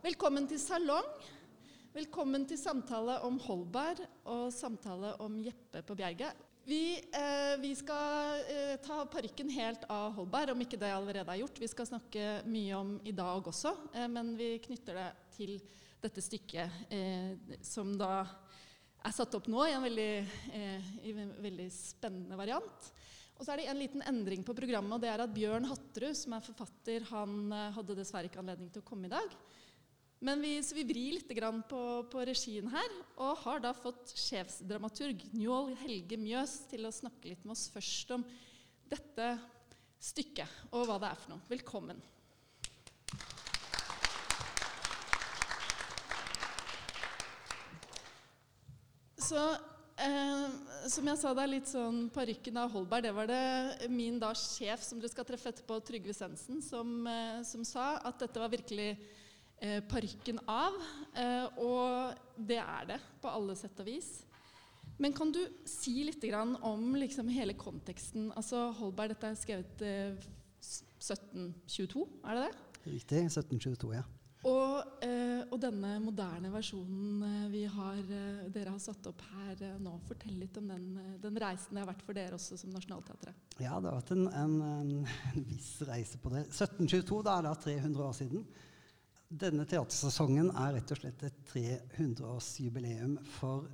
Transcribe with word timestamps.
Velkommen 0.00 0.46
til 0.48 0.56
salong. 0.56 1.04
Velkommen 1.92 2.46
til 2.48 2.56
samtale 2.56 3.18
om 3.26 3.34
Holberg 3.44 3.98
og 4.32 4.46
samtale 4.56 5.10
om 5.20 5.34
Jeppe 5.44 5.82
på 5.84 5.96
Bjerget. 5.98 6.38
Vi, 6.64 6.96
eh, 6.96 7.60
vi 7.60 7.74
skal 7.76 8.40
eh, 8.48 8.78
ta 8.80 9.02
parykken 9.12 9.52
helt 9.52 9.84
av 9.92 10.14
Holberg, 10.16 10.54
om 10.54 10.64
ikke 10.64 10.78
det 10.80 10.88
allerede 10.94 11.28
er 11.28 11.42
gjort. 11.42 11.60
Vi 11.60 11.68
skal 11.68 11.90
snakke 11.90 12.30
mye 12.48 12.78
om 12.78 12.94
i 13.04 13.12
dag 13.12 13.52
også, 13.52 13.74
eh, 13.92 14.08
men 14.08 14.32
vi 14.40 14.54
knytter 14.64 15.02
det 15.02 15.06
til 15.36 15.54
dette 16.00 16.24
stykket 16.24 16.80
eh, 16.88 17.60
som 17.60 17.92
da 18.00 18.24
er 19.04 19.12
satt 19.12 19.36
opp 19.36 19.52
nå 19.52 19.68
i 19.68 19.76
en 19.76 19.84
veldig, 19.84 20.10
eh, 20.56 20.90
i 21.04 21.12
en 21.12 21.36
veldig 21.44 21.68
spennende 21.76 22.40
variant. 22.40 22.92
Og 23.36 23.44
så 23.44 23.52
er 23.52 23.60
det 23.60 23.70
en 23.72 23.84
liten 23.84 24.08
endring 24.08 24.48
på 24.48 24.56
programmet, 24.56 24.96
og 24.96 25.04
det 25.04 25.12
er 25.12 25.20
at 25.28 25.36
Bjørn 25.36 25.68
Hatterud, 25.68 26.16
som 26.16 26.40
er 26.40 26.48
forfatter, 26.48 27.04
han 27.12 27.52
eh, 27.52 27.72
hadde 27.76 28.00
dessverre 28.00 28.32
ikke 28.32 28.40
anledning 28.40 28.72
til 28.72 28.80
å 28.80 28.88
komme 28.94 29.12
i 29.12 29.18
dag. 29.18 29.36
Men 30.20 30.42
vi, 30.44 30.58
så 30.60 30.76
vi 30.76 30.84
vrir 30.84 31.14
litt 31.16 31.30
på, 31.68 31.80
på, 32.12 32.24
regien 32.28 32.68
her, 32.68 32.96
og 33.16 33.38
har 33.40 33.62
da 33.64 33.70
fått 33.72 34.12
sjefsdramaturg 34.12 35.22
Njål 35.32 35.72
Helge 35.80 36.18
Mjøs 36.20 36.58
til 36.68 36.84
å 36.84 36.92
snakke 36.92 37.32
litt 37.32 37.46
med 37.46 37.54
oss 37.54 37.70
først 37.72 38.12
om 38.12 38.26
dette 38.90 39.30
stykket 39.96 40.74
og 40.76 40.84
hva 40.90 40.98
det 41.00 41.08
er 41.08 41.22
for 41.22 41.32
noe. 41.32 41.46
Velkommen. 41.48 42.04
Så 49.16 49.40
Eh, 50.00 50.44
som 50.88 51.08
jeg 51.10 51.20
sa, 51.20 51.34
det 51.36 51.42
er 51.42 51.50
litt 51.50 51.68
sånn 51.68 52.06
parykken 52.14 52.56
av 52.56 52.70
Holberg. 52.72 53.04
Det 53.04 53.10
var 53.12 53.26
det 53.28 53.88
min 53.92 54.16
da 54.22 54.30
sjef 54.38 54.80
som 54.86 55.00
dere 55.00 55.12
skal 55.12 55.26
treffe 55.28 55.50
etterpå, 55.52 55.76
Trygve 55.84 56.14
Sensen, 56.16 56.62
som, 56.64 57.06
eh, 57.06 57.42
som 57.44 57.66
sa 57.68 57.98
at 57.98 58.22
dette 58.22 58.40
var 58.40 58.48
virkelig 58.48 58.94
eh, 59.60 59.80
parykken 59.88 60.40
av. 60.48 60.76
Eh, 61.14 61.62
og 61.62 62.18
det 62.36 62.60
er 62.62 62.90
det 62.94 63.00
på 63.22 63.30
alle 63.30 63.56
sett 63.58 63.80
og 63.80 63.88
vis. 63.88 64.10
Men 65.00 65.14
kan 65.16 65.32
du 65.32 65.40
si 65.68 66.02
litt 66.04 66.24
om 66.34 66.94
liksom, 66.96 67.28
hele 67.32 67.54
konteksten? 67.56 68.30
Altså 68.36 68.68
Holberg, 68.76 69.14
dette 69.14 69.30
er 69.30 69.38
skrevet 69.40 69.84
1722, 71.00 72.04
eh, 72.04 72.30
er 72.30 72.36
det 72.36 72.48
det? 72.48 72.56
Riktig. 72.90 73.22
1722, 73.30 73.94
ja. 73.96 74.02
Og, 74.48 75.02
eh, 75.04 75.42
og, 75.50 75.58
denne 75.60 75.98
moderne 76.00 76.48
versjonen 76.52 77.50
vi 77.52 77.66
har, 77.68 77.98
dere 78.48 78.72
har 78.72 78.80
satt 78.80 79.04
opp 79.10 79.20
her 79.34 79.76
nå, 79.80 79.98
fortell 80.08 80.38
litt 80.40 80.56
om 80.56 80.70
den, 80.72 80.86
den, 81.20 81.36
reisen 81.36 81.76
det 81.76 81.82
har 81.82 81.90
vært 81.90 82.04
for 82.06 82.16
dere 82.16 82.38
også 82.38 82.56
som 82.60 82.72
Nationaltheatret. 82.72 83.36
Ja, 83.60 83.76
det 83.76 83.90
har 83.90 83.98
vært 83.98 84.14
en, 84.16 84.24
en, 84.32 84.56
en, 84.64 85.44
viss 85.48 85.74
reise 85.88 86.20
på 86.20 86.32
det. 86.32 86.46
1722, 86.48 87.20
da 87.28 87.36
er 87.36 87.48
det 87.50 87.54
300 87.66 88.06
år 88.06 88.16
siden. 88.16 88.48
Denne 89.30 89.62
teatersesongen 89.68 90.50
er 90.58 90.74
rett 90.74 90.90
og 90.90 90.98
slett 90.98 91.22
et 91.28 91.40
300-årsjubileum 91.52 93.14
for 93.38 93.68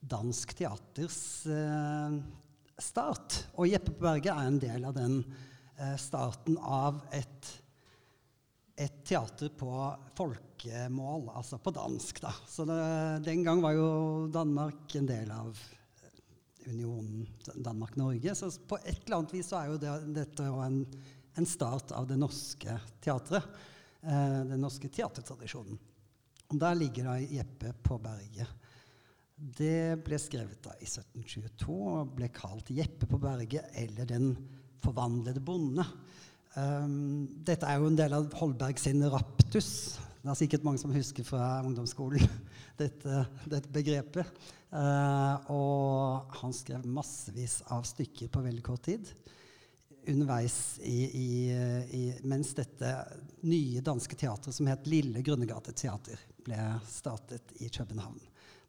dansk 0.00 0.56
teaters 0.58 1.20
eh, 1.46 2.18
start. 2.80 3.44
Og 3.54 3.70
Jeppe 3.70 3.94
på 3.94 4.08
Berget 4.08 4.34
er 4.34 4.50
en 4.50 4.60
del 4.60 4.84
av 4.88 4.96
den 4.98 5.22
starten 5.96 6.58
av 6.60 6.98
et 7.16 7.46
et 8.80 9.02
teater 9.04 9.50
på 9.60 9.70
folkemål, 10.16 11.28
altså 11.36 11.58
på 11.60 11.72
dansk. 11.76 12.22
da. 12.24 12.32
Så 12.48 12.64
det, 12.64 12.80
Den 13.24 13.44
gang 13.44 13.60
var 13.62 13.76
jo 13.76 14.28
Danmark 14.32 14.94
en 14.96 15.08
del 15.08 15.30
av 15.30 15.58
unionen 16.66 17.26
Danmark-Norge. 17.56 18.34
Så 18.34 18.50
på 18.68 18.78
et 18.80 19.04
eller 19.04 19.18
annet 19.18 19.34
vis 19.36 19.50
så 19.52 19.60
er 19.60 19.72
jo 19.72 19.80
det, 19.82 19.96
dette 20.16 20.48
en, 20.48 20.80
en, 21.36 21.48
start 21.48 21.92
av 21.96 22.08
det 22.08 22.16
norske 22.20 22.78
teatret. 23.04 23.44
Eh, 24.00 24.42
den 24.48 24.62
norske 24.62 24.88
teatertradisjonen. 24.88 25.78
Og 26.50 26.58
Der 26.58 26.74
ligger 26.74 27.10
da 27.10 27.18
Jeppe 27.20 27.74
på 27.84 27.98
berget. 28.00 28.48
Det 29.36 30.00
ble 30.04 30.18
skrevet 30.20 30.60
da 30.64 30.72
i 30.80 30.88
1722 30.88 31.76
og 31.94 32.14
ble 32.16 32.28
kalt 32.32 32.72
Jeppe 32.72 33.08
på 33.08 33.20
berget 33.20 33.70
eller 33.76 34.08
Den 34.08 34.34
forvandlede 34.80 35.40
bonde. 35.40 35.84
Um, 36.56 37.28
dette 37.46 37.68
er 37.68 37.78
jo 37.78 37.90
en 37.90 37.96
del 37.96 38.12
av 38.16 38.32
Holberg 38.40 38.80
sin 38.80 39.04
raptus. 39.04 40.00
Det 40.20 40.28
er 40.32 40.38
sikkert 40.40 40.64
mange 40.66 40.80
som 40.82 40.92
husker 40.92 41.24
fra 41.24 41.60
ungdomsskolen 41.62 42.24
dette, 42.80 43.26
dette 43.46 43.70
begrepet. 43.72 44.26
Uh, 44.72 45.52
og 45.52 46.36
han 46.40 46.56
skrev 46.56 46.88
massevis 46.88 47.60
av 47.70 47.84
stykker 47.86 48.32
på 48.32 48.42
veldig 48.48 48.64
kort 48.66 48.88
tid. 48.88 49.12
Underveis 50.08 50.78
i, 50.82 51.04
i, 51.04 51.28
i, 51.90 52.02
mens 52.24 52.54
dette 52.56 52.94
nye 53.44 53.82
danske 53.84 54.16
teatret 54.16 54.56
som 54.56 54.68
het 54.70 54.88
Lille 54.88 55.22
Grunnegate 55.24 55.74
Teater, 55.76 56.20
ble 56.44 56.58
startet 56.88 57.54
i 57.60 57.68
København. 57.68 58.20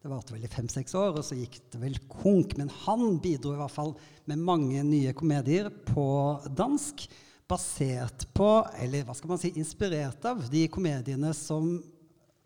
Det 0.02 0.10
varte 0.10 0.34
vel 0.34 0.44
i 0.44 0.50
fem-seks 0.50 0.96
år, 0.98 1.14
og 1.14 1.24
så 1.24 1.36
gikk 1.38 1.60
det 1.70 1.78
vel 1.78 1.98
konk. 2.10 2.56
Men 2.58 2.72
han 2.82 3.20
bidro 3.22 3.54
i 3.54 3.60
hvert 3.60 3.74
fall 3.74 3.92
med 4.26 4.42
mange 4.42 4.82
nye 4.82 5.12
komedier 5.14 5.70
på 5.86 6.06
dansk 6.50 7.06
basert 7.48 8.26
på, 8.34 8.50
eller 8.82 9.06
hva 9.06 9.14
skal 9.14 9.30
man 9.30 9.40
si, 9.40 9.52
inspirert 9.60 10.24
av 10.26 10.42
de 10.50 10.66
komediene 10.72 11.30
som 11.36 11.76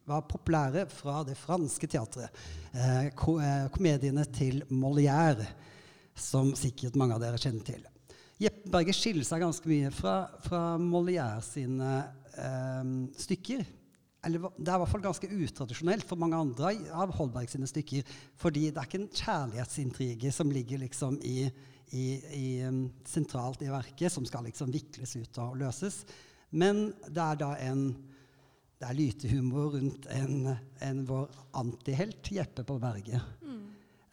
var 0.07 0.27
populære 0.29 0.85
fra 0.93 1.23
det 1.27 1.35
franske 1.39 1.89
teatret. 1.91 2.45
Eh, 2.73 3.07
eh, 3.09 3.67
komediene 3.75 4.27
til 4.37 4.63
Molière, 4.71 5.49
som 6.15 6.53
sikkert 6.57 6.97
mange 6.99 7.17
av 7.17 7.25
dere 7.25 7.41
kjenner 7.41 7.65
til. 7.67 7.83
Jeppe 8.43 8.71
Berge 8.73 8.93
skiller 8.97 9.25
seg 9.25 9.41
ganske 9.41 9.71
mye 9.71 9.91
fra, 9.95 10.17
fra 10.45 10.63
Molière 10.81 11.41
sine 11.45 11.93
eh, 12.37 12.91
stykker. 13.17 13.65
Eller, 14.27 14.51
det 14.59 14.67
er 14.67 14.77
i 14.77 14.83
hvert 14.83 14.91
fall 14.91 15.05
ganske 15.05 15.31
utradisjonelt 15.31 16.05
for 16.09 16.21
mange 16.21 16.37
andre 16.37 16.75
av 16.93 17.15
Holberg 17.17 17.49
sine 17.49 17.69
stykker. 17.71 18.05
Fordi 18.37 18.69
det 18.69 18.83
er 18.83 18.91
ikke 18.91 19.01
en 19.05 19.15
kjærlighetsintrige 19.23 20.35
som 20.35 20.53
ligger 20.53 20.83
liksom 20.83 21.21
i 21.25 21.39
i, 21.91 22.07
i, 22.35 22.65
um, 22.67 22.87
sentralt 23.07 23.63
i 23.63 23.71
verket, 23.71 24.13
som 24.13 24.27
skal 24.27 24.47
liksom 24.49 24.73
vikles 24.75 25.17
ut 25.17 25.41
og 25.43 25.57
løses. 25.61 26.03
Men 26.51 26.89
det 27.07 27.23
er 27.23 27.43
da 27.43 27.55
en 27.69 27.89
det 28.77 28.85
er 28.91 28.97
lytehumor 28.99 29.71
rundt 29.73 30.05
en, 30.13 30.51
en 30.85 30.99
vår 31.09 31.31
antihelt, 31.57 32.29
Jeppe 32.29 32.61
på 32.69 32.75
berget. 32.77 33.25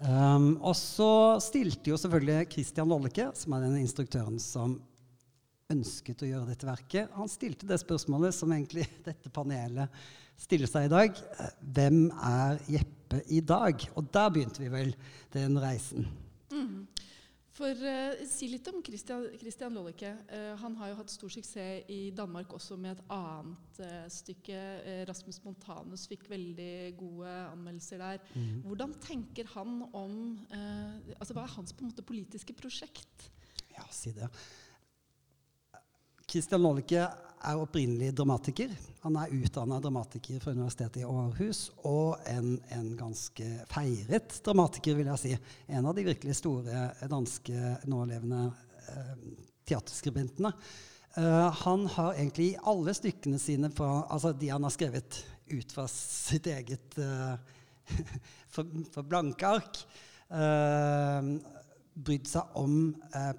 Um, 0.04 0.58
og 0.60 0.76
så 0.76 1.40
stilte 1.44 1.94
jo 1.94 1.98
selvfølgelig 2.00 2.50
Christian 2.52 2.90
Lolleke, 2.92 3.30
som 3.40 3.56
er 3.56 3.64
den 3.64 3.78
instruktøren 3.80 4.36
som 4.42 4.76
ønsket 5.72 6.26
å 6.26 6.28
gjøre 6.28 6.50
dette 6.52 6.68
verket, 6.68 7.14
han 7.16 7.32
stilte 7.32 7.68
det 7.70 7.80
spørsmålet 7.82 8.36
som 8.36 8.52
egentlig 8.52 8.86
dette 9.08 9.32
panelet 9.34 10.04
stiller 10.44 10.70
seg 10.70 10.90
i 10.90 10.92
dag. 10.92 11.24
Hvem 11.76 12.04
er 12.20 12.60
Jeppe 12.74 13.22
i 13.32 13.40
dag? 13.46 13.88
Og 13.96 14.12
der 14.14 14.34
begynte 14.34 14.64
vi 14.64 14.72
vel 14.74 14.92
den 15.36 15.56
reisen. 15.62 16.10
For 17.54 17.70
uh, 17.86 18.24
Si 18.26 18.48
litt 18.50 18.66
om 18.72 18.80
Christian, 18.86 19.28
Christian 19.38 19.76
Lollicke. 19.78 20.10
Uh, 20.32 20.54
han 20.62 20.78
har 20.80 20.90
jo 20.90 20.98
hatt 20.98 21.14
stor 21.14 21.34
suksess 21.36 21.86
i 21.94 22.00
Danmark 22.16 22.54
også 22.58 22.78
med 22.82 22.96
et 22.96 23.04
annet 23.14 23.82
uh, 23.84 24.08
stykke. 24.10 24.62
Rasmus 25.10 25.40
Montanus 25.46 26.08
fikk 26.10 26.26
veldig 26.32 26.74
gode 26.98 27.36
anmeldelser 27.52 28.02
der. 28.02 28.26
Mm. 28.34 28.64
Hvordan 28.66 28.98
tenker 29.04 29.50
han 29.54 29.84
om 29.94 30.18
altså 31.20 31.36
Hva 31.36 31.46
er 31.46 31.56
hans 31.56 31.74
på 31.74 31.84
en 31.84 31.92
måte 31.92 32.06
politiske 32.06 32.56
prosjekt? 32.58 33.30
Ja, 33.74 33.86
si 33.94 34.14
det. 34.16 34.30
Christian 36.30 36.64
Lollike 36.64 37.06
er 37.44 37.60
opprinnelig 37.60 38.14
dramatiker. 38.16 38.72
Han 39.04 39.18
er 39.20 39.34
utdanna 39.36 39.80
dramatiker 39.84 40.40
fra 40.44 40.54
Universitetet 40.56 41.02
i 41.02 41.08
Århus 41.08 41.66
og 41.84 42.22
en, 42.30 42.56
en, 42.72 42.94
ganske 43.00 43.48
feiret 43.72 44.40
dramatiker, 44.46 44.96
vil 45.00 45.12
jeg 45.12 45.22
si. 45.22 45.34
En 45.68 45.90
av 45.90 45.98
de 45.98 46.08
virkelig 46.08 46.38
store 46.40 46.88
danske 47.12 47.76
nålevende 47.92 48.46
eh, 48.88 49.14
teaterskribentene. 49.68 50.54
Eh, 51.18 51.52
han 51.52 51.86
har 51.88 52.14
egentlig 52.14 52.48
i 52.54 52.62
alle 52.64 52.94
stykkene 52.98 53.40
sine, 53.40 53.70
fra, 53.72 54.06
altså 54.10 54.34
de 54.34 54.50
han 54.50 54.64
har 54.66 54.74
skrevet 54.74 55.20
ut 55.54 55.76
fra 55.76 55.86
sitt 55.92 56.48
eget 56.50 56.98
eh, 56.98 57.36
for, 58.54 58.72
for, 58.96 59.06
blanke 59.06 59.52
ark, 59.60 59.84
eh, 60.34 61.30
brydd 61.94 62.26
seg 62.26 62.58
om 62.58 62.78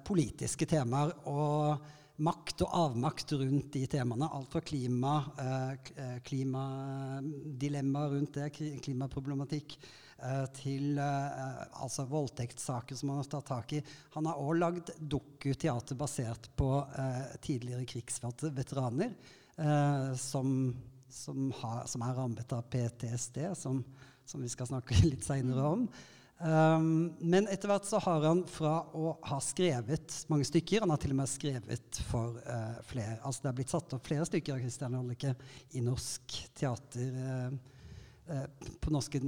politiske 0.07 0.67
temaer. 0.69 1.11
og 1.27 1.83
makt 2.23 2.63
og 2.63 2.75
avmakt 2.79 3.33
rundt 3.35 3.73
de 3.73 3.83
temaene. 3.91 4.29
Alt 4.31 4.53
fra 4.53 4.61
klima, 4.63 5.15
eh, 5.37 5.71
eh 5.99 7.79
rundt 8.09 8.33
det, 8.33 8.49
klimaproblematikk, 8.83 9.77
eh, 10.19 10.45
til 10.53 10.97
eh, 10.97 11.81
altså 11.81 12.05
voldtektssaker 12.05 12.95
som 12.95 13.09
han 13.09 13.17
har 13.17 13.23
tatt 13.25 13.47
tak 13.47 13.73
i. 13.73 13.83
Han 14.13 14.25
har 14.25 14.39
òg 14.39 14.59
lagd 14.59 14.91
dokuteater 14.99 15.95
basert 15.95 16.49
på 16.55 16.85
tidligere 17.41 17.85
krigsførte 17.85 18.49
veteraner 18.49 19.11
som, 20.17 20.75
som, 21.09 21.51
har, 21.51 21.85
som, 21.87 22.01
er 22.01 22.13
rammet 22.13 22.51
av 22.51 22.63
PTSD, 22.63 23.55
som, 23.55 23.83
som 24.25 24.41
vi 24.41 24.49
skal 24.49 24.67
snakke 24.67 24.95
litt 25.09 25.23
seinere 25.23 25.63
om. 25.63 25.87
Um, 26.35 27.13
men 27.23 27.47
etter 27.47 27.71
hvert 27.71 27.87
så 27.87 27.99
har 28.03 28.25
han 28.27 28.41
fra 28.51 28.81
å 28.91 29.13
ha 29.23 29.37
skrevet 29.39 30.17
mange 30.27 30.43
stykker 30.43 30.83
Han 30.83 30.91
har 30.91 30.99
til 30.99 31.13
og 31.13 31.19
med 31.21 31.29
skrevet 31.31 31.99
for 32.09 32.35
uh, 32.43 32.73
flere 32.83 33.21
Altså 33.23 33.45
det 33.45 33.49
er 33.53 33.55
blitt 33.55 33.71
satt 33.71 33.95
opp 33.95 34.03
flere 34.03 34.27
stykker 34.27 34.57
av 34.57 34.59
Christian 34.59 34.97
Holleke 34.99 35.31
i 35.79 35.83
norsk 35.85 36.35
teater 36.59 37.15
uh, 37.15 37.55
uh, 38.33 38.67
på 38.83 38.91
norske 38.91 39.21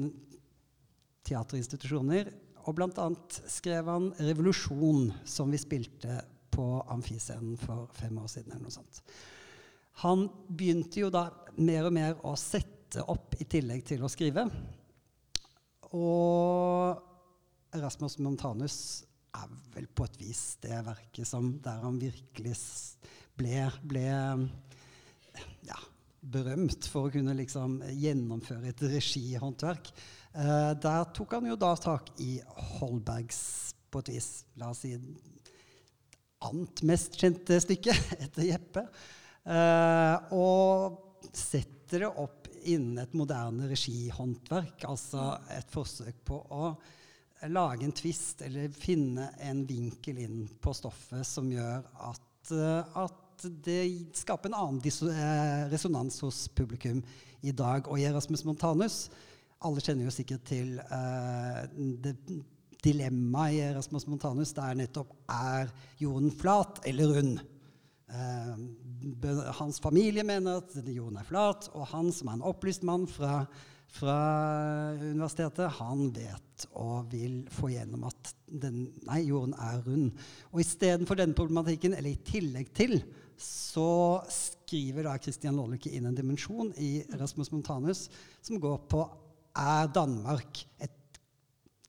teaterinstitusjoner. 1.27 2.33
Og 2.67 2.75
blant 2.75 2.99
annet 2.99 3.39
skrev 3.47 3.87
han 3.87 4.11
'Revolusjon', 4.19 5.13
som 5.23 5.51
vi 5.51 5.59
spilte 5.63 6.19
på 6.51 6.67
Amfiscenen 6.91 7.55
for 7.61 7.87
fem 7.95 8.17
år 8.19 8.27
siden. 8.27 8.51
eller 8.51 8.67
noe 8.67 8.75
sånt. 8.75 9.01
Han 10.03 10.27
begynte 10.49 10.99
jo 10.99 11.09
da 11.13 11.29
mer 11.55 11.87
og 11.87 11.95
mer 11.95 12.19
å 12.27 12.35
sette 12.35 13.03
opp 13.07 13.35
i 13.39 13.47
tillegg 13.47 13.85
til 13.85 14.03
å 14.03 14.11
skrive. 14.11 14.49
Og 15.95 17.03
Erasmus 17.75 18.17
Montanus 18.23 18.79
er 19.37 19.51
vel 19.75 19.87
på 19.93 20.07
et 20.07 20.17
vis 20.19 20.41
det 20.63 20.79
verket 20.87 21.27
som 21.29 21.53
der 21.63 21.83
han 21.83 21.99
virkelig 22.01 22.55
ble, 23.37 23.67
ble 23.85 24.07
ja, 25.67 25.79
berømt 26.19 26.87
for 26.89 27.07
å 27.07 27.13
kunne 27.13 27.35
liksom 27.37 27.79
gjennomføre 27.93 28.71
et 28.71 28.85
regihåndverk. 28.95 29.91
Eh, 30.33 30.71
der 30.81 31.09
tok 31.15 31.37
han 31.37 31.49
jo 31.51 31.57
da 31.59 31.73
tak 31.79 32.11
i 32.23 32.37
Holbergs 32.77 33.41
på 33.91 34.03
et 34.03 34.11
vis, 34.15 34.31
la 34.59 34.71
oss 34.73 34.83
si, 34.83 34.95
annet 36.47 36.83
mest 36.87 37.15
kjente 37.19 37.59
stykke 37.63 37.95
etter 38.25 38.49
Jeppe. 38.49 38.87
Eh, 39.47 40.33
og 40.35 41.29
setter 41.31 42.03
det 42.03 42.11
opp 42.19 42.46
innen 42.63 43.01
et 43.03 43.13
moderne 43.17 43.69
regihåndverk. 43.69 44.85
Altså 44.89 45.33
et 45.53 45.69
forsøk 45.73 46.23
på 46.27 46.39
å 46.53 46.71
lage 47.53 47.85
en 47.85 47.93
tvist 47.93 48.41
eller 48.45 48.73
finne 48.73 49.29
en 49.45 49.61
vinkel 49.67 50.23
inn 50.23 50.43
på 50.61 50.73
stoffet 50.73 51.25
som 51.27 51.49
gjør 51.51 51.85
at, 52.09 52.51
uh, 52.53 53.03
at 53.05 53.47
det 53.65 53.81
skaper 54.17 54.49
en 54.49 54.57
annen 54.57 54.81
uh, 54.81 55.67
resonans 55.69 56.21
hos 56.25 56.47
publikum 56.57 57.03
i 57.45 57.53
dag. 57.53 57.85
Og 57.87 58.01
i 58.01 58.07
Erasmus 58.09 58.45
Montanus 58.47 59.07
Alle 59.65 59.81
kjenner 59.81 60.05
jo 60.05 60.13
sikkert 60.13 60.43
til 60.45 60.75
uh, 60.77 61.65
det 61.75 62.13
dilemmaet 62.85 63.55
i 63.55 63.61
Erasmus 63.71 64.05
Montanus. 64.09 64.53
Det 64.53 64.63
er 64.63 64.77
nettopp 64.77 65.13
er 65.33 65.71
jorden 66.01 66.33
flat 66.33 66.81
eller 66.85 67.15
rund? 67.17 67.39
Uh, 68.07 69.51
hans 69.59 69.81
familie 69.83 70.23
mener 70.23 70.61
at 70.61 70.75
jorden 70.87 71.19
er 71.19 71.27
flat, 71.27 71.67
og 71.75 71.89
han 71.91 72.11
som 72.15 72.29
er 72.31 72.37
en 72.37 72.45
opplyst 72.47 72.85
mann 72.87 73.03
fra, 73.11 73.41
fra 73.91 74.17
universitetet, 75.01 75.75
han 75.79 76.07
vet 76.15 76.67
og 76.79 77.11
vil 77.11 77.41
få 77.51 77.73
gjennom 77.73 78.07
at 78.07 78.33
den, 78.47 78.87
nei, 79.09 79.25
jorden 79.27 79.55
er 79.59 79.81
rund. 79.85 80.11
Og 80.53 80.63
istedenfor 80.63 81.19
denne 81.19 81.37
problematikken, 81.37 81.97
eller 81.97 82.15
i 82.15 82.21
tillegg 82.31 82.71
til, 82.77 83.01
så 83.37 84.23
skriver 84.33 85.05
da 85.05 85.17
Christian 85.21 85.59
Lollicke 85.59 85.91
inn 85.93 86.07
en 86.09 86.17
dimensjon 86.17 86.71
i 86.81 87.03
Rasmus 87.19 87.51
Montanus 87.53 88.07
som 88.41 88.61
går 88.61 88.79
på 88.89 89.03
er 89.57 89.89
Danmark 89.93 90.63
et 90.81 90.96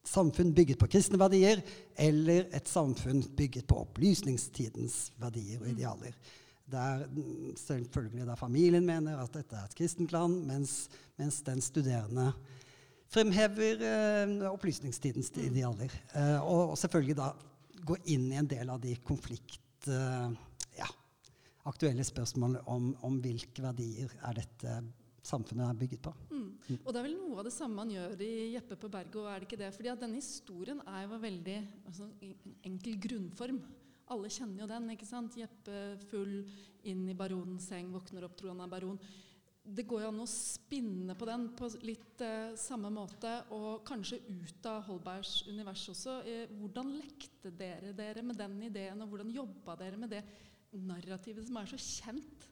samfunn 0.08 0.54
bygget 0.56 0.80
på 0.80 0.88
kristne 0.90 1.20
verdier, 1.20 1.62
eller 1.96 2.48
et 2.56 2.68
samfunn 2.68 3.22
bygget 3.36 3.68
på 3.68 3.82
opplysningstidens 3.84 5.08
verdier 5.20 5.62
og 5.62 5.72
idealer. 5.72 6.16
Der, 6.68 7.06
selvfølgelig 7.56 8.26
der 8.28 8.36
familien 8.36 8.84
mener 8.84 9.20
at 9.22 9.32
dette 9.32 9.56
er 9.56 9.68
et 9.68 9.76
kristent 9.76 10.12
land, 10.12 10.42
mens, 10.48 10.88
mens 11.16 11.40
den 11.46 11.62
studerende 11.64 12.32
fremhever 13.08 13.84
eh, 13.88 14.50
opplysningstidens 14.50 15.32
mm. 15.34 15.44
idealer. 15.46 15.94
Eh, 16.12 16.36
og, 16.42 16.74
og, 16.74 16.78
selvfølgelig 16.78 17.16
da 17.16 17.32
gå 17.88 17.96
inn 18.12 18.28
i 18.32 18.38
en 18.40 18.50
del 18.50 18.70
av 18.72 18.82
de 18.84 18.94
konflikt... 19.06 19.88
Eh, 19.88 20.28
ja, 20.78 20.88
aktuelle 21.68 22.04
spørsmålene 22.04 22.64
om, 22.68 22.90
om 23.06 23.18
hvilke 23.24 23.64
verdier 23.64 24.12
er 24.28 24.40
dette 24.42 24.78
samfunnet 25.24 25.66
er 25.66 25.78
bygget 25.78 26.02
på. 26.02 26.12
Mm. 26.30 26.46
Mm. 26.68 26.78
Og 26.78 26.92
det 26.92 27.00
er 27.00 27.06
vel 27.06 27.18
noe 27.18 27.40
av 27.40 27.46
det 27.48 27.54
samme 27.54 27.78
man 27.80 27.92
gjør 27.92 28.22
i 28.24 28.32
Jeppe 28.54 28.78
på 28.80 28.90
berget, 28.92 29.18
er 29.18 29.42
det 29.42 29.48
ikke 29.48 29.60
det? 29.60 29.70
Fordi 29.76 29.92
at 29.92 30.02
denne 30.02 30.20
historien 30.20 30.82
er 30.86 31.04
jo 31.04 31.20
veldig 31.22 31.58
altså, 31.90 32.08
enkel 32.68 32.98
grunnform. 33.08 33.62
Alle 34.14 34.32
kjenner 34.32 34.64
jo 34.64 34.68
den. 34.70 34.90
ikke 34.94 35.08
sant? 35.08 35.36
Jeppe 35.36 35.80
full, 36.08 36.36
inn 36.88 37.08
i 37.10 37.16
baronens 37.18 37.68
seng, 37.68 37.90
våkner 37.92 38.28
opp, 38.28 38.36
tror 38.38 38.54
han 38.54 38.64
er 38.64 38.72
baron. 38.72 39.00
Det 39.68 39.84
går 39.84 40.06
jo 40.06 40.08
an 40.08 40.22
å 40.24 40.28
spinne 40.30 41.12
på 41.18 41.26
den 41.28 41.42
på 41.58 41.68
litt 41.84 42.22
eh, 42.24 42.54
samme 42.56 42.88
måte, 42.88 43.34
og 43.52 43.82
kanskje 43.88 44.22
ut 44.24 44.68
av 44.70 44.86
Holbergs 44.86 45.42
univers 45.50 45.82
også. 45.92 46.22
Eh, 46.24 46.54
hvordan 46.56 46.94
lekte 46.96 47.52
dere 47.52 47.92
dere 47.96 48.24
med 48.24 48.40
den 48.40 48.56
ideen, 48.70 49.02
og 49.04 49.12
hvordan 49.12 49.34
jobba 49.34 49.76
dere 49.82 50.00
med 50.00 50.14
det 50.16 50.22
narrativet 50.72 51.44
som 51.44 51.60
er 51.60 51.68
så 51.68 51.80
kjent? 51.84 52.48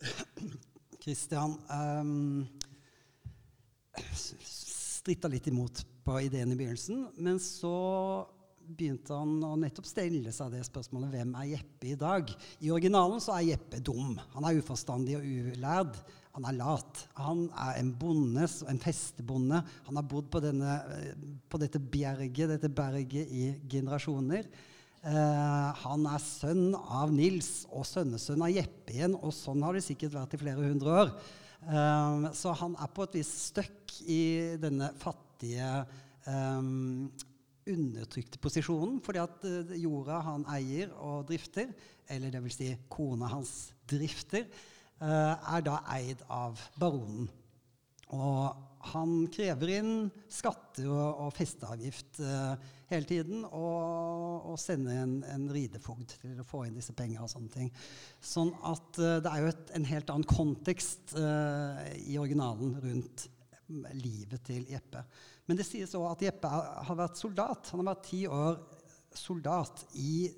Kristian 1.04 1.58
um, 1.68 2.46
stritta 4.08 5.28
litt 5.28 5.50
imot 5.50 5.82
på 6.04 6.16
ideen 6.24 6.52
i 6.52 6.56
begynnelsen, 6.56 7.02
men 7.20 7.36
så 7.42 7.74
begynte 8.64 9.12
han 9.12 9.36
å 9.44 9.52
nettopp 9.60 9.84
stille 9.84 10.32
seg 10.32 10.54
det 10.54 10.62
spørsmålet 10.64 11.12
hvem 11.12 11.34
er 11.36 11.50
Jeppe 11.50 11.90
i 11.90 11.96
dag? 12.00 12.30
I 12.64 12.72
originalen 12.72 13.20
så 13.20 13.34
er 13.36 13.50
Jeppe 13.50 13.82
dum. 13.84 14.14
Han 14.32 14.48
er 14.48 14.60
uforstandig 14.62 15.18
og 15.18 15.26
ulærd. 15.28 15.98
Han 16.34 16.48
er 16.48 16.56
lat. 16.56 17.02
Han 17.20 17.44
er 17.66 17.76
en 17.82 17.92
bonde, 18.00 18.48
en 18.72 18.80
festebonde. 18.82 19.60
Han 19.86 20.00
har 20.00 20.06
bodd 20.08 20.30
på, 20.32 20.40
denne, 20.42 20.78
på 21.52 21.60
dette 21.60 21.78
bjerget, 21.78 22.56
dette 22.56 22.72
berget 22.72 23.28
i 23.28 23.50
generasjoner. 23.70 24.48
Uh, 25.04 25.68
han 25.82 26.06
er 26.08 26.20
sønn 26.22 26.70
av 26.72 27.10
Nils 27.12 27.66
og 27.68 27.84
sønnesønn 27.84 28.40
av 28.40 28.54
Jeppe 28.54 28.94
igjen, 28.94 29.12
og 29.18 29.34
sånn 29.36 29.60
har 29.60 29.76
det 29.76 29.82
sikkert 29.84 30.14
vært 30.16 30.32
i 30.32 30.38
flere 30.40 30.64
hundre 30.64 30.94
år. 31.02 31.10
Uh, 31.68 32.30
så 32.32 32.54
han 32.56 32.72
er 32.80 32.88
på 32.88 33.04
et 33.04 33.18
vis 33.18 33.32
støkk 33.50 33.98
i 34.08 34.22
denne 34.62 34.88
fattige, 35.02 35.82
um, 36.24 37.10
undertrykte 37.68 38.40
posisjonen. 38.40 38.96
Fordi 39.04 39.20
at 39.20 39.44
jorda 39.76 40.22
han 40.24 40.46
eier 40.54 40.94
og 40.96 41.26
drifter, 41.28 41.68
eller 42.08 42.32
dvs. 42.32 42.56
Si 42.56 42.70
kona 42.92 43.28
hans 43.32 43.52
drifter, 43.88 44.48
er 45.04 45.64
da 45.64 45.78
eid 45.92 46.20
av 46.32 46.60
baronen. 46.80 47.26
Og 48.14 48.88
han 48.92 49.14
krever 49.32 49.72
inn 49.80 49.92
skatter 50.32 50.86
og, 50.88 51.24
og 51.26 51.32
festeavgift 51.36 52.20
hele 52.90 53.08
tiden 53.08 53.44
og, 53.44 54.50
og 54.52 54.58
sende 54.60 54.94
en, 55.00 55.14
en, 55.30 55.46
ridefogd 55.52 56.16
til 56.20 56.40
å 56.40 56.46
få 56.46 56.64
inn 56.66 56.78
disse 56.78 56.94
pengene 56.96 57.24
og 57.24 57.32
sånne 57.32 57.52
ting. 57.52 57.70
Sånn 58.24 58.52
at 58.66 59.00
uh, 59.00 59.18
det 59.24 59.32
er 59.32 59.44
jo 59.44 59.52
et, 59.52 59.72
en 59.78 59.88
helt 59.88 60.12
annen 60.14 60.28
kontekst 60.28 61.16
uh, 61.18 61.80
i 62.04 62.18
originalen 62.20 62.76
rundt 62.84 63.28
livet 63.96 64.44
til 64.44 64.66
Jeppe. 64.68 65.04
Men 65.48 65.58
det 65.58 65.66
sies 65.68 65.94
òg 65.96 66.10
at 66.10 66.24
Jeppe 66.26 66.48
har 66.50 66.98
vært 66.98 67.20
soldat. 67.20 67.72
Han 67.72 67.80
har 67.80 67.94
vært 67.94 68.08
ti 68.10 68.24
år 68.28 68.58
soldat 69.16 69.86
i 70.00 70.28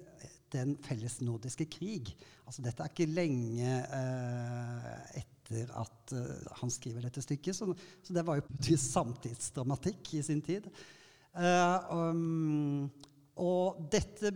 den 0.55 0.77
felles 0.85 1.19
nordiske 1.27 1.67
krig. 1.71 2.13
Altså 2.47 2.63
dette 2.63 2.85
er 2.85 2.93
ikke 2.93 3.11
lenge 3.11 3.73
etter 5.19 5.35
etter 5.47 5.71
at 5.79 6.15
uh, 6.15 6.53
han 6.61 6.71
skriver 6.73 7.07
dette 7.07 7.23
stykket. 7.23 7.57
Så, 7.57 7.71
så, 8.03 8.15
det 8.15 8.25
var 8.27 8.41
jo 8.41 8.79
samtidsdramatikk 8.81 10.15
i 10.19 10.23
sin 10.23 10.43
tid. 10.45 10.69
Uh, 11.37 11.93
um, 11.93 12.91
og 13.45 13.81
dette 13.93 14.33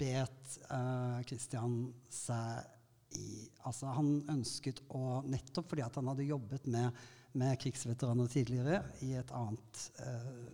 bet 0.00 0.54
uh, 0.70 1.20
Christian 1.28 1.82
seg 2.08 3.16
i. 3.20 3.46
Altså, 3.68 3.90
han 3.92 4.20
ønsket 4.32 4.80
å 4.96 5.20
Nettopp 5.28 5.72
fordi 5.72 5.84
han 5.84 6.12
hadde 6.12 6.28
jobbet 6.28 6.68
med, 6.72 7.00
med 7.36 7.58
krigsveteraner 7.60 8.30
tidligere 8.32 8.80
i 9.04 9.12
et 9.20 9.32
annet 9.36 9.82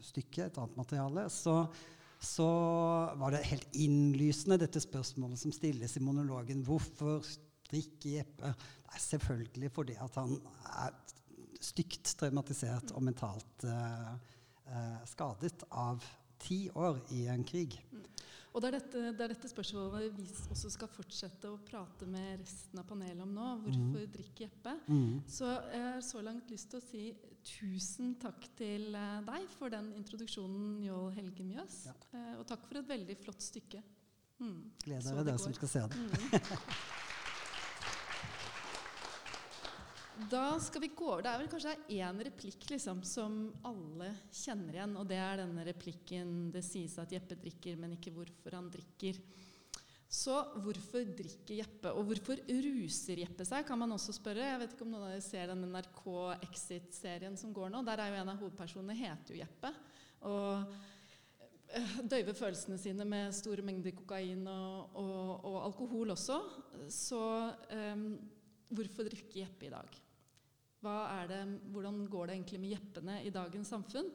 stykke, 0.02 0.48
et 0.48 0.58
annet 0.58 0.80
materiale, 0.80 1.28
så 1.32 1.60
så 2.26 2.46
var 3.20 3.34
det 3.34 3.44
helt 3.44 3.74
innlysende, 3.76 4.56
dette 4.58 4.80
spørsmålet 4.80 5.38
som 5.38 5.52
stilles 5.52 5.96
i 5.98 6.02
monologen. 6.02 6.62
Hvorfor 6.64 7.20
drikke 7.68 8.16
Jeppe? 8.16 8.54
er 8.96 9.02
selvfølgelig 9.02 9.70
fordi 9.74 9.96
at 10.00 10.16
han 10.16 10.36
er 10.80 10.94
stygt 11.60 12.14
traumatisert 12.20 12.92
og 12.96 13.04
mentalt 13.04 13.66
uh, 13.68 14.14
uh, 14.68 15.00
skadet 15.08 15.66
av 15.70 16.04
ti 16.42 16.66
år 16.74 17.00
i 17.16 17.26
en 17.32 17.44
krig. 17.46 17.78
Mm. 17.92 18.04
Og 18.56 18.62
det 18.64 18.68
er, 18.70 18.74
dette, 18.78 19.00
det 19.12 19.20
er, 19.20 19.32
dette, 19.34 19.48
spørsmålet 19.52 20.14
vi 20.16 20.24
også 20.48 20.70
skal 20.72 20.88
fortsette 20.88 21.50
å 21.52 21.58
prate 21.60 22.06
med 22.08 22.38
resten 22.40 22.80
av 22.80 22.86
panelet 22.88 23.20
om 23.20 23.34
nå. 23.36 23.48
Hvorfor 23.66 24.06
mm. 24.06 24.12
drikke 24.14 24.46
Jeppe? 24.46 24.72
Mm. 24.88 25.18
Så 25.28 25.50
jeg 25.50 25.82
har 25.84 26.00
så 26.06 26.22
langt 26.24 26.48
lyst 26.48 26.70
til 26.72 26.80
å 26.80 26.86
si 26.86 27.02
tusen 27.44 28.14
takk 28.22 28.48
til 28.56 28.96
uh, 28.96 29.20
deg 29.28 29.44
for 29.58 29.74
den 29.76 29.92
introduksjonen, 30.00 30.78
Njål 30.80 31.12
Helge 31.18 31.44
Mjøs. 31.44 31.82
Ja. 31.90 31.96
Uh, 32.14 32.32
og 32.40 32.46
takk 32.48 32.64
for 32.64 32.80
et 32.80 32.88
veldig 32.88 33.18
flott 33.26 33.44
stykke. 33.44 33.84
Mm. 34.40 34.62
Gleder 34.86 35.10
dere, 35.10 35.28
dere 35.34 35.42
som 35.44 35.56
skal 35.60 35.74
se 35.76 35.88
det. 35.92 36.06
Mm. 36.16 36.94
Da 40.16 40.56
skal 40.60 40.80
vi 40.80 40.88
gå 40.96 41.10
over. 41.10 41.20
Det 41.22 41.28
er 41.28 41.40
vel 41.42 41.50
kanskje 41.52 41.72
én 41.92 42.20
replikk 42.24 42.62
liksom, 42.70 43.02
som 43.04 43.34
alle 43.68 44.08
kjenner 44.32 44.78
igjen. 44.78 44.94
Og 44.96 45.04
det 45.10 45.18
er 45.20 45.42
denne 45.42 45.64
replikken 45.66 46.30
'Det 46.52 46.62
sies 46.64 46.96
at 46.98 47.12
Jeppe 47.12 47.36
drikker, 47.36 47.76
men 47.76 47.92
ikke 47.98 48.14
hvorfor 48.16 48.56
han 48.56 48.70
drikker'. 48.72 49.20
Så 50.08 50.38
hvorfor 50.64 51.04
drikker 51.18 51.58
Jeppe? 51.58 51.92
Og 51.92 52.06
hvorfor 52.08 52.40
ruser 52.48 53.20
Jeppe 53.20 53.44
seg, 53.44 53.66
kan 53.66 53.78
man 53.78 53.92
også 53.92 54.14
spørre. 54.16 54.46
Jeg 54.46 54.60
vet 54.62 54.72
ikke 54.72 54.86
om 54.86 54.94
noen 54.94 55.04
av 55.04 55.12
dere 55.12 55.26
ser 55.26 55.50
den 55.50 55.66
NRK 55.68 56.02
Exit-serien 56.48 57.36
som 57.36 57.52
går 57.52 57.68
nå. 57.74 57.84
Der 57.84 58.00
er 58.00 58.14
jo 58.14 58.20
en 58.22 58.32
av 58.32 58.40
hovedpersonene 58.40 58.96
heter 58.96 59.34
jo 59.34 59.42
Jeppe. 59.42 59.74
Og 60.30 60.72
eh, 61.74 61.98
døyver 62.14 62.38
følelsene 62.38 62.78
sine 62.78 63.04
med 63.04 63.34
store 63.34 63.66
mengder 63.66 63.92
kokain 63.92 64.46
og, 64.46 64.96
og, 64.96 65.44
og 65.44 65.60
alkohol 65.66 66.16
også. 66.16 66.40
Så 66.88 67.20
um, 67.68 68.08
hvorfor 68.70 69.10
drikker 69.10 69.42
Jeppe 69.42 69.68
i 69.68 69.74
dag? 69.74 70.05
Det, 70.82 71.42
hvordan 71.72 72.02
går 72.10 72.26
det 72.26 72.36
egentlig 72.36 72.60
med 72.60 72.74
jeppene 72.74 73.20
i 73.24 73.30
dagens 73.34 73.70
samfunn? 73.72 74.10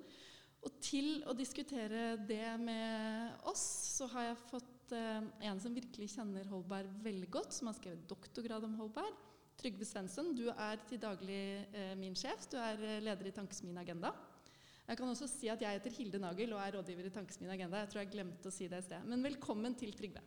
Og 0.62 0.78
til 0.84 1.24
å 1.26 1.34
diskutere 1.34 2.18
det 2.22 2.54
med 2.62 3.48
oss, 3.50 3.64
så 3.98 4.06
har 4.14 4.28
jeg 4.30 4.44
fått 4.52 4.94
eh, 4.94 5.24
en 5.50 5.62
som 5.62 5.74
virkelig 5.74 6.12
kjenner 6.14 6.46
Holberg 6.52 6.92
veldig 7.02 7.30
godt, 7.34 7.56
som 7.56 7.72
har 7.72 7.78
skrevet 7.80 8.06
doktorgrad 8.10 8.68
om 8.68 8.76
Holberg. 8.78 9.16
Trygve 9.58 9.86
Svensson, 9.86 10.36
du 10.38 10.48
er 10.52 10.78
til 10.90 11.02
daglig 11.02 11.42
eh, 11.74 11.96
min 11.98 12.14
sjef. 12.18 12.46
Du 12.52 12.60
er 12.62 12.78
eh, 12.78 13.02
leder 13.02 13.32
i 13.32 13.34
Tankesmien 13.34 13.82
Agenda. 13.82 14.14
Jeg 14.86 15.00
kan 15.00 15.10
også 15.10 15.28
si 15.30 15.50
at 15.50 15.62
jeg 15.62 15.78
heter 15.80 15.94
Hilde 15.98 16.22
Nagel 16.22 16.54
og 16.54 16.62
er 16.62 16.78
rådgiver 16.78 17.10
i 17.10 17.14
Tankesmien 17.16 17.54
Agenda. 17.54 17.82
Jeg 17.82 17.94
tror 17.94 18.04
jeg 18.04 18.14
glemte 18.14 18.50
å 18.50 18.54
si 18.54 18.70
det 18.70 18.84
i 18.84 18.88
sted. 18.90 19.10
Men 19.10 19.26
velkommen 19.26 19.78
til 19.80 19.94
Trygve. 19.98 20.22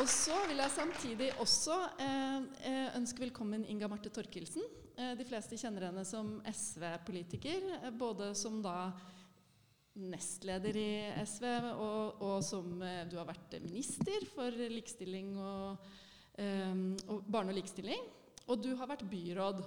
Og 0.00 0.08
så 0.08 0.32
vil 0.48 0.56
jeg 0.62 0.72
samtidig 0.72 1.26
også 1.42 1.74
eh, 2.00 2.44
eh, 2.64 2.86
ønske 2.96 3.20
velkommen 3.20 3.66
Inga 3.68 3.84
Marte 3.90 4.08
Torkelsen. 4.08 4.62
Eh, 4.96 5.10
de 5.18 5.26
fleste 5.28 5.58
kjenner 5.60 5.90
henne 5.90 6.04
som 6.08 6.38
SV-politiker, 6.48 7.66
eh, 7.74 7.90
både 7.92 8.30
som 8.38 8.62
da 8.64 8.94
nestleder 10.00 10.78
i 10.80 10.92
SV, 11.28 11.44
og, 11.74 12.22
og 12.24 12.38
som 12.46 12.80
eh, 12.80 13.02
du 13.12 13.18
har 13.18 13.28
vært 13.28 13.58
minister 13.60 14.24
for 14.32 14.56
likestilling 14.72 15.34
og, 15.36 15.84
eh, 16.40 16.72
og 17.12 17.28
barne- 17.28 17.52
og 17.52 17.58
likestilling. 17.58 18.06
Og 18.46 18.62
du 18.64 18.70
har 18.80 18.88
vært 18.88 19.04
byråd. 19.10 19.60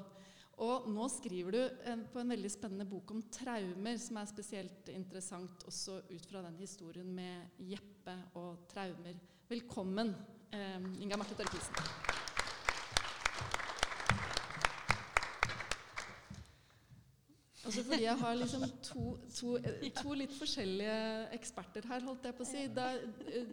Og 0.66 0.90
nå 0.96 1.12
skriver 1.14 1.54
du 1.60 1.62
en, 1.92 2.08
på 2.10 2.24
en 2.24 2.34
veldig 2.34 2.50
spennende 2.56 2.90
bok 2.90 3.14
om 3.14 3.22
traumer, 3.38 4.02
som 4.02 4.18
er 4.18 4.34
spesielt 4.34 4.90
interessant 4.98 5.68
også 5.70 6.02
ut 6.10 6.26
fra 6.26 6.42
den 6.48 6.58
historien 6.58 7.14
med 7.22 7.62
Jeppe 7.70 8.18
og 8.42 8.66
traumer. 8.74 9.22
Velkommen, 9.50 10.16
eh, 10.52 11.02
Inga 11.02 11.18
Marte 11.18 11.36
Torkelsen. 11.36 11.76
Også 17.66 17.84
fordi 17.84 18.04
jeg 18.04 18.18
har 18.18 18.34
liksom 18.36 18.64
to, 18.84 19.04
to, 19.36 19.58
to, 19.98 20.14
litt 20.16 20.32
forskjellige 20.38 20.96
eksperter 21.36 21.90
her, 21.92 22.06
holdt 22.08 22.30
jeg 22.30 22.38
på 22.38 22.46
å 22.46 22.48
si. 22.48 22.64
Da, 22.72 22.86
eh, 22.96 23.52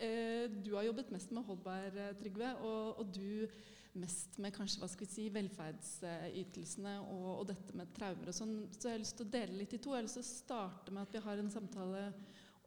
eh, 0.00 0.46
du 0.48 0.72
har 0.78 0.88
jobbet 0.88 1.12
mest 1.12 1.34
med 1.36 1.44
Holberg, 1.44 2.00
Trygve, 2.22 2.54
og, 2.64 3.02
og, 3.02 3.12
du 3.12 4.00
mest 4.00 4.38
med 4.40 4.56
kanskje, 4.56 4.80
hva 4.80 4.88
skal 4.88 5.04
vi 5.04 5.12
si, 5.12 5.28
velferdsytelsene 5.34 6.96
og, 7.02 7.28
og, 7.34 7.44
dette 7.52 7.76
med 7.76 7.92
traumer 7.92 8.32
og 8.32 8.38
sånn. 8.40 8.56
Så 8.72 8.88
jeg 8.88 8.96
har 8.96 9.04
lyst 9.04 9.18
til 9.20 9.28
å 9.28 9.34
dele 9.36 9.60
litt 9.60 9.76
i 9.76 9.82
to. 9.84 9.92
Jeg 9.92 10.00
har 10.00 10.08
lyst 10.08 10.20
til 10.20 10.24
å 10.24 10.30
starte 10.32 10.96
med 10.96 11.04
at 11.04 11.18
vi 11.18 11.24
har 11.28 11.44
en 11.44 11.52
samtale 11.52 12.08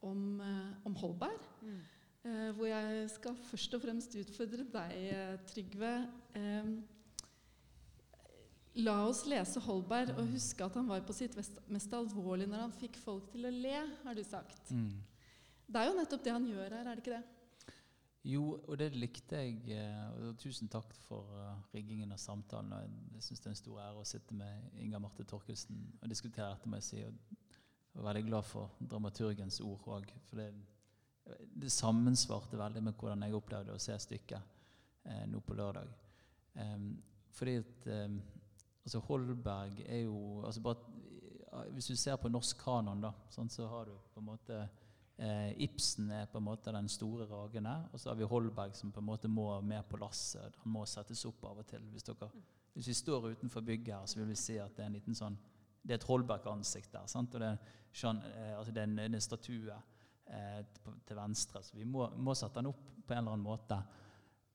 om, 0.05 0.23
eh, 0.45 0.71
om 0.85 1.01
Holberg. 1.01 1.51
Mm. 1.65 1.81
Eh, 2.23 2.49
hvor 2.55 2.69
jeg 2.69 3.07
skal 3.11 3.35
først 3.49 3.73
og 3.75 3.81
fremst 3.83 4.13
utfordre 4.15 4.63
deg, 4.71 4.91
eh, 5.11 5.33
Trygve. 5.49 5.93
Eh, 6.39 6.69
la 8.79 8.93
oss 9.09 9.25
lese 9.27 9.59
Holberg 9.59 10.15
og 10.15 10.31
huske 10.31 10.63
at 10.63 10.77
han 10.79 10.87
var 10.87 11.03
på 11.03 11.13
sitt 11.13 11.35
mest 11.35 11.93
alvorlig 11.93 12.47
når 12.47 12.63
han 12.63 12.77
fikk 12.79 12.95
folk 13.03 13.27
til 13.33 13.45
å 13.45 13.51
le, 13.51 13.75
har 14.05 14.15
du 14.15 14.23
sagt. 14.23 14.71
Mm. 14.71 15.03
Det 15.67 15.81
er 15.81 15.89
jo 15.89 15.99
nettopp 15.99 16.23
det 16.23 16.31
han 16.31 16.47
gjør 16.47 16.77
her, 16.77 16.87
er 16.87 16.95
det 16.95 17.03
ikke 17.03 17.17
det? 17.17 17.23
Jo, 18.23 18.43
og 18.71 18.77
det 18.79 18.93
likte 18.95 19.41
jeg. 19.43 19.77
Og 20.23 20.37
tusen 20.39 20.71
takk 20.71 20.93
for 21.03 21.27
riggingen 21.73 22.15
og 22.15 22.19
samtalen. 22.23 22.71
og 22.71 23.15
Jeg 23.17 23.23
syns 23.25 23.41
det 23.43 23.49
er 23.49 23.51
en 23.51 23.59
stor 23.59 23.81
ære 23.83 23.99
å 23.99 24.07
sitte 24.07 24.33
med 24.33 24.79
Inga 24.79 25.01
Marte 25.03 25.25
Torkelsen 25.27 25.81
og 25.99 26.07
diskutere 26.07 26.53
dette, 26.53 26.69
må 26.71 26.79
jeg 26.79 26.87
si. 26.87 27.01
Og 27.03 27.11
jeg 27.11 27.99
er 27.99 28.07
veldig 28.07 28.23
glad 28.29 28.47
for 28.47 28.71
dramaturgens 28.79 29.59
ord 29.59 29.89
òg. 29.97 30.13
For 30.29 30.39
det 30.39 30.53
det 31.55 31.71
sammensvarte 31.71 32.57
veldig 32.59 32.83
med 32.83 32.95
hvordan 32.99 33.23
jeg 33.25 33.37
opplevde 33.37 33.75
å 33.75 33.81
se 33.81 33.95
stykket 33.99 34.39
eh, 35.07 35.25
nå 35.29 35.41
på 35.45 35.55
lørdag. 35.57 35.91
Um, 36.53 36.89
fordi 37.33 37.55
at 37.61 37.87
um, 37.89 38.19
altså 38.83 39.01
Holberg 39.07 39.79
er 39.87 40.03
jo 40.03 40.43
altså 40.45 40.61
bare, 40.61 40.91
Hvis 41.71 41.87
du 41.87 41.95
ser 41.95 42.15
på 42.17 42.29
norsk 42.29 42.57
kanon, 42.57 43.01
da, 43.01 43.11
sånn, 43.29 43.49
så 43.49 43.67
har 43.69 43.85
du 43.85 43.93
på 44.13 44.21
en 44.21 44.25
måte 44.25 44.57
eh, 45.17 45.51
Ibsen 45.61 46.11
er 46.11 46.25
på 46.25 46.39
en 46.41 46.47
måte 46.47 46.73
den 46.73 46.89
store 46.89 47.27
ragen 47.29 47.65
her. 47.69 47.87
og 47.91 47.99
så 47.99 48.09
har 48.09 48.17
vi 48.17 48.25
Holberg 48.25 48.73
som 48.75 48.91
på 48.91 48.99
en 48.99 49.05
måte 49.05 49.27
må 49.29 49.61
med 49.61 49.85
på 49.89 49.97
lasset. 50.01 50.57
Han 50.63 50.73
må 50.73 50.85
settes 50.85 51.25
opp 51.29 51.45
av 51.45 51.61
og 51.61 51.67
til. 51.69 51.85
Hvis, 51.93 52.03
dere, 52.03 52.29
hvis 52.73 52.87
vi 52.87 52.93
står 52.93 53.29
utenfor 53.31 53.61
bygget 53.61 53.95
her, 53.95 54.05
så 54.05 54.19
vil 54.19 54.31
vi 54.33 54.35
si 54.35 54.57
at 54.57 54.75
det 54.75 54.83
er 54.83 54.89
en 54.89 54.97
liten 54.97 55.15
sånn 55.15 55.37
det 55.83 55.91
er 55.91 55.99
et 55.99 56.07
Holberg-ansikt 56.07 56.93
der. 56.93 57.07
Sant? 57.11 57.33
og 57.35 57.41
Det 57.41 57.47
er, 57.47 57.57
eh, 58.07 58.57
altså 58.57 58.71
det 58.71 58.81
er 58.81 58.87
en, 58.87 58.99
en 58.99 59.21
statue 59.21 59.73
eh, 59.73 59.92
til 61.07 61.17
venstre. 61.17 61.63
Så 61.63 61.77
vi 61.77 61.87
må, 61.87 62.07
må, 62.17 62.35
sette 62.37 62.61
den 62.61 62.71
opp 62.71 62.85
på 63.03 63.13
en 63.13 63.21
eller 63.21 63.35
annen 63.35 63.45
måte. 63.45 63.79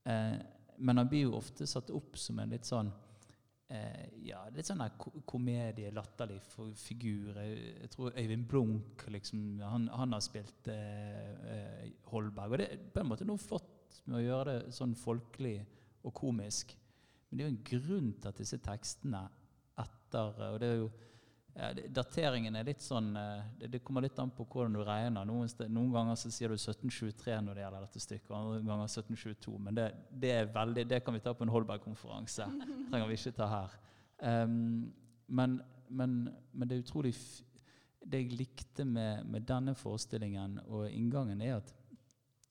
Eh, 0.03 0.39
men 0.79 1.01
han 1.01 1.09
blir 1.11 1.27
jo 1.27 1.37
ofte 1.39 1.67
satt 1.67 1.91
opp 1.91 2.17
som 2.17 2.39
en 2.39 2.53
litt 2.53 2.67
sånn 2.67 2.89
eh, 3.69 4.05
ja, 4.25 4.41
litt 4.53 4.67
sånn 4.67 4.83
komedie, 5.29 5.91
latterlig 5.95 6.39
figur. 6.79 7.37
Jeg, 7.43 7.89
tror 7.93 8.15
Øyvind 8.17 8.47
Blunk 8.49 9.05
liksom, 9.11 9.59
han, 9.63 9.89
han 9.93 10.15
har 10.15 10.23
spilt 10.23 10.71
eh, 10.73 11.33
eh, 11.55 11.89
Holberg. 12.11 12.53
Og 12.55 12.61
det 12.61 12.69
er 12.69 12.87
på 12.93 13.03
en 13.03 13.11
måte 13.11 13.27
noe 13.27 13.41
flott 13.41 14.01
med 14.05 14.21
å 14.21 14.25
gjøre 14.25 14.55
det 14.63 14.75
sånn 14.75 14.95
folkelig 14.97 15.57
og 16.07 16.15
komisk. 16.15 16.75
Men 17.29 17.37
det 17.37 17.43
er 17.43 17.49
jo 17.49 17.55
en 17.55 17.67
grunn 17.73 18.13
til 18.17 18.31
at 18.31 18.41
disse 18.41 18.59
tekstene 18.63 19.27
etter 19.79 20.41
og 20.49 20.57
det 20.61 20.69
er 20.69 20.79
jo 20.81 20.89
ja, 21.55 21.69
dateringen 21.91 22.55
er 22.55 22.67
litt 22.67 22.83
sånn 22.83 23.09
eh, 23.17 23.47
det, 23.59 23.71
det, 23.73 23.81
kommer 23.83 24.05
litt 24.05 24.19
an 24.21 24.31
på 24.35 24.45
hvordan 24.47 24.77
du 24.77 24.83
regner. 24.85 25.25
Noen, 25.27 25.49
noen, 25.67 25.89
ganger 25.93 26.19
så 26.19 26.31
sier 26.31 26.51
du 26.51 26.55
1723 26.55 27.39
når 27.45 27.57
det 27.57 27.63
gjelder 27.65 27.85
dette 27.87 28.03
stykket, 28.03 28.31
andre 28.35 28.61
ganger 28.67 28.85
1722. 28.85 29.55
Men 29.65 29.79
det, 29.79 29.87
det, 30.23 30.35
veldig, 30.55 30.85
det 30.91 31.01
kan 31.05 31.17
vi 31.17 31.23
ta 31.25 31.33
på 31.35 31.47
en 31.47 31.53
Holberg-konferanse. 31.53 32.47
trenger 32.91 33.09
vi 33.09 33.17
ikke 33.19 33.35
ta 33.39 33.49
her. 33.51 33.75
Um, 34.19 34.87
men, 35.27 35.59
men, 35.89 36.15
men, 36.51 36.67
det 36.67 36.75
er 36.75 36.81
utrolig 36.83 37.13
Det 38.03 38.19
jeg 38.19 38.35
likte 38.35 38.83
med, 38.87 39.25
med, 39.27 39.45
denne 39.47 39.75
forestillingen 39.77 40.57
og 40.67 40.89
inngangen, 40.89 41.41
er 41.41 41.59
at 41.59 41.75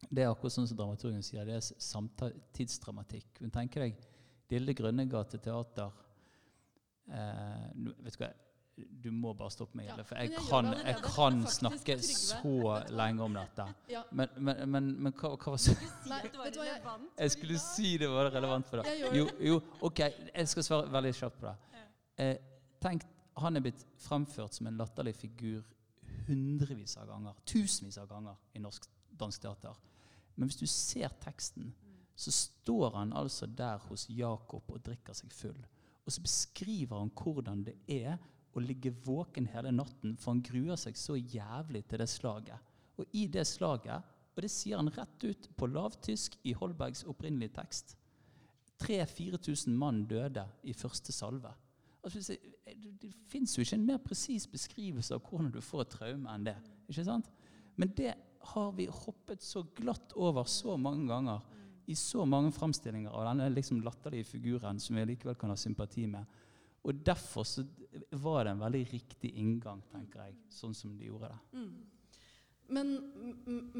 det 0.08 0.22
er 0.22 0.30
akkurat 0.30 0.54
sånn 0.54 0.68
som 0.70 0.78
dramaturgen 0.78 1.24
sier, 1.26 1.46
det 1.48 1.56
er 1.56 1.64
samtidsdramatikk. 1.82 3.40
Men 3.42 3.50
tenker 3.54 3.82
deg 3.82 4.04
Lille 4.52 4.74
Grønnegate 4.76 5.40
teater. 5.42 5.96
Eh, 7.08 7.64
vet 8.04 8.14
du 8.14 8.22
hva, 8.22 8.30
du 9.02 9.08
må 9.14 9.32
bare 9.36 9.50
stoppe 9.52 9.78
meg, 9.78 9.88
Hilde, 9.90 10.04
for 10.06 10.20
jeg 10.20 10.32
kan, 10.48 10.70
jeg 10.76 10.98
kan 11.04 11.40
snakke 11.50 11.96
så 12.04 12.74
lenge 12.94 13.24
om 13.24 13.38
dette. 13.38 13.66
Men, 14.10 14.34
men, 14.36 14.62
men, 14.74 14.90
men 15.06 15.14
hva, 15.18 15.32
hva 15.36 15.54
var 15.54 15.64
det 15.64 17.06
Jeg 17.18 17.34
skulle 17.34 17.58
si 17.62 17.96
det 18.00 18.10
var 18.12 18.30
relevant 18.34 18.68
for 18.68 18.82
deg. 18.82 19.06
Jo, 19.16 19.26
jo, 19.50 19.58
OK, 19.88 20.04
jeg 20.04 20.52
skal 20.52 20.66
svare 20.66 20.92
veldig 20.92 21.14
kjapt 21.20 21.40
på 21.40 21.48
det. 21.48 21.82
Eh, 22.18 22.36
tenk, 22.82 23.06
Han 23.38 23.56
er 23.56 23.62
blitt 23.62 23.84
fremført 24.02 24.56
som 24.58 24.66
en 24.66 24.78
latterlig 24.80 25.14
figur 25.14 25.62
hundrevis 26.26 26.96
av 26.98 27.06
ganger, 27.08 27.36
tusenvis 27.46 27.98
av 28.02 28.08
ganger 28.10 28.40
i 28.58 28.62
norsk 28.62 28.88
dansk 29.18 29.42
teater. 29.42 29.76
Men 30.34 30.48
hvis 30.48 30.60
du 30.60 30.66
ser 30.70 31.12
teksten, 31.22 31.72
så 32.18 32.32
står 32.34 32.96
han 32.96 33.12
altså 33.14 33.46
der 33.46 33.78
hos 33.88 34.08
Jakob 34.10 34.70
og 34.70 34.82
drikker 34.86 35.14
seg 35.14 35.32
full. 35.34 35.58
Og 36.06 36.12
så 36.12 36.22
beskriver 36.24 36.98
han 36.98 37.12
hvordan 37.14 37.64
det 37.66 37.76
er 37.88 38.16
å 38.58 38.64
ligge 38.64 38.94
våken 39.04 39.48
hele 39.52 39.72
natten, 39.74 40.16
for 40.18 40.34
han 40.34 40.44
gruer 40.44 40.78
seg 40.80 40.98
så 40.98 41.16
jævlig 41.16 41.84
til 41.88 42.02
det 42.02 42.08
slaget. 42.10 42.74
Og 42.98 43.16
i 43.16 43.26
det 43.30 43.46
slaget, 43.46 44.14
og 44.34 44.42
det 44.44 44.50
sier 44.52 44.78
han 44.78 44.90
rett 44.94 45.24
ut 45.24 45.48
på 45.58 45.70
lavtysk 45.70 46.36
i 46.46 46.54
Holbergs 46.58 47.06
opprinnelige 47.10 47.56
tekst 47.58 47.96
3000-4000 48.78 49.74
mann 49.74 50.04
døde 50.06 50.44
i 50.62 50.72
første 50.72 51.12
salve. 51.12 51.50
Altså, 52.04 52.36
det 53.02 53.10
fins 53.26 53.56
jo 53.56 53.64
ikke 53.64 53.74
en 53.74 53.86
mer 53.88 53.98
presis 54.02 54.46
beskrivelse 54.46 55.16
av 55.16 55.24
hvordan 55.26 55.50
du 55.52 55.60
får 55.64 55.82
et 55.82 55.94
traume 55.96 56.30
enn 56.30 56.46
det. 56.46 56.54
ikke 56.88 57.04
sant? 57.04 57.26
Men 57.76 57.90
det 57.96 58.14
har 58.52 58.72
vi 58.76 58.86
hoppet 58.86 59.42
så 59.42 59.64
glatt 59.76 60.14
over 60.16 60.46
så 60.48 60.76
mange 60.76 61.08
ganger 61.10 61.42
i 61.88 61.96
så 61.98 62.24
mange 62.28 62.52
framstillinger 62.52 63.10
av 63.10 63.26
denne 63.30 63.48
liksom 63.50 63.80
latterlige 63.82 64.28
figuren 64.28 64.80
som 64.80 64.96
vi 64.96 65.06
likevel 65.08 65.36
kan 65.40 65.50
ha 65.50 65.56
sympati 65.56 66.06
med. 66.06 66.24
Og 66.88 67.04
derfor 67.04 67.44
var 68.16 68.46
det 68.46 68.54
en 68.54 68.64
veldig 68.64 68.82
riktig 68.94 69.34
inngang, 69.36 69.82
tenker 69.92 70.24
jeg, 70.24 70.36
sånn 70.52 70.76
som 70.76 70.96
de 70.96 71.10
gjorde 71.10 71.28
det. 71.28 71.60
Mm. 71.60 71.98
Men, 72.68 72.90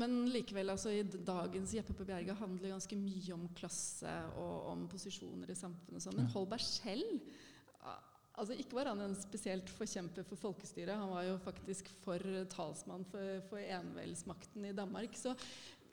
men 0.00 0.14
likevel, 0.32 0.72
altså, 0.72 0.92
i 0.96 1.02
dagens 1.04 1.74
Jeppe 1.76 1.96
på 1.96 2.06
Bjerga 2.08 2.36
handler 2.38 2.72
ganske 2.72 2.96
mye 2.96 3.34
om 3.36 3.48
klasse 3.56 4.12
og 4.40 4.70
om 4.72 4.86
posisjoner 4.88 5.52
i 5.52 5.58
samfunnet. 5.58 6.00
og 6.00 6.04
Sånn. 6.06 6.20
Men 6.20 6.30
Holberg 6.32 6.64
selv 6.64 7.18
altså 8.38 8.54
Ikke 8.54 8.76
var 8.78 8.92
han 8.92 9.00
en 9.02 9.16
spesielt 9.18 9.70
forkjemper 9.74 10.22
for 10.28 10.38
folkestyret, 10.38 10.94
han 10.94 11.10
var 11.10 11.24
jo 11.26 11.38
faktisk 11.42 11.88
for 12.04 12.22
talsmann 12.52 13.06
for, 13.10 13.40
for 13.48 13.58
enevelsmakten 13.58 14.68
i 14.68 14.74
Danmark. 14.76 15.16
Så 15.18 15.32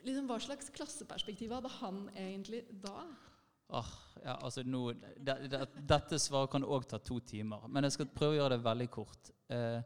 liksom, 0.06 0.28
hva 0.30 0.38
slags 0.42 0.70
klasseperspektiv 0.74 1.54
hadde 1.56 1.72
han 1.80 2.04
egentlig 2.14 2.62
da? 2.84 3.00
Ah, 3.68 3.88
ja, 4.22 4.36
altså 4.36 4.62
nå, 4.62 4.92
de, 4.94 5.34
de, 5.50 5.60
dette 5.90 6.18
svaret 6.22 6.52
kan 6.52 6.64
òg 6.64 6.86
ta 6.86 7.00
to 7.02 7.18
timer, 7.26 7.66
men 7.68 7.86
jeg 7.86 7.96
skal 7.96 8.12
prøve 8.14 8.36
å 8.36 8.38
gjøre 8.40 8.56
det 8.56 8.66
veldig 8.66 8.86
kort. 8.94 9.30
Eh, 9.50 9.80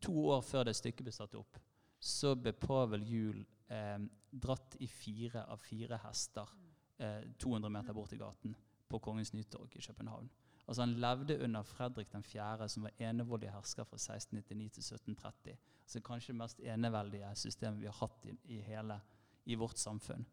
to 0.00 0.14
år 0.32 0.40
før 0.46 0.68
det 0.68 0.76
stykket 0.78 1.04
ble 1.04 1.14
satt 1.14 1.36
opp, 1.36 1.60
så 2.00 2.32
ble 2.40 2.54
Pavel 2.56 3.04
Juel 3.04 3.42
eh, 3.68 3.98
dratt 4.30 4.78
i 4.80 4.88
fire 4.88 5.44
av 5.52 5.60
fire 5.60 5.98
hester 6.06 6.48
eh, 7.02 7.26
200 7.42 7.72
meter 7.74 7.96
bort 7.96 8.14
i 8.16 8.20
gaten 8.20 8.56
på 8.90 9.00
Kongens 9.04 9.34
Nytorg 9.36 9.76
i 9.76 9.84
København. 9.84 10.30
Altså 10.70 10.82
Han 10.82 10.96
levde 11.02 11.38
under 11.44 11.62
Fredrik 11.66 12.08
4., 12.14 12.68
som 12.68 12.84
var 12.86 12.92
enevoldig 12.98 13.50
hersker 13.50 13.84
fra 13.84 13.98
1699 13.98 14.70
til 14.70 14.84
1730. 14.94 15.56
Altså 15.82 16.00
Kanskje 16.06 16.32
det 16.32 16.38
mest 16.38 16.60
eneveldige 16.60 17.30
systemet 17.34 17.80
vi 17.80 17.90
har 17.90 17.98
hatt 17.98 18.26
i, 18.30 18.36
i 18.54 18.60
hele 18.64 19.00
i 19.44 19.56
vårt 19.58 19.78
samfunn. 19.78 20.24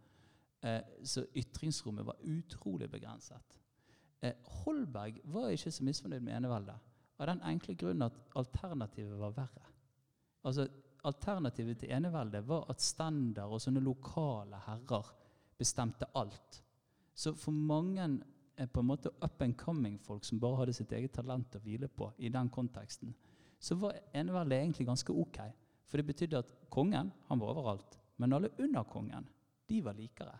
Eh, 0.61 0.81
så 1.03 1.25
ytringsrommet 1.35 2.05
var 2.05 2.21
utrolig 2.23 2.89
begrenset. 2.91 3.59
Eh, 4.21 4.33
Holberg 4.63 5.21
var 5.23 5.53
ikke 5.53 5.71
så 5.71 5.85
misfornøyd 5.85 6.23
med 6.25 6.37
eneveldet. 6.39 6.77
Av 7.17 7.29
den 7.29 7.41
enkle 7.49 7.73
grunnen 7.77 8.07
at 8.09 8.17
alternativet 8.37 9.17
var 9.19 9.33
verre. 9.37 9.71
Altså, 10.45 10.67
Alternativet 11.07 11.77
til 11.79 11.91
eneveldet 11.93 12.41
var 12.47 12.65
at 12.71 12.81
stender 12.83 13.51
og 13.51 13.61
sånne 13.63 13.83
lokale 13.83 14.59
herrer 14.65 15.11
bestemte 15.57 16.09
alt. 16.17 16.63
Så 17.15 17.33
for 17.37 17.55
mange 17.55 18.07
eh, 18.57 18.67
på 18.67 18.81
en 18.81 18.89
måte 18.89 19.13
up 19.21 19.41
and 19.41 19.55
coming-folk 19.57 20.25
som 20.25 20.41
bare 20.41 20.63
hadde 20.63 20.75
sitt 20.75 20.91
eget 20.91 21.13
talent 21.15 21.55
å 21.55 21.61
hvile 21.63 21.87
på 21.87 22.09
i 22.17 22.31
den 22.33 22.49
konteksten, 22.49 23.13
så 23.59 23.77
var 23.79 23.95
eneveldet 24.13 24.59
egentlig 24.59 24.89
ganske 24.89 25.13
ok. 25.13 25.39
For 25.87 25.97
det 25.97 26.09
betydde 26.09 26.41
at 26.41 26.51
kongen 26.73 27.13
han 27.29 27.39
var 27.39 27.53
overalt, 27.53 27.97
men 28.17 28.33
alle 28.35 28.51
under 28.59 28.83
kongen 28.89 29.29
de 29.67 29.81
var 29.83 29.97
likere. 29.97 30.35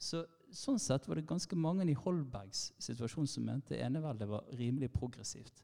Så, 0.00 0.22
sånn 0.52 0.80
sett 0.80 1.06
var 1.08 1.18
det 1.18 1.28
ganske 1.28 1.56
mange 1.58 1.84
i 1.88 1.96
Holbergs 1.96 2.70
situasjon 2.80 3.28
som 3.28 3.44
mente 3.46 3.78
eneveldet 3.78 4.28
var 4.30 4.48
rimelig 4.56 4.90
progressivt. 4.94 5.62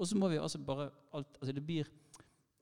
Og 0.00 0.08
så 0.08 0.16
må 0.16 0.30
vi 0.32 0.40
altså 0.40 0.60
bare 0.64 0.90
alt, 1.16 1.36
altså 1.40 1.52
det 1.52 1.64
blir 1.64 1.88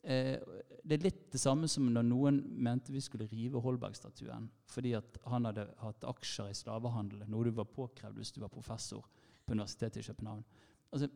eh, 0.02 0.38
Det 0.82 0.96
er 0.96 1.04
litt 1.04 1.20
det 1.32 1.40
samme 1.42 1.68
som 1.70 1.86
når 1.92 2.06
noen 2.06 2.40
mente 2.58 2.94
vi 2.94 3.02
skulle 3.02 3.28
rive 3.30 3.62
Holberg-statuen 3.62 4.48
fordi 4.70 4.94
at 4.98 5.18
han 5.30 5.46
hadde 5.46 5.68
hatt 5.82 6.06
aksjer 6.06 6.50
i 6.50 6.56
slavehandel, 6.58 7.26
noe 7.30 7.46
du 7.46 7.52
var 7.54 7.68
påkrevd 7.70 8.18
hvis 8.18 8.34
du 8.34 8.40
var 8.42 8.52
professor 8.52 9.06
på 9.46 9.54
Universitetet 9.54 10.02
i 10.02 10.08
København. 10.10 10.42
Altså, 10.92 11.08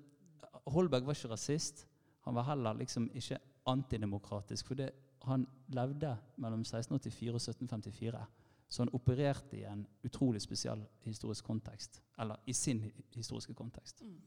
Holberg 0.72 1.06
var 1.06 1.16
ikke 1.16 1.32
rasist. 1.32 1.86
Han 2.26 2.36
var 2.38 2.46
heller 2.50 2.78
liksom 2.78 3.08
ikke 3.14 3.38
antidemokratisk. 3.66 4.66
For 4.66 4.78
det, 4.78 4.90
han 5.26 5.46
levde 5.74 6.16
mellom 6.42 6.62
1684 6.64 7.30
og 7.30 7.40
1754. 7.40 8.22
Så 8.72 8.80
han 8.80 8.92
opererte 8.96 9.58
i 9.58 9.66
en 9.68 9.82
utrolig 10.06 10.40
spesiell 10.40 10.80
historisk 11.04 11.44
kontekst. 11.44 12.00
Eller 12.22 12.40
i 12.48 12.54
sin 12.56 12.80
historiske 13.12 13.52
kontekst. 13.54 14.00
Mm. 14.00 14.20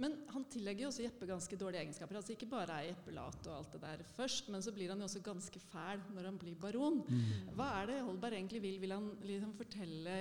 Men 0.00 0.14
han 0.32 0.44
tillegger 0.48 0.86
jo 0.86 0.88
også 0.88 1.02
Jeppe 1.04 1.26
ganske 1.28 1.56
dårlige 1.60 1.82
egenskaper. 1.84 2.16
Altså 2.18 2.32
Ikke 2.32 2.48
bare 2.50 2.78
er 2.78 2.88
Jeppe 2.88 3.12
lat 3.14 3.46
og 3.46 3.56
alt 3.56 3.74
det 3.74 3.80
der 3.82 4.04
først, 4.16 4.48
men 4.50 4.62
så 4.64 4.72
blir 4.74 4.90
han 4.90 5.02
jo 5.02 5.06
også 5.06 5.22
ganske 5.24 5.60
fæl 5.60 6.02
når 6.16 6.28
han 6.30 6.38
blir 6.40 6.56
baron. 6.58 7.02
Hva 7.54 7.68
er 7.80 7.90
det 7.90 7.98
Holberg 8.06 8.38
egentlig 8.38 8.62
vil? 8.64 8.78
Vil 8.80 8.94
han 8.96 9.10
liksom 9.28 9.52
fortelle 9.58 10.14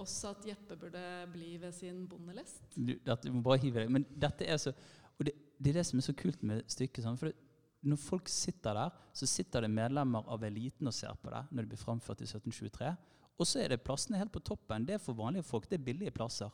oss 0.00 0.16
at 0.30 0.46
Jeppe 0.48 0.78
burde 0.80 1.04
bli 1.32 1.56
ved 1.60 1.74
sin 1.74 2.04
bondelest? 2.08 2.62
Du, 2.76 2.94
dette, 2.94 3.26
du 3.26 3.32
må 3.34 3.42
bare 3.44 3.60
hive 3.64 3.82
deg. 3.82 3.90
Men 3.98 4.06
dette 4.14 4.46
er 4.46 4.60
så 4.60 4.72
Og 5.18 5.26
det, 5.28 5.34
det 5.62 5.70
er 5.70 5.76
det 5.78 5.86
som 5.86 5.98
er 5.98 6.08
så 6.08 6.12
kult 6.18 6.40
med 6.42 6.64
stykket. 6.66 7.04
Sånn, 7.04 7.18
for 7.18 7.30
det, 7.30 7.36
når 7.84 8.00
folk 8.00 8.28
sitter 8.32 8.76
der, 8.76 8.92
så 9.12 9.28
sitter 9.28 9.64
det 9.64 9.72
medlemmer 9.72 10.26
av 10.32 10.44
eliten 10.46 10.88
og 10.88 10.94
ser 10.96 11.14
på 11.20 11.32
det 11.32 11.42
når 11.50 11.64
det 11.64 11.72
blir 11.74 11.82
framført 11.82 12.22
i 12.24 12.28
1723. 12.28 12.92
Og 13.34 13.48
så 13.48 13.64
er 13.64 13.72
det 13.72 13.82
plassene 13.84 14.20
helt 14.20 14.32
på 14.34 14.42
toppen. 14.46 14.86
Det 14.86 14.96
er 14.96 15.02
for 15.02 15.18
vanlige 15.18 15.46
folk. 15.46 15.66
Det 15.68 15.80
er 15.80 15.86
billige 15.86 16.14
plasser. 16.14 16.52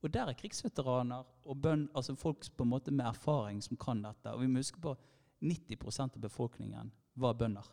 Og 0.00 0.12
der 0.12 0.30
er 0.30 0.38
krigsveteraner 0.38 1.26
og 1.44 1.58
bønn, 1.60 1.88
altså 1.94 2.14
folk 2.16 2.46
på 2.56 2.64
en 2.64 2.72
måte 2.72 2.94
med 2.94 3.06
erfaring 3.10 3.60
som 3.62 3.76
kan 3.80 4.00
dette. 4.04 4.32
Og 4.32 4.40
vi 4.40 4.48
må 4.48 4.62
huske 4.62 4.80
på 4.80 4.94
90% 5.44 6.16
av 6.16 6.22
befolkningen 6.22 6.92
var 7.20 7.36
bønder 7.36 7.66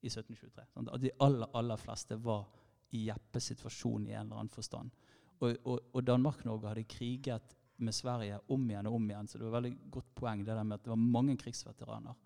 i 0.00 0.10
1723. 0.10 0.64
Sant? 0.72 0.90
De 1.02 1.12
aller, 1.22 1.50
aller 1.54 1.78
fleste 1.78 2.18
var 2.22 2.48
i 2.96 3.04
Jeppes 3.06 3.52
situasjon 3.52 4.08
i 4.08 4.14
en 4.14 4.26
eller 4.26 4.40
annen 4.40 4.52
forstand. 4.52 4.90
Og, 5.38 5.54
og, 5.64 5.78
og 5.94 6.06
Danmark-Norge 6.06 6.72
hadde 6.72 6.86
kriget 6.90 7.54
med 7.78 7.94
Sverige 7.94 8.40
om 8.50 8.64
igjen 8.70 8.88
og 8.90 8.96
om 8.98 9.10
igjen, 9.10 9.28
så 9.28 9.38
det 9.38 9.46
var 9.46 9.60
veldig 9.60 9.74
godt 9.94 10.08
poeng 10.18 10.42
det 10.42 10.54
der 10.54 10.66
med 10.66 10.78
at 10.78 10.86
det 10.86 10.90
var 10.90 11.02
mange 11.18 11.36
krigsveteraner. 11.38 12.16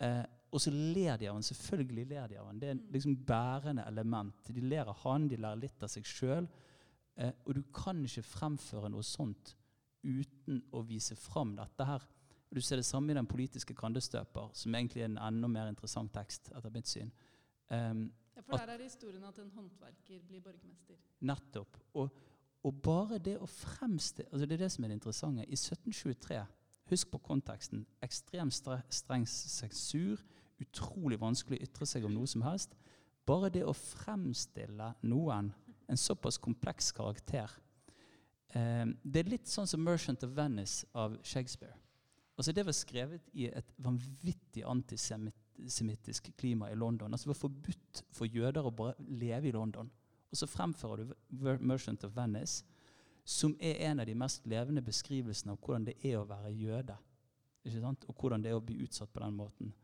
Eh, 0.00 0.24
og 0.52 0.60
så 0.60 0.70
ler 0.72 1.16
de 1.20 1.28
av 1.28 1.34
han. 1.34 1.42
Selvfølgelig 1.42 2.06
ler 2.08 2.28
de 2.28 2.38
av 2.40 2.46
han. 2.46 2.58
Det 2.58 2.68
er 2.70 2.74
Mm. 2.74 2.92
liksom 2.92 3.16
bærende 3.26 3.84
element. 3.86 4.34
De 4.54 4.60
ler 4.60 4.88
av 4.88 4.96
han, 5.04 5.28
de 5.28 5.36
ler 5.36 5.56
litt 5.56 5.82
av 5.82 5.88
seg 5.88 6.04
sjøl. 6.04 6.48
Eh, 7.16 7.32
og 7.46 7.54
du 7.54 7.62
kan 7.74 8.02
ikke 8.04 8.22
fremføre 8.22 8.88
noe 8.90 9.02
sånt 9.02 9.54
uten 10.04 10.62
å 10.72 10.82
vise 10.86 11.16
fram 11.16 11.56
dette 11.56 11.84
her. 11.84 12.00
Du 12.54 12.60
ser 12.60 12.76
det 12.76 12.86
samme 12.86 13.10
i 13.10 13.14
Den 13.14 13.26
politiske 13.26 13.74
kandestøper, 13.74 14.50
som 14.54 14.72
egentlig 14.72 15.02
er 15.02 15.04
en 15.10 15.18
enda 15.18 15.48
mer 15.48 15.68
interessant 15.68 16.12
tekst, 16.12 16.50
etter 16.56 16.70
mitt 16.70 16.86
syn. 16.86 17.10
Um, 17.70 18.12
Ja, 18.36 18.42
For 18.42 18.56
der 18.56 18.72
er 18.72 18.76
det 18.78 18.86
historien 18.86 19.24
at 19.24 19.36
en 19.38 19.50
håndverker 19.50 20.20
blir 20.26 20.40
borgermester. 20.40 20.94
Nettopp. 21.20 21.76
Og, 21.94 22.10
og 22.64 22.82
bare 22.82 23.18
det 23.18 23.36
å 23.40 23.46
fremstille 23.46 24.28
altså 24.32 24.46
Det 24.46 24.52
er 24.52 24.64
det 24.64 24.72
som 24.72 24.84
er 24.84 24.88
det 24.88 24.94
interessante. 25.02 25.42
I 25.48 25.56
1723, 25.56 26.46
husk 26.90 27.10
på 27.12 27.20
konteksten, 27.22 27.86
ekstremt 28.04 28.54
streng 28.54 29.26
sensur, 29.28 30.20
utrolig 30.58 31.18
vanskelig 31.20 31.60
å 31.60 31.66
ytre 31.68 31.86
seg 31.86 32.06
om 32.06 32.14
noe 32.14 32.28
som 32.30 32.42
helst. 32.46 32.74
Bare 33.28 33.50
det 33.52 33.64
å 33.66 33.76
fremstille 33.76 34.92
noen, 35.06 35.52
en 35.88 36.00
såpass 36.00 36.36
kompleks 36.36 36.90
karakter 36.92 37.48
eh, 38.52 38.84
Det 39.02 39.22
er 39.22 39.30
litt 39.32 39.48
sånn 39.48 39.68
som 39.68 39.80
'Merchant 39.80 40.24
of 40.26 40.34
Venice' 40.36 40.84
av 40.92 41.16
Shakespeare. 41.24 41.76
Altså 42.36 42.52
Det 42.52 42.64
var 42.66 42.76
skrevet 42.76 43.30
i 43.32 43.46
et 43.48 43.72
vanvittig 43.78 44.64
antisemittisk 44.64 46.30
klima 46.36 46.70
i 46.70 46.76
London. 46.76 47.12
Altså 47.12 47.28
Det 47.28 47.34
var 47.34 47.48
forbudt 47.48 48.02
for 48.12 48.26
jøder 48.26 48.68
å 48.68 48.74
bare 48.74 48.94
leve 48.98 49.48
i 49.48 49.52
London. 49.56 49.90
Og 50.30 50.36
så 50.36 50.46
fremfører 50.46 51.04
du 51.04 51.14
'Merchant 51.58 52.04
of 52.04 52.16
Venice', 52.16 52.64
som 53.28 53.52
er 53.60 53.82
en 53.90 54.00
av 54.00 54.08
de 54.08 54.14
mest 54.16 54.46
levende 54.48 54.80
beskrivelsene 54.84 55.52
av 55.52 55.58
hvordan 55.60 55.84
det 55.90 55.98
er 56.00 56.16
å 56.16 56.28
være 56.28 56.52
jøde. 56.56 56.94
Ikke 57.66 57.82
sant? 57.82 58.06
Og 58.08 58.22
hvordan 58.22 58.44
det 58.44 58.52
er 58.52 58.56
å 58.56 58.64
bli 58.64 58.78
utsatt 58.86 59.12
på 59.12 59.20
den 59.20 59.36
måten. 59.36 59.74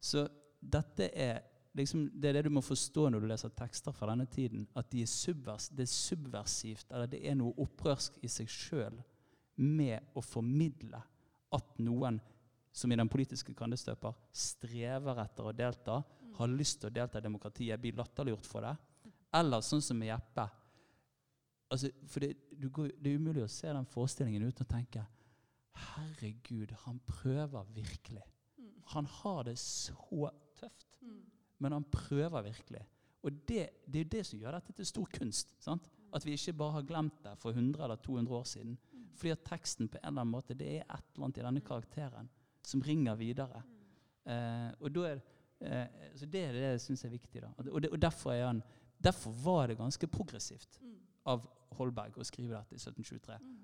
Så 0.00 0.24
dette 0.60 1.10
er 1.12 1.42
liksom, 1.76 2.06
det 2.14 2.30
er 2.30 2.38
det 2.38 2.46
du 2.46 2.54
må 2.56 2.62
forstå 2.64 3.10
når 3.10 3.24
du 3.24 3.28
leser 3.28 3.52
tekster 3.56 3.92
fra 3.92 4.08
denne 4.12 4.24
tiden. 4.30 4.64
At 4.78 4.88
de 4.92 5.02
er 5.04 5.10
subvers, 5.10 5.68
det 5.68 5.84
er 5.84 5.92
subversivt, 5.92 6.88
eller 6.92 7.10
det 7.10 7.20
er 7.28 7.36
noe 7.36 7.52
opprørsk 7.66 8.16
i 8.24 8.30
seg 8.32 8.48
sjøl 8.48 8.96
med 9.60 10.16
å 10.16 10.24
formidle 10.24 11.02
at 11.54 11.76
noen 11.84 12.18
som 12.74 12.90
i 12.90 12.98
den 12.98 13.10
politiske 13.10 13.54
kandestøper 13.54 14.16
strever 14.34 15.20
etter 15.22 15.46
å 15.46 15.54
delta, 15.54 16.00
har 16.34 16.50
lyst 16.50 16.80
til 16.80 16.90
å 16.90 16.94
delta 16.96 17.20
i 17.20 17.22
demokratiet, 17.22 17.78
blir 17.78 17.94
latterliggjort 18.00 18.48
for 18.48 18.66
det. 18.66 18.72
Eller 19.38 19.62
sånn 19.62 19.82
som 19.84 20.00
med 20.00 20.10
Jeppe. 20.10 20.48
Altså, 21.70 21.90
for 22.10 22.24
det, 22.24 22.32
går, 22.70 22.88
det 23.02 23.12
er 23.12 23.18
umulig 23.18 23.42
å 23.44 23.48
se 23.50 23.66
den 23.72 23.86
forestillingen 23.86 24.42
uten 24.48 24.64
å 24.66 24.68
tenke 24.70 25.06
Herregud, 25.74 26.70
han 26.84 27.00
prøver 27.06 27.64
virkelig. 27.74 28.22
Mm. 28.58 28.70
Han 28.94 29.06
har 29.10 29.42
det 29.44 29.56
så 29.58 30.30
tøft, 30.56 30.98
Mm. 31.02 31.22
men 31.58 31.72
han 31.72 31.84
prøver 31.84 32.42
virkelig. 32.42 32.84
Og 33.22 33.32
det, 33.48 33.70
det 33.86 34.00
er 34.00 34.04
jo 34.04 34.08
det 34.12 34.26
som 34.26 34.38
gjør 34.38 34.52
dette 34.52 34.72
til 34.72 34.86
stor 34.86 35.06
kunst. 35.12 35.54
Sant? 35.60 35.88
At 36.12 36.24
vi 36.24 36.32
ikke 36.36 36.52
bare 36.52 36.72
har 36.72 36.82
glemt 36.82 37.22
det 37.24 37.32
for 37.38 37.50
100 37.52 37.82
eller 37.84 37.96
200 37.96 38.34
år 38.36 38.44
siden. 38.44 38.78
Mm. 38.92 39.08
Fordi 39.16 39.30
at 39.30 39.44
teksten 39.44 39.88
på 39.88 39.98
en 39.98 40.06
eller 40.08 40.20
annen 40.22 40.32
måte, 40.36 40.54
det 40.54 40.68
er 40.76 40.84
et 40.84 41.04
eller 41.14 41.24
annet 41.24 41.38
i 41.38 41.42
denne 41.46 41.60
karakteren 41.60 42.28
som 42.62 42.80
ringer 42.82 43.14
videre. 43.16 43.62
Eh, 44.26 44.70
og 44.80 44.92
da 44.94 45.00
er, 45.10 45.20
eh, 45.60 45.88
så 46.16 46.26
det 46.30 46.44
er 46.44 46.52
det 46.52 46.62
jeg 46.62 46.80
syns 46.80 47.04
er 47.04 47.10
viktig. 47.10 47.40
da. 47.42 47.48
Og, 47.58 47.82
det, 47.82 47.90
derfor, 48.00 48.32
er 48.32 48.46
han, 48.46 48.62
derfor 49.02 49.32
var 49.44 49.66
det 49.66 49.76
ganske 49.78 50.06
progressivt 50.06 50.78
Mm. 50.80 51.00
av 51.26 51.48
Holberg 51.78 52.16
å 52.18 52.24
skrive 52.26 52.56
dette 52.56 52.74
i 52.74 52.80
1723. 52.80 53.38
Mm. 53.40 53.58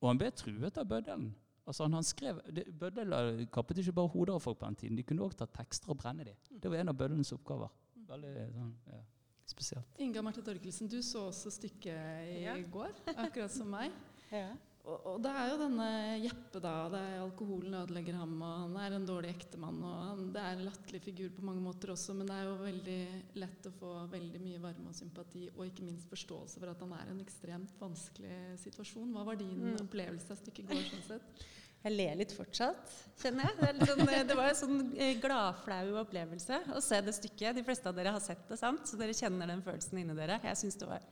Og 0.00 0.08
han 0.08 0.18
ble 0.18 0.30
truet 0.30 0.78
av 0.80 0.86
bøddelen. 0.88 1.30
Altså 1.66 1.84
han, 1.84 1.92
han 1.92 2.02
skrev, 2.06 2.40
det- 2.54 2.66
Bøddel 2.78 3.46
kappet 3.52 3.78
ikke 3.78 3.92
bare 3.92 4.08
hoder 4.08 4.34
av 4.34 4.40
folk 4.42 4.58
på 4.58 4.66
den 4.66 4.76
tiden, 4.80 4.96
de 4.96 5.02
kunne 5.06 5.22
også 5.22 5.38
ta 5.44 5.46
tekster 5.60 5.90
og 5.92 5.98
brenne 6.00 6.24
dem. 6.24 6.34
Det 6.50 6.70
var 6.70 6.78
en 6.82 6.88
av 6.88 6.96
bøddelens 6.96 7.32
oppgaver. 7.36 7.68
Veldig 8.08 8.32
sånn, 8.54 8.72
ja. 8.90 9.02
spesielt. 9.46 9.98
Inga 9.98 10.22
Marte 10.22 10.42
Torkelsen, 10.42 10.88
du 10.88 11.00
så 11.02 11.26
også 11.28 11.50
stykket 11.50 12.26
i 12.32 12.42
Ja. 12.44 12.56
går, 12.72 12.90
akkurat 13.14 13.50
som 13.50 13.68
meg. 13.70 13.92
Ja. 14.32 14.56
Og, 14.80 14.96
og 15.10 15.16
det 15.22 15.30
er 15.36 15.50
jo 15.50 15.56
denne 15.60 15.86
Jeppe, 16.24 16.60
da. 16.64 16.70
Det 16.90 17.00
er 17.04 17.18
alkoholen 17.20 17.74
ødelegger 17.82 18.16
ham, 18.16 18.32
og 18.40 18.54
han 18.62 18.76
er 18.80 18.94
en 18.96 19.04
dårlig 19.06 19.34
ektemann. 19.34 19.76
Og 19.84 19.98
han, 20.06 20.22
det 20.32 20.40
er 20.40 20.56
en 20.56 20.64
latterlig 20.70 21.00
figur 21.04 21.28
på 21.36 21.44
mange 21.44 21.60
måter 21.64 21.92
også, 21.92 22.14
men 22.16 22.30
det 22.30 22.38
er 22.38 22.48
jo 22.48 22.54
veldig 22.62 22.98
lett 23.42 23.68
å 23.68 23.74
få 23.76 23.92
veldig 24.14 24.40
mye 24.40 24.62
varme 24.64 24.88
og 24.88 24.96
sympati, 24.96 25.44
og 25.52 25.66
ikke 25.68 25.84
minst 25.84 26.08
forståelse 26.10 26.62
for 26.62 26.72
at 26.72 26.80
han 26.86 26.94
er 26.96 27.10
i 27.10 27.14
en 27.14 27.20
ekstremt 27.26 27.76
vanskelig 27.82 28.38
situasjon. 28.64 29.12
Hva 29.14 29.26
var 29.28 29.36
din 29.42 29.52
Mm. 29.60 29.76
opplevelse 29.84 30.32
av 30.32 30.40
stykket 30.40 30.64
i 30.64 30.68
går? 30.72 30.88
sånn 30.94 31.08
sett? 31.12 31.44
Jeg 31.84 31.94
ler 31.96 32.16
litt 32.20 32.32
fortsatt, 32.36 32.90
kjenner 33.22 33.46
jeg. 33.48 33.54
Det, 33.56 33.68
litt 33.78 33.88
sånn, 33.88 34.02
det 34.28 34.34
var 34.36 34.50
en 34.50 34.58
sånn 34.58 34.80
eh, 35.00 35.14
gladflau 35.16 35.94
opplevelse 36.02 36.58
å 36.76 36.80
se 36.84 36.98
det 37.00 37.14
stykket. 37.16 37.56
De 37.56 37.62
fleste 37.64 37.88
av 37.88 37.96
dere 37.96 38.12
har 38.12 38.20
sett 38.20 38.42
det, 38.50 38.58
sant? 38.60 38.84
så 38.84 38.98
dere 39.00 39.14
kjenner 39.16 39.48
den 39.48 39.62
følelsen 39.64 39.96
inni 40.02 40.12
dere. 40.18 40.36
Jeg 40.44 40.58
syns 40.60 40.76
det 40.76 40.88
var 40.90 41.06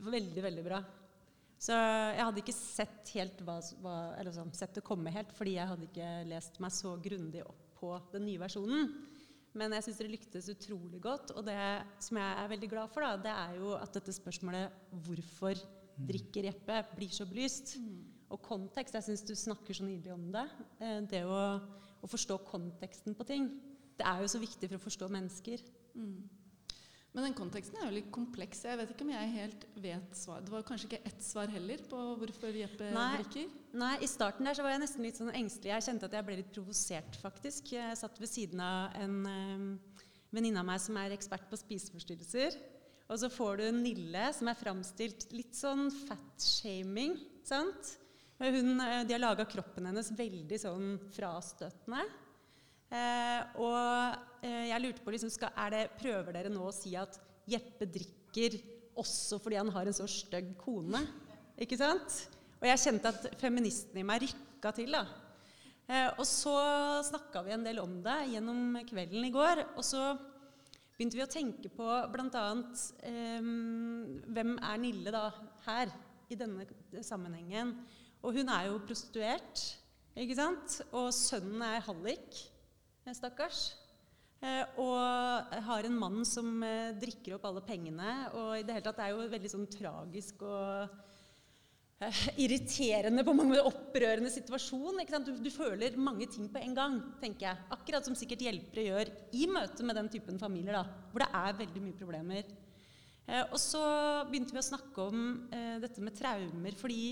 veldig, 0.00 0.44
veldig 0.46 0.64
bra. 0.64 0.78
Så 1.58 1.74
jeg 1.74 2.22
hadde 2.22 2.42
ikke 2.42 2.54
sett, 2.54 3.10
helt 3.16 3.40
hva, 3.42 3.58
hva, 3.82 3.94
eller 4.18 4.34
sånn, 4.34 4.52
sett 4.54 4.76
det 4.78 4.84
komme 4.86 5.10
helt, 5.10 5.32
fordi 5.34 5.56
jeg 5.56 5.70
hadde 5.72 5.88
ikke 5.88 6.10
lest 6.30 6.60
meg 6.62 6.74
så 6.74 6.94
grundig 7.02 7.42
opp 7.42 7.64
på 7.80 7.90
den 8.12 8.28
nye 8.28 8.40
versjonen. 8.42 8.92
Men 9.58 9.74
jeg 9.74 9.88
syns 9.88 9.98
det 9.98 10.10
lyktes 10.12 10.50
utrolig 10.52 11.00
godt. 11.02 11.32
Og 11.34 11.42
det 11.46 11.58
som 12.04 12.20
jeg 12.20 12.38
er 12.42 12.52
veldig 12.52 12.70
glad 12.70 12.92
for, 12.94 13.02
da, 13.02 13.18
det 13.26 13.32
er 13.32 13.58
jo 13.58 13.74
at 13.78 13.96
dette 13.96 14.14
spørsmålet 14.14 14.70
'Hvorfor 14.92 15.58
drikker 16.06 16.46
Jeppe?' 16.46 16.84
blir 16.94 17.10
så 17.10 17.26
belyst. 17.26 17.76
Og 18.30 18.42
kontekst. 18.42 18.94
Jeg 18.94 19.02
syns 19.06 19.24
du 19.24 19.34
snakker 19.34 19.74
så 19.74 19.84
nydelig 19.84 20.12
om 20.12 20.30
det. 20.30 20.46
Eh, 20.80 21.00
Det 21.00 21.24
å, 21.24 21.60
å 22.02 22.06
forstå 22.06 22.44
konteksten 22.44 23.14
på 23.16 23.24
ting. 23.24 23.48
Det 23.96 24.06
er 24.06 24.20
jo 24.20 24.28
så 24.28 24.38
viktig 24.38 24.68
for 24.68 24.76
å 24.76 24.84
forstå 24.84 25.08
mennesker. 25.08 25.58
Mm. 25.94 26.28
Men 27.18 27.32
den 27.32 27.34
konteksten 27.34 27.80
er 27.80 27.88
jo 27.88 27.96
litt 27.96 28.10
kompleks. 28.14 28.60
Jeg 28.62 28.78
vet 28.78 28.92
ikke 28.92 29.02
om 29.02 29.08
jeg 29.10 29.30
helt 29.32 29.64
vet 29.82 30.12
svar. 30.14 30.44
Det 30.46 30.52
var 30.52 30.62
kanskje 30.68 30.86
ikke 30.86 31.08
ett 31.10 31.24
svar 31.26 31.50
heller 31.50 31.80
på 31.90 32.02
hvorfor 32.20 32.54
Jeppe 32.54 32.92
Nei. 32.94 33.06
drikker? 33.16 33.56
Nei, 33.82 33.88
I 34.06 34.08
starten 34.12 34.46
der 34.46 34.54
så 34.54 34.62
var 34.62 34.76
jeg 34.76 34.82
nesten 34.84 35.02
litt 35.02 35.18
sånn 35.18 35.32
engstelig. 35.34 35.72
Jeg 35.72 35.86
kjente 35.88 36.06
at 36.06 36.14
jeg 36.14 36.26
ble 36.28 36.36
litt 36.38 36.52
provosert, 36.54 37.18
faktisk. 37.18 37.72
Jeg 37.74 37.98
satt 37.98 38.22
ved 38.22 38.30
siden 38.30 38.62
av 38.62 38.94
en 39.02 39.18
øh, 39.32 39.98
venninne 40.30 40.62
av 40.62 40.70
meg 40.70 40.78
som 40.84 41.00
er 41.02 41.16
ekspert 41.16 41.50
på 41.50 41.58
spiseforstyrrelser. 41.58 42.54
Og 43.10 43.18
så 43.18 43.32
får 43.34 43.64
du 43.64 43.66
Nille, 43.80 44.28
som 44.38 44.54
er 44.54 44.62
framstilt 44.62 45.26
litt 45.34 45.58
sånn 45.58 45.88
fatshaming. 46.04 47.18
sant? 47.50 47.96
Hun, 48.38 48.76
eh, 48.78 49.02
de 49.10 49.18
har 49.18 49.24
laga 49.26 49.50
kroppen 49.50 49.90
hennes 49.90 50.14
veldig 50.14 50.62
sånn 50.62 50.90
frastøtende. 51.18 52.06
Eh, 52.94 53.58
og 53.58 54.27
jeg 54.42 54.82
lurte 54.82 55.02
på 55.04 55.12
liksom, 55.14 55.30
skal, 55.34 55.50
er 55.58 55.74
det, 55.74 55.84
Prøver 55.98 56.36
dere 56.36 56.52
nå 56.52 56.66
å 56.68 56.74
si 56.74 56.92
at 56.98 57.16
Jeppe 57.48 57.88
drikker 57.90 58.58
også 58.98 59.38
fordi 59.42 59.58
han 59.58 59.70
har 59.74 59.88
en 59.88 59.96
så 59.96 60.06
stygg 60.10 60.52
kone? 60.60 61.00
Ikke 61.58 61.78
sant? 61.80 62.20
Og 62.58 62.66
jeg 62.66 62.82
kjente 62.82 63.10
at 63.10 63.26
feministen 63.40 63.98
i 64.00 64.06
meg 64.06 64.24
rykka 64.24 64.72
til. 64.76 64.94
da. 64.94 65.04
Eh, 65.88 66.10
og 66.18 66.26
så 66.28 66.54
snakka 67.06 67.40
vi 67.46 67.54
en 67.54 67.64
del 67.64 67.80
om 67.80 67.94
det 68.04 68.18
gjennom 68.34 68.76
kvelden 68.88 69.24
i 69.24 69.32
går. 69.32 69.62
Og 69.78 69.84
så 69.86 70.02
begynte 70.98 71.16
vi 71.16 71.24
å 71.24 71.30
tenke 71.30 71.70
på 71.72 71.86
bl.a. 72.12 72.44
Eh, 73.08 73.48
hvem 74.36 74.54
er 74.58 74.82
Nille 74.82 75.14
da 75.14 75.28
her 75.68 75.94
i 76.28 76.38
denne 76.38 76.66
sammenhengen? 77.06 77.72
Og 78.20 78.34
hun 78.34 78.50
er 78.50 78.66
jo 78.66 78.80
prostituert, 78.82 79.62
ikke 80.18 80.36
sant? 80.36 80.80
Og 80.90 81.12
sønnen 81.14 81.62
er 81.62 81.84
hallik, 81.86 82.42
eh, 83.06 83.14
stakkars. 83.14 83.70
Eh, 84.38 84.78
og 84.78 85.54
har 85.66 85.86
en 85.88 85.98
mann 85.98 86.22
som 86.26 86.62
eh, 86.62 86.94
drikker 86.94 87.34
opp 87.34 87.48
alle 87.48 87.62
pengene. 87.66 88.12
Og 88.38 88.54
i 88.54 88.64
det 88.66 88.76
hele 88.76 88.86
tatt 88.86 89.00
er 89.02 89.10
jo 89.10 89.26
veldig 89.32 89.50
sånn 89.50 89.66
tragisk 89.72 90.44
og 90.46 90.92
eh, 92.04 92.20
irriterende 92.44 93.24
på 93.26 93.34
mange 93.34 93.56
måter, 93.56 93.66
opprørende 93.66 94.30
situasjon. 94.30 95.02
Du, 95.26 95.32
du 95.42 95.50
føler 95.50 95.98
mange 95.98 96.30
ting 96.30 96.46
på 96.52 96.62
en 96.62 96.76
gang, 96.78 97.00
tenker 97.22 97.48
jeg. 97.48 97.66
Akkurat 97.74 98.06
som 98.06 98.14
sikkert 98.18 98.46
hjelpere 98.46 98.86
gjør 98.86 99.10
i 99.34 99.50
møte 99.50 99.86
med 99.86 99.98
den 99.98 100.12
typen 100.12 100.38
familier, 100.38 100.78
da, 100.78 101.02
hvor 101.10 101.24
det 101.24 101.30
er 101.34 101.60
veldig 101.64 101.84
mye 101.88 101.98
problemer. 101.98 102.56
Og 103.50 103.58
så 103.60 103.80
begynte 104.24 104.54
vi 104.54 104.60
å 104.62 104.64
snakke 104.64 105.04
om 105.04 105.24
eh, 105.52 105.74
dette 105.82 106.00
med 106.00 106.14
traumer, 106.16 106.72
fordi 106.80 107.02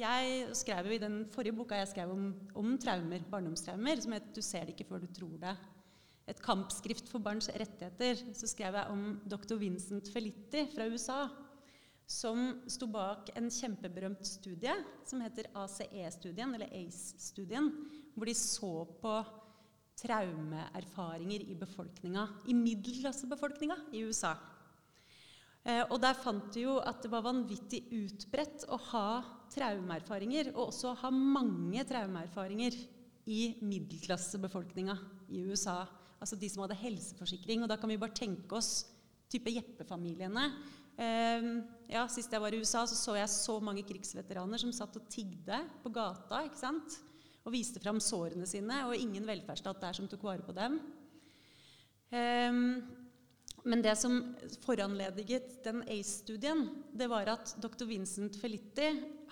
jeg 0.00 0.56
skrev 0.58 0.88
jo 0.88 0.96
i 0.96 1.04
den 1.04 1.20
forrige 1.30 1.54
boka 1.54 1.78
jeg 1.78 1.92
skrev 1.92 2.10
om, 2.10 2.24
om 2.58 2.72
traumer, 2.82 3.22
barndomstraumer, 3.30 4.02
som 4.02 4.16
het 4.16 4.26
'Du 4.34 4.42
ser 4.42 4.66
det 4.66 4.74
ikke 4.74 4.88
før 4.88 5.04
du 5.04 5.12
tror 5.14 5.36
det'. 5.38 5.54
Et 6.32 6.40
kampskrift 6.40 7.10
for 7.12 7.20
barns 7.20 7.50
rettigheter. 7.52 8.24
Så 8.32 8.48
skrev 8.48 8.78
jeg 8.78 8.92
om 8.92 9.20
dr. 9.28 9.56
Vincent 9.60 10.08
Felitti 10.12 10.64
fra 10.72 10.88
USA 10.88 11.26
som 12.12 12.60
sto 12.70 12.88
bak 12.92 13.30
en 13.38 13.48
kjempeberømt 13.52 14.24
studie 14.26 14.74
som 15.08 15.22
heter 15.24 15.48
ACE-studien, 15.56 16.52
eller 16.54 16.72
ACE-studien, 16.76 17.70
hvor 18.14 18.28
de 18.28 18.34
så 18.36 18.72
på 19.00 19.14
traumeerfaringer 20.02 21.44
i 21.46 21.56
befolkninga, 21.58 22.26
i 22.50 22.56
middelklassebefolkninga 22.58 23.78
i 23.96 24.02
USA. 24.08 24.34
Eh, 25.62 25.84
og 25.86 26.00
der 26.02 26.18
fant 26.18 26.50
de 26.54 26.66
jo 26.66 26.78
at 26.82 27.04
det 27.04 27.12
var 27.12 27.24
vanvittig 27.24 27.84
utbredt 27.94 28.66
å 28.72 28.80
ha 28.90 29.06
traumeerfaringer, 29.52 30.52
og 30.56 30.72
også 30.72 30.96
ha 31.04 31.12
mange 31.14 31.84
traumeerfaringer 31.88 32.76
i 33.30 33.42
middelklassebefolkninga 33.62 34.96
i 35.30 35.44
USA. 35.46 35.84
Altså 36.22 36.38
de 36.38 36.50
som 36.52 36.62
hadde 36.62 36.78
helseforsikring. 36.78 37.64
Og 37.64 37.70
da 37.70 37.76
kan 37.80 37.90
vi 37.90 37.98
bare 38.00 38.14
tenke 38.14 38.54
oss 38.58 38.86
type 39.32 39.50
Jeppe-familiene. 39.50 40.46
Eh, 41.00 41.46
ja, 41.92 42.04
Sist 42.12 42.32
jeg 42.32 42.42
var 42.42 42.54
i 42.54 42.60
USA, 42.60 42.84
så 42.86 42.98
så 42.98 43.16
jeg 43.18 43.30
så 43.32 43.56
mange 43.64 43.84
krigsveteraner 43.88 44.60
som 44.60 44.74
satt 44.76 44.98
og 45.00 45.08
tigde 45.10 45.58
på 45.82 45.92
gata 45.94 46.44
ikke 46.46 46.60
sant? 46.60 47.00
og 47.42 47.50
viste 47.56 47.80
fram 47.82 47.96
sårene 47.98 48.46
sine, 48.46 48.84
og 48.86 48.94
ingen 48.94 49.24
velferdsstat 49.26 49.80
der 49.82 49.96
som 49.98 50.06
tok 50.06 50.22
vare 50.28 50.44
på 50.46 50.52
dem. 50.54 50.76
Eh, 52.14 52.52
men 53.62 53.82
det 53.82 53.96
som 53.98 54.20
foranlediget 54.62 55.56
den 55.64 55.82
ACE-studien, 55.82 56.68
det 56.94 57.08
var 57.10 57.32
at 57.34 57.56
dr. 57.62 57.82
Vincent 57.86 58.38
Felitti 58.38 58.88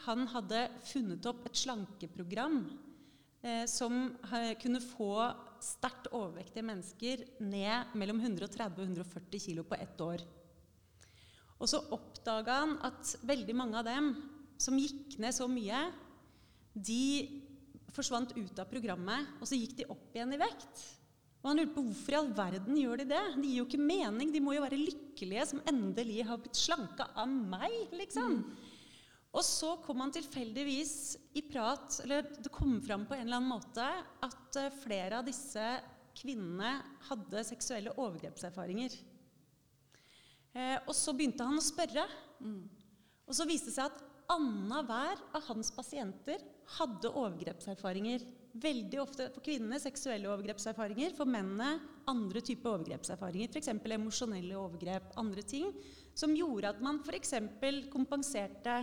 han 0.08 0.26
hadde 0.32 0.64
funnet 0.86 1.26
opp 1.30 1.46
et 1.46 1.62
slankeprogram 1.62 2.60
eh, 3.42 3.62
som 3.70 4.16
kunne 4.62 4.82
få 4.82 5.12
sterkt 5.64 6.10
overvektige 6.12 6.66
mennesker 6.66 7.24
ned 7.42 7.96
mellom 7.98 8.20
130 8.22 8.76
og 8.76 8.84
140 8.86 9.42
kg 9.46 9.64
på 9.68 9.78
ett 9.78 10.04
år. 10.04 10.24
Og 11.60 11.68
så 11.68 11.82
oppdaga 11.92 12.62
han 12.62 12.78
at 12.88 13.16
veldig 13.28 13.56
mange 13.56 13.80
av 13.80 13.88
dem 13.88 14.14
som 14.60 14.78
gikk 14.80 15.18
ned 15.20 15.36
så 15.36 15.48
mye, 15.50 15.82
de 16.72 17.02
forsvant 17.92 18.32
ut 18.36 18.62
av 18.62 18.68
programmet, 18.70 19.28
og 19.40 19.48
så 19.48 19.58
gikk 19.58 19.76
de 19.80 19.88
opp 19.92 20.16
igjen 20.16 20.36
i 20.36 20.40
vekt. 20.40 20.82
Og 21.40 21.48
han 21.48 21.60
lurte 21.60 21.76
på 21.76 21.84
hvorfor 21.86 22.14
i 22.14 22.18
all 22.18 22.32
verden 22.36 22.76
gjør 22.76 23.00
de 23.00 23.06
det? 23.14 23.22
Det 23.36 23.46
gir 23.48 23.60
jo 23.62 23.68
ikke 23.68 23.80
mening. 23.80 24.32
De 24.32 24.42
må 24.44 24.54
jo 24.54 24.64
være 24.64 24.80
lykkelige 24.80 25.46
som 25.48 25.62
endelig 25.68 26.20
har 26.28 26.40
blitt 26.40 26.58
slanka 26.60 27.08
av 27.16 27.30
meg, 27.32 27.76
liksom. 27.96 28.42
Og 29.30 29.44
så 29.46 29.76
kom 29.84 30.02
han 30.02 30.10
tilfeldigvis 30.14 30.94
i 31.38 31.44
prat, 31.46 32.00
eller 32.02 32.26
det 32.42 32.50
kom 32.52 32.80
fram 32.82 33.06
på 33.06 33.14
en 33.14 33.28
eller 33.28 33.38
annen 33.38 33.52
måte, 33.52 33.86
at 34.26 34.58
eh, 34.58 34.74
flere 34.82 35.20
av 35.20 35.28
disse 35.28 35.66
kvinnene 36.18 36.72
hadde 37.06 37.46
seksuelle 37.46 37.94
overgrepserfaringer. 37.94 38.96
Eh, 40.50 40.78
og 40.82 40.94
så 40.98 41.14
begynte 41.14 41.46
han 41.46 41.60
å 41.60 41.64
spørre. 41.64 42.06
Og 42.42 43.36
så 43.36 43.46
viste 43.46 43.70
det 43.70 43.76
seg 43.78 43.92
at 43.92 44.02
annenhver 44.30 45.20
av 45.34 45.46
hans 45.48 45.70
pasienter 45.74 46.42
hadde 46.78 47.10
overgrepserfaringer. 47.10 48.24
Veldig 48.60 48.98
ofte 48.98 49.28
for 49.30 49.46
kvinnene 49.46 49.78
seksuelle 49.82 50.30
overgrepserfaringer, 50.30 51.14
for 51.14 51.30
mennene 51.30 51.76
andre 52.10 52.42
typer 52.42 52.74
overgrepserfaringer. 52.74 53.50
F.eks. 53.54 53.70
emosjonelle 53.70 54.58
overgrep, 54.58 55.12
andre 55.22 55.46
ting. 55.46 55.70
Som 56.18 56.34
gjorde 56.34 56.74
at 56.74 56.82
man 56.82 56.98
f.eks. 57.06 57.36
kompenserte 57.92 58.80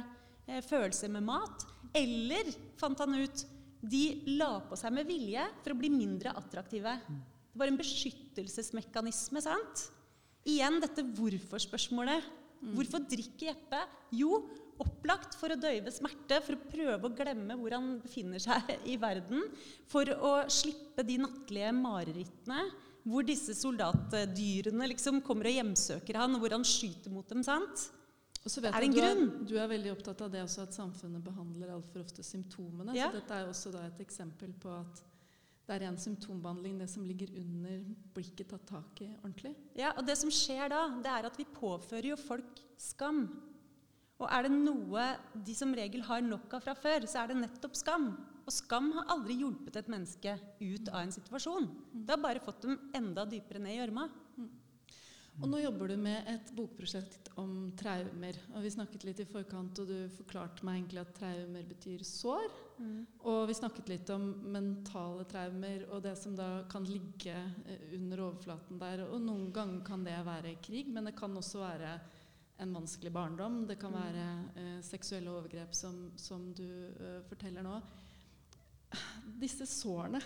eh, 0.47 0.63
følelser 0.65 1.11
med 1.13 1.25
mat. 1.27 1.65
Eller, 1.95 2.49
fant 2.79 2.99
han 3.03 3.15
ut, 3.15 3.45
de 3.81 4.03
la 4.39 4.57
på 4.65 4.77
seg 4.79 4.95
med 4.95 5.07
vilje 5.07 5.43
for 5.61 5.73
å 5.73 5.79
bli 5.79 5.91
mindre 5.93 6.33
attraktive. 6.37 6.97
Det 7.07 7.61
var 7.61 7.71
en 7.71 7.79
beskyttelsesmekanisme. 7.79 9.41
sant? 9.43 9.87
Igjen 10.47 10.79
dette 10.83 11.05
hvorfor-spørsmålet. 11.17 12.33
Hvorfor 12.73 13.03
drikker 13.05 13.51
Jeppe? 13.51 13.83
Jo, 14.17 14.39
opplagt 14.81 15.35
for 15.37 15.53
å 15.53 15.59
døyve 15.59 15.91
smerte, 15.93 16.39
for 16.45 16.57
å 16.57 16.69
prøve 16.71 17.09
å 17.09 17.13
glemme 17.13 17.57
hvor 17.59 17.75
han 17.77 17.97
befinner 18.01 18.41
seg 18.41 18.71
i 18.89 18.97
verden. 19.01 19.45
For 19.89 20.09
å 20.17 20.33
slippe 20.51 21.05
de 21.05 21.19
nattlige 21.21 21.73
marerittene 21.77 22.65
hvor 23.07 23.23
disse 23.23 23.53
soldatdyrene 23.55 24.89
liksom 24.91 25.21
kommer 25.23 25.47
og 25.47 25.55
hjemsøker 25.55 26.17
han, 26.19 26.35
og 26.35 26.43
hvor 26.43 26.57
han 26.57 26.65
skyter 26.67 27.13
mot 27.13 27.27
dem. 27.29 27.43
sant? 27.45 27.87
Og 28.47 28.51
så 28.53 28.63
vet 28.63 28.71
Er 28.71 28.85
det 28.85 28.87
en 28.87 28.95
du, 28.95 29.01
er, 29.03 29.21
du 29.49 29.55
er 29.59 29.67
veldig 29.67 29.91
opptatt 29.91 30.21
av 30.23 30.31
det 30.31 30.39
også 30.45 30.63
at 30.63 30.75
samfunnet 30.77 31.19
behandler 31.25 31.73
altfor 31.73 32.05
ofte 32.05 32.23
symptomene. 32.23 32.95
Ja. 32.95 33.09
Så 33.11 33.19
dette 33.19 33.35
er 33.35 33.49
også 33.51 33.73
da 33.75 33.81
et 33.89 33.99
eksempel 34.05 34.53
på 34.55 34.71
at 34.71 35.01
det 35.67 35.75
er 35.75 35.83
en 35.89 35.99
symptombehandling, 35.99 36.77
det 36.79 36.87
som 36.87 37.03
ligger 37.03 37.33
under, 37.41 37.81
blir 38.15 38.29
ikke 38.29 38.45
tatt 38.47 38.63
tak 38.69 39.01
i 39.03 39.09
ordentlig. 39.17 39.51
Ja, 39.75 39.91
og 39.99 40.05
det 40.07 40.15
som 40.15 40.31
skjer 40.31 40.71
da, 40.71 40.85
det 41.03 41.11
er 41.11 41.27
at 41.27 41.35
vi 41.35 41.43
påfører 41.57 42.13
jo 42.13 42.19
folk 42.21 42.61
skam. 42.79 43.25
Og 44.17 44.31
er 44.31 44.47
det 44.47 44.53
noe 44.55 45.09
de 45.35 45.55
som 45.57 45.75
regel 45.75 46.05
har 46.07 46.23
nok 46.23 46.55
av 46.55 46.63
fra 46.63 46.77
før, 46.77 47.03
så 47.03 47.25
er 47.25 47.33
det 47.33 47.41
nettopp 47.41 47.75
skam. 47.75 48.13
Og 48.47 48.55
skam 48.55 48.93
har 48.95 49.11
aldri 49.11 49.41
hjulpet 49.41 49.75
et 49.81 49.91
menneske 49.91 50.37
ut 50.63 50.87
av 50.93 51.01
en 51.01 51.11
situasjon. 51.11 51.67
Det 51.91 52.15
har 52.15 52.23
bare 52.23 52.45
fått 52.47 52.63
dem 52.63 52.79
enda 52.95 53.27
dypere 53.27 53.59
ned 53.59 53.75
i 53.75 53.81
gjørma. 53.81 54.07
Og 55.37 55.49
nå 55.51 55.59
jobber 55.61 55.91
du 55.91 55.99
med 56.01 56.25
et 56.31 56.49
bokprosjekt 56.57 57.29
om 57.37 57.69
traumer. 57.77 58.39
og 58.55 58.63
Vi 58.65 58.71
snakket 58.73 59.03
litt 59.05 59.19
i 59.21 59.27
forkant, 59.29 59.77
og 59.83 59.89
du 59.89 60.09
forklarte 60.15 60.65
meg 60.65 60.79
egentlig 60.79 61.03
at 61.03 61.13
traumer 61.19 61.67
betyr 61.69 62.01
sår. 62.07 62.47
Mm. 62.77 63.03
Og 63.29 63.43
vi 63.49 63.57
snakket 63.57 63.91
litt 63.91 64.09
om 64.13 64.25
mentale 64.53 65.27
traumer 65.29 65.85
og 65.91 66.01
det 66.05 66.15
som 66.17 66.33
da 66.37 66.63
kan 66.69 66.85
ligge 66.89 67.35
eh, 67.35 67.85
under 67.99 68.23
overflaten 68.27 68.81
der. 68.81 69.05
Og 69.11 69.21
noen 69.21 69.51
ganger 69.53 69.85
kan 69.85 70.05
det 70.07 70.17
være 70.25 70.55
krig, 70.65 70.89
men 70.93 71.09
det 71.09 71.13
kan 71.17 71.37
også 71.37 71.61
være 71.61 71.93
en 72.57 72.73
vanskelig 72.73 73.13
barndom. 73.13 73.61
Det 73.69 73.77
kan 73.77 73.93
mm. 73.93 74.01
være 74.01 74.27
eh, 74.63 74.81
seksuelle 74.85 75.37
overgrep, 75.37 75.77
som, 75.77 76.01
som 76.17 76.49
du 76.57 76.65
eh, 76.65 77.21
forteller 77.29 77.65
nå. 77.65 77.77
Disse 79.37 79.69
sårene 79.69 80.21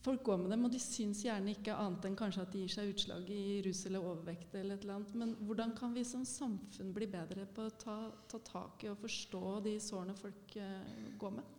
Folk 0.00 0.22
går 0.24 0.38
med 0.40 0.54
dem, 0.54 0.62
og 0.64 0.72
de 0.72 0.78
syns 0.80 1.20
gjerne 1.26 1.52
ikke 1.52 1.74
annet 1.76 2.06
enn 2.08 2.16
kanskje 2.16 2.44
at 2.46 2.54
de 2.54 2.62
gir 2.62 2.72
seg 2.72 2.92
utslag 2.94 3.26
i 3.34 3.58
rus 3.66 3.82
eller 3.84 4.06
overvekt. 4.08 4.54
eller 4.54 4.78
et 4.78 4.86
eller 4.86 4.96
annet. 4.96 5.12
Men 5.22 5.34
hvordan 5.44 5.74
kan 5.76 5.92
vi 5.92 6.04
som 6.08 6.24
samfunn 6.24 6.94
bli 6.96 7.08
bedre 7.10 7.44
på 7.44 7.66
å 7.68 7.74
ta, 7.82 7.96
ta 8.30 8.40
tak 8.46 8.86
i 8.86 8.88
og 8.88 8.96
forstå 9.02 9.42
de 9.68 9.74
sårene 9.84 10.16
folk 10.16 10.56
uh, 10.56 11.04
går 11.20 11.36
med? 11.36 11.52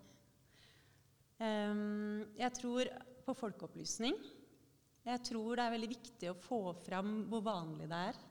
Um, 1.37 2.25
jeg 2.37 2.57
tror 2.57 2.91
på 3.27 3.37
folkeopplysning. 3.43 4.17
Jeg 5.05 5.25
tror 5.29 5.55
det 5.57 5.67
er 5.67 5.77
veldig 5.77 5.93
viktig 5.93 6.33
å 6.33 6.41
få 6.41 6.63
fram 6.81 7.15
hvor 7.29 7.45
vanlig 7.45 7.93
det 7.93 8.03
er. 8.09 8.21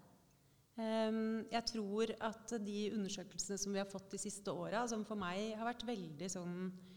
Um, 0.80 1.46
jeg 1.52 1.66
tror 1.70 2.16
at 2.18 2.58
de 2.66 2.78
undersøkelsene 2.96 3.62
som 3.62 3.74
vi 3.74 3.82
har 3.82 3.90
fått 3.90 4.10
de 4.10 4.26
siste 4.26 4.50
åra, 4.50 4.88
som 4.90 5.06
for 5.06 5.18
meg 5.18 5.52
har 5.54 5.70
vært 5.70 5.86
veldig 5.86 6.34
sånn 6.34 6.56
Eh, 6.66 6.89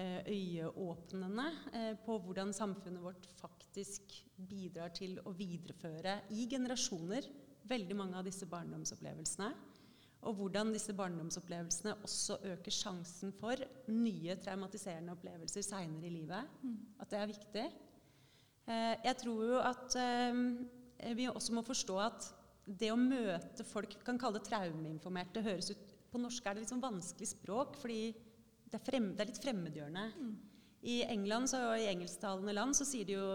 øyeåpnende 0.00 1.44
eh, 1.76 1.92
på 2.00 2.16
hvordan 2.24 2.52
samfunnet 2.56 3.02
vårt 3.02 3.26
faktisk 3.36 4.14
bidrar 4.36 4.92
til 4.96 5.18
å 5.20 5.34
videreføre 5.36 6.14
i 6.32 6.46
generasjoner 6.48 7.28
veldig 7.68 7.96
mange 7.98 8.16
av 8.16 8.24
disse 8.24 8.48
barndomsopplevelsene. 8.48 9.50
Og 10.22 10.38
hvordan 10.38 10.70
disse 10.72 10.94
barndomsopplevelsene 10.96 11.96
også 12.06 12.38
øker 12.54 12.74
sjansen 12.74 13.34
for 13.36 13.58
nye 13.90 14.36
traumatiserende 14.40 15.12
opplevelser 15.16 15.66
seinere 15.66 16.08
i 16.08 16.14
livet. 16.14 16.58
Mm. 16.62 16.76
At 17.02 17.10
det 17.10 17.18
er 17.20 17.32
viktig. 17.34 17.68
Eh, 18.64 18.96
jeg 19.04 19.16
tror 19.24 19.44
jo 19.50 19.60
at 19.60 19.98
vi 21.18 21.26
også 21.26 21.52
må 21.56 21.64
forstå 21.66 21.94
at 21.98 22.28
det 22.64 22.92
å 22.94 22.98
møte 22.98 23.64
folk 23.66 23.96
kan 24.06 24.20
kalle 24.20 24.38
det 24.38 24.46
traumeinformerte, 24.46 25.42
høres 25.42 25.72
ut 25.74 25.88
På 26.12 26.20
norsk 26.20 26.44
er 26.46 26.58
det 26.58 26.68
sånn 26.68 26.82
vanskelig 26.82 27.30
språk, 27.30 27.78
fordi 27.80 28.12
det 28.72 28.78
er, 28.78 28.84
frem, 28.86 29.10
det 29.12 29.20
er 29.20 29.28
litt 29.28 29.42
fremmedgjørende. 29.42 30.02
Mm. 30.16 30.36
I 30.82 30.94
England 31.12 31.50
så, 31.52 31.58
i 31.76 31.90
engelsktalende 31.90 32.54
land 32.56 32.74
så, 32.74 32.86
de 32.90 33.14
jo, 33.14 33.26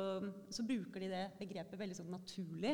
så, 0.50 0.64
bruker 0.66 1.04
de 1.04 1.12
det 1.12 1.26
begrepet 1.38 1.80
veldig 1.80 1.98
sånn 2.00 2.10
naturlig. 2.12 2.74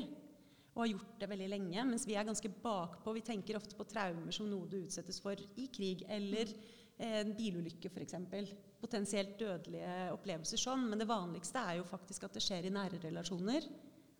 Og 0.73 0.80
har 0.82 0.89
gjort 0.93 1.19
det 1.19 1.30
veldig 1.30 1.49
lenge. 1.52 1.84
Mens 1.86 2.08
vi 2.10 2.15
er 2.17 2.26
ganske 2.26 2.49
bakpå. 2.63 3.13
Vi 3.13 3.26
tenker 3.28 3.60
ofte 3.60 3.76
på 3.78 3.86
traumer 3.91 4.34
som 4.34 4.47
noe 4.49 4.69
du 4.71 4.80
utsettes 4.80 5.19
for 5.21 5.38
i 5.38 5.67
krig. 5.76 6.06
Eller 6.10 6.49
eh, 6.95 7.19
en 7.19 7.36
bilulykke, 7.38 7.91
f.eks. 7.91 8.15
Potensielt 8.82 9.36
dødelige 9.43 10.08
opplevelser 10.15 10.63
sånn. 10.63 10.88
Men 10.89 11.04
det 11.04 11.12
vanligste 11.12 11.62
er 11.62 11.82
jo 11.82 11.91
faktisk 11.91 12.26
at 12.26 12.39
det 12.39 12.47
skjer 12.47 12.71
i 12.71 12.73
nære 12.73 13.04
relasjoner 13.04 13.69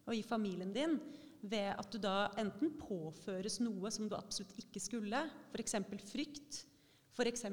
og 0.04 0.14
i 0.14 0.22
familien 0.28 0.76
din. 0.76 1.00
Ved 1.42 1.72
at 1.74 1.90
du 1.96 1.98
da 2.04 2.28
enten 2.44 2.76
påføres 2.78 3.58
noe 3.64 3.90
som 3.96 4.12
du 4.12 4.20
absolutt 4.20 4.54
ikke 4.68 4.84
skulle. 4.84 5.26
F.eks. 5.56 5.80
frykt. 6.12 6.64
F.eks 7.16 7.48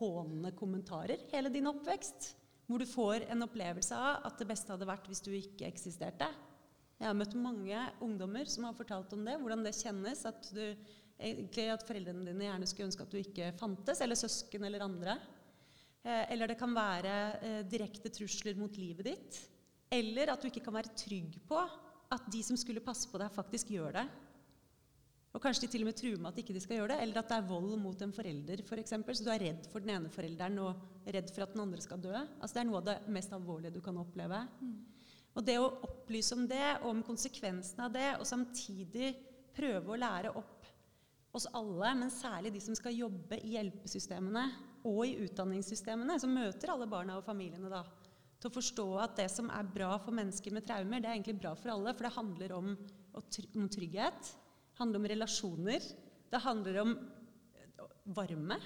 hånende 0.00 0.52
kommentarer 0.56 1.26
hele 1.30 1.52
din 1.52 1.68
oppvekst. 1.70 2.34
Hvor 2.70 2.80
du 2.80 2.86
får 2.86 3.26
en 3.32 3.44
opplevelse 3.44 3.96
av 3.96 4.26
at 4.28 4.38
det 4.38 4.46
beste 4.50 4.72
hadde 4.72 4.88
vært 4.88 5.08
hvis 5.10 5.22
du 5.26 5.32
ikke 5.34 5.68
eksisterte. 5.68 6.28
Jeg 7.00 7.08
har 7.08 7.16
møtt 7.16 7.34
mange 7.40 7.82
ungdommer 8.04 8.48
som 8.50 8.66
har 8.68 8.76
fortalt 8.76 9.12
om 9.16 9.24
det, 9.26 9.38
hvordan 9.40 9.64
det 9.64 9.74
kjennes. 9.78 10.22
At, 10.28 10.50
du, 10.52 10.64
at 11.64 11.86
foreldrene 11.88 12.28
dine 12.28 12.46
gjerne 12.46 12.68
skulle 12.68 12.90
ønske 12.90 13.06
at 13.06 13.14
du 13.14 13.18
ikke 13.20 13.52
fantes, 13.58 14.02
eller 14.04 14.18
søsken 14.20 14.66
eller 14.68 14.84
andre. 14.84 15.16
Eh, 16.04 16.26
eller 16.32 16.52
det 16.52 16.58
kan 16.60 16.76
være 16.76 17.14
eh, 17.40 17.62
direkte 17.68 18.12
trusler 18.12 18.58
mot 18.60 18.76
livet 18.78 19.08
ditt. 19.08 19.40
Eller 19.90 20.30
at 20.30 20.42
du 20.42 20.50
ikke 20.50 20.62
kan 20.68 20.76
være 20.76 20.94
trygg 20.94 21.40
på 21.48 21.58
at 22.10 22.28
de 22.30 22.42
som 22.44 22.58
skulle 22.58 22.84
passe 22.84 23.08
på 23.10 23.18
deg, 23.20 23.32
faktisk 23.34 23.72
gjør 23.74 23.96
det. 24.00 24.06
Og 25.30 25.42
kanskje 25.42 25.66
de 25.66 25.70
til 25.70 25.84
og 25.84 25.90
med 25.90 25.98
truer 25.98 26.18
med 26.18 26.32
at 26.32 26.38
ikke 26.42 26.54
de 26.56 26.60
skal 26.62 26.80
gjøre 26.80 26.90
det, 26.90 27.02
eller 27.04 27.20
at 27.20 27.28
det 27.30 27.36
er 27.38 27.46
vold 27.46 27.74
mot 27.78 28.00
en 28.02 28.14
forelder, 28.14 28.62
f.eks. 28.66 28.94
For 29.06 29.14
så 29.14 29.26
du 29.26 29.30
er 29.30 29.44
redd 29.44 29.68
for 29.70 29.84
den 29.84 29.92
ene 29.94 30.10
forelderen 30.10 30.58
og 30.64 31.04
redd 31.06 31.30
for 31.30 31.46
at 31.46 31.52
den 31.54 31.62
andre 31.62 31.82
skal 31.84 32.02
dø. 32.02 32.14
Altså 32.18 32.56
Det 32.56 32.62
er 32.62 32.66
noe 32.70 32.80
av 32.80 32.88
det 32.88 32.96
mest 33.14 33.36
alvorlige 33.36 33.76
du 33.76 33.78
kan 33.84 34.00
oppleve. 34.00 34.40
Mm. 34.58 34.72
Og 35.38 35.46
det 35.46 35.56
å 35.62 35.68
opplyse 35.86 36.34
om 36.34 36.48
det, 36.50 36.64
og 36.80 36.88
om 36.90 37.04
konsekvensene 37.06 37.86
av 37.86 37.94
det, 37.94 38.08
og 38.18 38.26
samtidig 38.26 39.12
prøve 39.54 39.94
å 39.94 40.00
lære 40.02 40.34
opp 40.34 40.66
oss 41.38 41.46
alle, 41.54 41.94
men 41.94 42.10
særlig 42.10 42.50
de 42.56 42.64
som 42.64 42.74
skal 42.74 42.96
jobbe 42.98 43.38
i 43.38 43.54
hjelpesystemene 43.54 44.48
og 44.88 45.04
i 45.06 45.14
utdanningssystemene, 45.28 46.18
som 46.18 46.34
møter 46.34 46.74
alle 46.74 46.90
barna 46.90 47.20
og 47.20 47.26
familiene, 47.28 47.70
da, 47.70 47.84
til 48.40 48.50
å 48.50 48.56
forstå 48.56 48.88
at 49.04 49.18
det 49.20 49.28
som 49.30 49.50
er 49.54 49.70
bra 49.78 49.92
for 50.02 50.16
mennesker 50.16 50.54
med 50.56 50.66
traumer, 50.66 50.98
det 50.98 51.10
er 51.10 51.20
egentlig 51.20 51.38
bra 51.38 51.54
for 51.54 51.70
alle, 51.76 51.94
for 51.94 52.08
det 52.08 52.16
handler 52.16 52.56
om, 52.56 52.72
om 53.14 53.70
trygghet 53.70 54.34
handler 54.80 55.00
om 55.00 55.10
relasjoner. 55.12 55.88
Det 56.30 56.44
handler 56.44 56.80
om 56.84 56.94
eh, 56.96 57.84
varme. 58.16 58.58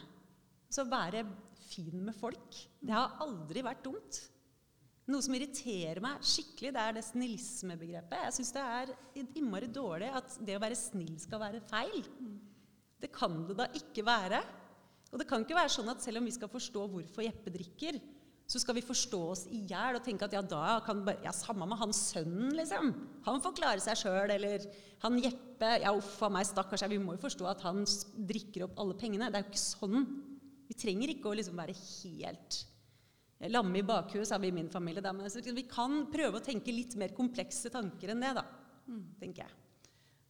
Så 0.73 0.87
være 0.89 1.25
fin 1.69 2.01
med 2.07 2.17
folk. 2.17 2.63
Det 2.81 2.95
har 2.95 3.19
aldri 3.25 3.63
vært 3.65 3.85
dumt. 3.85 4.21
Noe 5.13 5.21
som 5.21 5.35
irriterer 5.37 6.01
meg 6.01 6.23
skikkelig, 6.25 6.71
det 6.73 6.81
er 6.81 6.95
det 6.97 7.05
snillismebegrepet. 7.05 8.23
Jeg 8.25 8.37
syns 8.39 8.53
det 8.57 8.65
er 8.65 8.93
innmari 9.37 9.69
dårlig 9.69 10.09
at 10.17 10.39
det 10.41 10.57
å 10.57 10.63
være 10.63 10.79
snill 10.81 11.19
skal 11.21 11.43
være 11.43 11.61
feil. 11.69 11.99
Det 13.01 13.11
kan 13.13 13.43
det 13.51 13.59
da 13.59 13.69
ikke 13.77 14.07
være. 14.07 14.41
Og 15.13 15.21
det 15.21 15.29
kan 15.29 15.45
ikke 15.45 15.59
være 15.59 15.75
sånn 15.75 15.93
at 15.93 16.01
selv 16.03 16.23
om 16.23 16.27
vi 16.27 16.33
skal 16.35 16.51
forstå 16.51 16.87
hvorfor 16.91 17.27
Jeppe 17.27 17.53
drikker, 17.53 18.01
så 18.45 18.61
skal 18.61 18.77
vi 18.77 18.85
forstå 18.85 19.21
oss 19.33 19.45
i 19.49 19.63
hjel 19.71 19.97
og 19.97 20.05
tenke 20.05 20.27
at 20.27 20.35
ja, 20.37 20.43
da 20.45 20.77
kan 20.85 21.01
bare, 21.07 21.23
ja, 21.25 21.33
Samme 21.33 21.65
med 21.69 21.81
han 21.81 21.95
sønnen, 21.97 22.53
liksom. 22.59 22.91
Han 23.25 23.41
får 23.41 23.57
klare 23.57 23.81
seg 23.81 23.97
sjøl. 24.03 24.35
Eller 24.35 24.67
han 25.05 25.17
Jeppe 25.23 25.71
Ja, 25.81 25.95
uff 25.97 26.19
a 26.23 26.29
meg, 26.33 26.45
stakkars. 26.49 26.85
Ja, 26.85 26.91
vi 26.93 27.01
må 27.01 27.17
jo 27.17 27.25
forstå 27.25 27.49
at 27.49 27.65
han 27.65 27.83
drikker 28.15 28.67
opp 28.67 28.77
alle 28.85 28.99
pengene. 29.01 29.31
Det 29.33 29.41
er 29.41 29.47
jo 29.47 29.55
ikke 29.55 29.65
sånn. 29.65 30.07
Vi 30.69 30.77
trenger 30.77 31.15
ikke 31.15 31.33
å 31.33 31.37
liksom 31.39 31.57
være 31.61 31.77
helt 31.79 32.61
lamme 33.51 33.81
i 33.81 33.85
bakhuet, 33.85 34.29
sa 34.29 34.39
vi 34.41 34.53
i 34.53 34.57
min 34.57 34.71
familie. 34.73 35.03
Da. 35.05 35.13
Men 35.17 35.29
vi 35.33 35.67
kan 35.69 36.05
prøve 36.13 36.41
å 36.41 36.45
tenke 36.45 36.73
litt 36.73 36.97
mer 37.01 37.17
komplekse 37.17 37.73
tanker 37.73 38.13
enn 38.13 38.23
det, 38.25 38.37
da. 38.37 38.45
Mm. 38.85 39.05
tenker 39.21 39.47
jeg. 39.47 39.64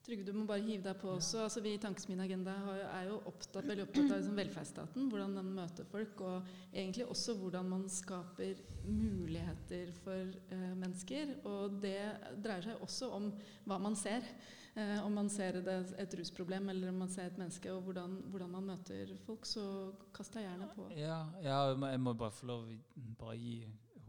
Trygve, 0.05 0.25
du 0.27 0.35
må 0.37 0.43
bare 0.45 0.61
hive 0.61 0.85
deg 0.85 0.99
på 1.01 1.15
også. 1.15 1.47
Altså, 1.47 1.63
vi 1.65 1.71
i 1.75 1.81
Tankesmien 1.81 2.21
Agenda 2.21 2.53
er 2.93 3.07
jo 3.09 3.23
opptatt, 3.31 3.65
veldig 3.65 3.87
opptatt 3.87 4.11
av 4.11 4.19
liksom, 4.19 4.35
velferdsstaten. 4.37 5.07
Hvordan 5.09 5.39
den 5.39 5.53
møter 5.57 5.87
folk, 5.89 6.21
og 6.21 6.51
egentlig 6.75 7.07
også 7.09 7.37
hvordan 7.41 7.71
man 7.73 7.87
skaper 7.89 8.61
muligheter 8.85 9.95
for 10.05 10.35
uh, 10.51 10.75
mennesker. 10.77 11.33
Og 11.49 11.79
det 11.81 11.97
dreier 12.45 12.67
seg 12.67 12.85
også 12.85 13.09
om 13.17 13.31
hva 13.65 13.81
man 13.81 13.97
ser. 13.97 14.29
Uh, 14.77 14.99
om 15.07 15.17
man 15.17 15.33
ser 15.33 15.63
det, 15.65 15.79
et 16.03 16.19
rusproblem 16.21 16.69
eller 16.75 16.93
om 16.93 17.01
man 17.07 17.13
ser 17.15 17.31
et 17.31 17.41
menneske, 17.41 17.73
og 17.73 17.89
hvordan, 17.89 18.19
hvordan 18.29 18.53
man 18.59 18.69
møter 18.75 19.17
folk. 19.25 19.49
Så 19.49 19.65
kast 20.13 20.37
deg 20.37 20.45
gjerne 20.45 20.69
på. 20.77 20.91
Ja, 21.01 21.23
ja, 21.41 21.63
jeg 21.73 22.05
må 22.05 22.13
bare 22.13 22.37
få 22.37 22.53
lov 22.53 22.69
å 22.69 23.39
gi 23.41 23.57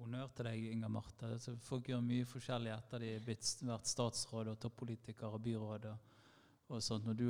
honnør 0.05 0.33
til 0.35 0.49
deg, 0.49 0.67
Inga 0.71 0.89
Marte. 0.91 1.29
Altså, 1.35 1.55
folk 1.61 1.89
gjør 1.89 2.03
mye 2.05 2.27
forskjellig 2.29 2.71
etter 2.73 3.01
de 3.03 3.13
har 3.15 3.25
vært 3.25 3.89
statsråd 3.89 4.51
og 4.53 4.59
toppolitiker 4.61 5.33
og 5.33 5.41
byråd. 5.45 5.87
Og, 5.91 6.21
og 6.69 6.83
sånt. 6.83 7.07
Når 7.07 7.17
du 7.19 7.27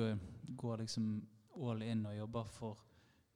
går 0.59 0.83
liksom 0.83 1.07
all 1.55 1.85
in 1.85 2.05
og 2.05 2.17
jobber 2.17 2.51
for 2.51 2.83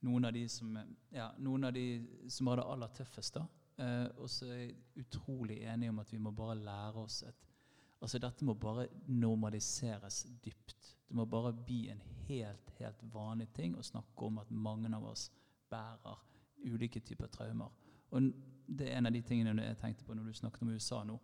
noen 0.08 0.30
av 0.30 0.36
de 0.36 0.46
som, 0.52 0.76
ja, 1.12 1.30
noen 1.44 1.68
av 1.70 1.76
de 1.76 1.86
som 2.32 2.52
har 2.52 2.60
det 2.60 2.68
aller 2.74 2.96
tøffest. 3.00 3.40
da. 3.40 3.46
Eh, 3.80 4.08
og 4.20 4.30
så 4.32 4.50
er 4.52 4.60
jeg 4.60 5.06
utrolig 5.06 5.62
enig 5.72 5.92
om 5.92 6.02
at 6.04 6.12
vi 6.12 6.20
må 6.20 6.36
bare 6.36 6.60
lære 6.60 7.06
oss 7.06 7.24
et 7.28 7.46
Altså 8.00 8.16
Dette 8.24 8.46
må 8.48 8.54
bare 8.56 8.86
normaliseres 9.12 10.22
dypt. 10.40 10.94
Det 11.04 11.16
må 11.20 11.26
bare 11.28 11.52
bli 11.52 11.90
en 11.92 12.00
helt, 12.30 12.70
helt 12.78 13.02
vanlig 13.12 13.50
ting 13.52 13.74
å 13.76 13.84
snakke 13.84 14.24
om 14.24 14.38
at 14.40 14.54
mange 14.56 14.88
av 14.96 15.04
oss 15.10 15.26
bærer 15.68 16.22
ulike 16.64 17.02
typer 17.04 17.28
traumer. 17.28 17.74
Og 18.12 18.30
det 18.70 18.88
er 18.88 19.00
en 19.00 19.10
av 19.10 19.14
de 19.14 19.22
tingene 19.26 19.66
jeg 19.66 19.80
tenkte 19.82 20.06
på 20.06 20.16
når 20.16 20.30
du 20.30 20.40
snakket 20.40 20.64
om 20.66 20.72
USA 20.76 21.02
nå. 21.08 21.18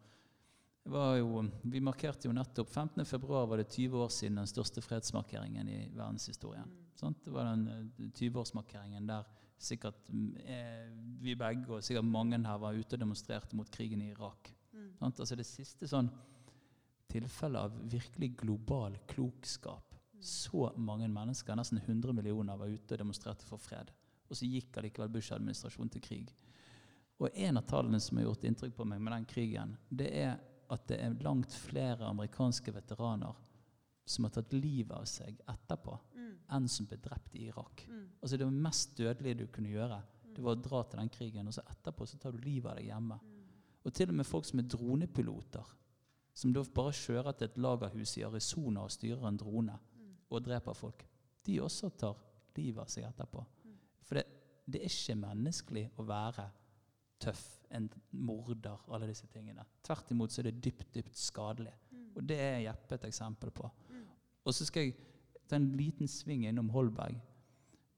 var 0.90 1.16
jo, 1.18 1.44
vi 1.64 1.82
markerte 1.82 2.28
jo 2.28 2.34
nettopp 2.34 2.70
15. 2.70 3.06
februar 3.06 3.48
var 3.50 3.58
det 3.58 3.70
20 3.70 4.04
år 4.04 4.10
siden 4.10 4.42
den 4.42 4.50
største 4.50 4.82
fredsmarkeringen 4.82 5.70
i 5.70 5.80
verdenshistorien. 5.94 6.70
Sant? 6.96 7.24
Det 7.26 7.34
var 7.34 7.50
den 7.50 7.68
eh, 7.68 8.12
20-årsmarkeringen 8.20 9.08
der 9.10 9.26
sikkert 9.58 9.98
mm, 10.10 10.30
eh, 10.46 10.92
vi 11.22 11.36
begge 11.36 11.78
og 11.78 11.84
sikkert 11.84 12.06
mange 12.06 12.38
her 12.38 12.62
var 12.62 12.78
ute 12.78 12.96
og 12.96 13.02
demonstrerte 13.02 13.58
mot 13.58 13.72
krigen 13.72 14.02
i 14.02 14.12
Irak. 14.14 14.52
Sant? 15.00 15.20
Altså 15.20 15.36
det 15.36 15.48
siste 15.48 15.88
sånn 15.90 16.10
tilfellet 17.12 17.68
av 17.68 17.76
virkelig 17.92 18.34
global 18.42 18.98
klokskap. 19.10 19.94
Så 20.26 20.72
mange 20.82 21.08
mennesker, 21.12 21.56
nesten 21.58 21.80
100 21.82 22.16
millioner, 22.16 22.58
var 22.58 22.72
ute 22.72 22.96
og 22.96 23.02
demonstrerte 23.02 23.46
for 23.46 23.62
fred. 23.62 23.92
Og 24.30 24.38
så 24.38 24.48
gikk 24.50 24.80
allikevel 24.80 25.12
Bush-administrasjonen 25.14 25.92
til 25.94 26.04
krig. 26.04 26.32
Og 27.22 27.30
en 27.32 27.58
av 27.58 27.68
tallene 27.70 28.00
som 28.04 28.18
har 28.18 28.28
gjort 28.28 28.44
inntrykk 28.48 28.76
på 28.76 28.88
meg 28.88 29.02
med 29.02 29.14
den 29.16 29.28
krigen, 29.30 29.76
det 29.90 30.10
er 30.20 30.36
at 30.74 30.88
det 30.90 30.98
er 31.00 31.20
langt 31.24 31.54
flere 31.54 32.08
amerikanske 32.10 32.74
veteraner 32.74 33.38
som 34.06 34.26
har 34.26 34.34
tatt 34.36 34.54
livet 34.54 34.94
av 34.94 35.06
seg 35.10 35.38
etterpå, 35.50 35.96
enn 36.54 36.68
som 36.70 36.86
ble 36.90 36.98
drept 37.02 37.38
i 37.38 37.48
Irak. 37.48 37.86
Altså 38.22 38.38
Det 38.38 38.50
mest 38.52 38.98
dødelige 38.98 39.40
du 39.42 39.48
kunne 39.48 39.72
gjøre, 39.72 40.02
det 40.36 40.44
var 40.44 40.58
å 40.58 40.62
dra 40.62 40.84
til 40.84 41.00
den 41.00 41.10
krigen, 41.14 41.48
og 41.48 41.56
så 41.56 41.64
etterpå 41.72 42.06
så 42.06 42.20
tar 42.20 42.36
du 42.36 42.44
livet 42.44 42.70
av 42.72 42.78
deg 42.78 42.90
hjemme. 42.90 43.18
Og 43.86 43.94
til 43.94 44.12
og 44.12 44.18
med 44.20 44.28
folk 44.28 44.46
som 44.46 44.60
er 44.60 44.70
dronepiloter, 44.70 45.74
som 46.36 46.52
da 46.54 46.64
bare 46.76 46.92
kjører 46.98 47.38
til 47.38 47.48
et 47.48 47.60
lagerhus 47.64 48.18
i 48.20 48.26
Arizona 48.28 48.84
og 48.84 48.92
styrer 48.92 49.24
en 49.30 49.40
drone 49.40 49.78
og 50.28 50.44
dreper 50.44 50.76
folk, 50.76 51.06
de 51.46 51.62
også 51.64 51.94
tar 51.96 52.20
livet 52.58 52.82
av 52.84 52.92
seg 52.92 53.06
etterpå. 53.08 53.44
For 54.04 54.20
det, 54.20 54.26
det 54.68 54.82
er 54.82 54.92
ikke 54.92 55.18
menneskelig 55.22 55.86
å 56.02 56.06
være 56.10 56.50
tøff, 57.20 57.44
en 57.76 57.90
morder, 58.12 58.84
alle 58.94 59.10
disse 59.10 59.28
tingene. 59.32 59.66
Tvert 59.84 60.12
imot 60.12 60.32
så 60.32 60.42
er 60.42 60.50
det 60.50 60.64
dypt, 60.64 60.88
dypt 60.96 61.18
skadelig. 61.18 61.74
Og 62.16 62.24
det 62.24 62.38
er 62.40 62.64
Jeppe 62.64 62.96
et 62.96 63.08
eksempel 63.10 63.52
på. 63.52 63.70
Og 64.46 64.54
så 64.54 64.68
skal 64.68 64.88
jeg 64.88 64.96
ta 65.50 65.58
en 65.60 65.72
liten 65.78 66.08
sving 66.08 66.46
innom 66.48 66.70
Holberg. 66.70 67.18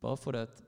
Bare 0.02 0.18
for 0.18 0.36
det 0.36 0.48
at 0.48 0.64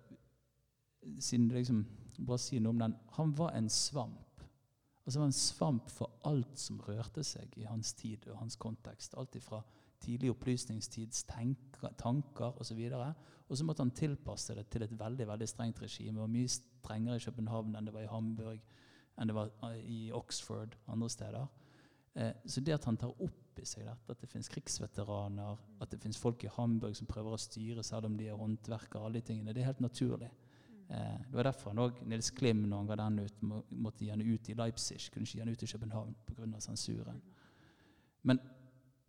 Siden 1.19 1.47
liksom 1.47 1.85
Bare 2.27 2.41
si 2.43 2.59
noe 2.59 2.73
om 2.73 2.79
den. 2.81 2.95
Han 3.15 3.31
var 3.37 3.53
en 3.55 3.69
svamp. 3.71 4.41
Altså 5.05 5.19
var 5.21 5.29
en 5.29 5.33
svamp 5.33 5.89
for 5.89 6.11
alt 6.27 6.59
som 6.59 6.81
rørte 6.83 7.23
seg 7.23 7.53
i 7.57 7.63
hans 7.63 7.93
tid 7.95 8.27
og 8.27 8.41
hans 8.41 8.57
kontekst. 8.59 9.15
Alt 9.17 9.37
fra 9.41 9.61
tidlig 10.01 10.31
opplysningstids 10.33 11.23
tenker, 11.29 11.93
tanker 11.97 12.59
osv. 12.61 12.79
Og 13.49 13.57
så 13.57 13.65
måtte 13.65 13.83
han 13.85 13.95
tilpasse 13.95 14.55
det 14.55 14.67
til 14.69 14.85
et 14.85 14.99
veldig 14.99 15.27
veldig 15.27 15.47
strengt 15.49 15.81
regime. 15.81 16.21
og 16.21 16.29
Mye 16.29 16.47
strengere 16.47 17.17
i 17.17 17.25
København 17.25 17.75
enn 17.75 17.89
det 17.89 17.93
var 17.93 18.05
i 18.05 18.11
Hamburg, 18.11 18.59
enn 19.17 19.31
det 19.31 19.35
var 19.35 19.51
eh, 19.69 19.79
i 19.83 19.99
Oxford 20.15 20.77
andre 20.87 21.09
steder. 21.09 21.47
Eh, 22.15 22.33
så 22.45 22.61
det 22.61 22.77
at 22.77 22.85
han 22.85 22.97
tar 22.97 23.13
opp 23.13 23.59
i 23.59 23.65
seg 23.67 23.85
dette, 23.85 24.13
at 24.13 24.21
det 24.21 24.29
finnes 24.31 24.49
krigsveteraner, 24.51 25.57
at 25.81 25.91
det 25.91 25.99
finnes 26.01 26.19
folk 26.19 26.43
i 26.43 26.51
Hamburg 26.55 26.95
som 26.95 27.09
prøver 27.09 27.35
å 27.35 27.41
styre 27.41 27.83
selv 27.83 28.07
om 28.07 28.15
de 28.17 28.29
er 28.29 28.37
håndverkere, 28.39 29.03
alle 29.03 29.19
de 29.19 29.31
tingene, 29.31 29.53
det 29.53 29.63
er 29.63 29.71
helt 29.71 29.83
naturlig. 29.83 30.29
Eh, 30.89 31.17
det 31.27 31.35
var 31.35 31.43
derfor 31.43 31.69
han 31.69 31.79
også, 31.79 32.05
Nils 32.05 32.31
Klim, 32.31 32.63
når 32.69 32.77
han 32.77 32.87
ga 32.87 32.95
den 33.03 33.19
ut, 33.19 33.41
må, 33.45 33.63
måtte 33.69 34.05
gi 34.05 34.13
den 34.13 34.25
ut 34.25 34.49
i 34.49 34.55
Leipzig. 34.57 35.01
Kunne 35.13 35.27
ikke 35.27 35.37
gi 35.37 35.43
den 35.43 35.53
ut 35.53 35.63
i 35.63 35.71
København 35.73 36.15
pga. 36.25 36.59
sensuren. 36.59 37.21
Men, 38.23 38.39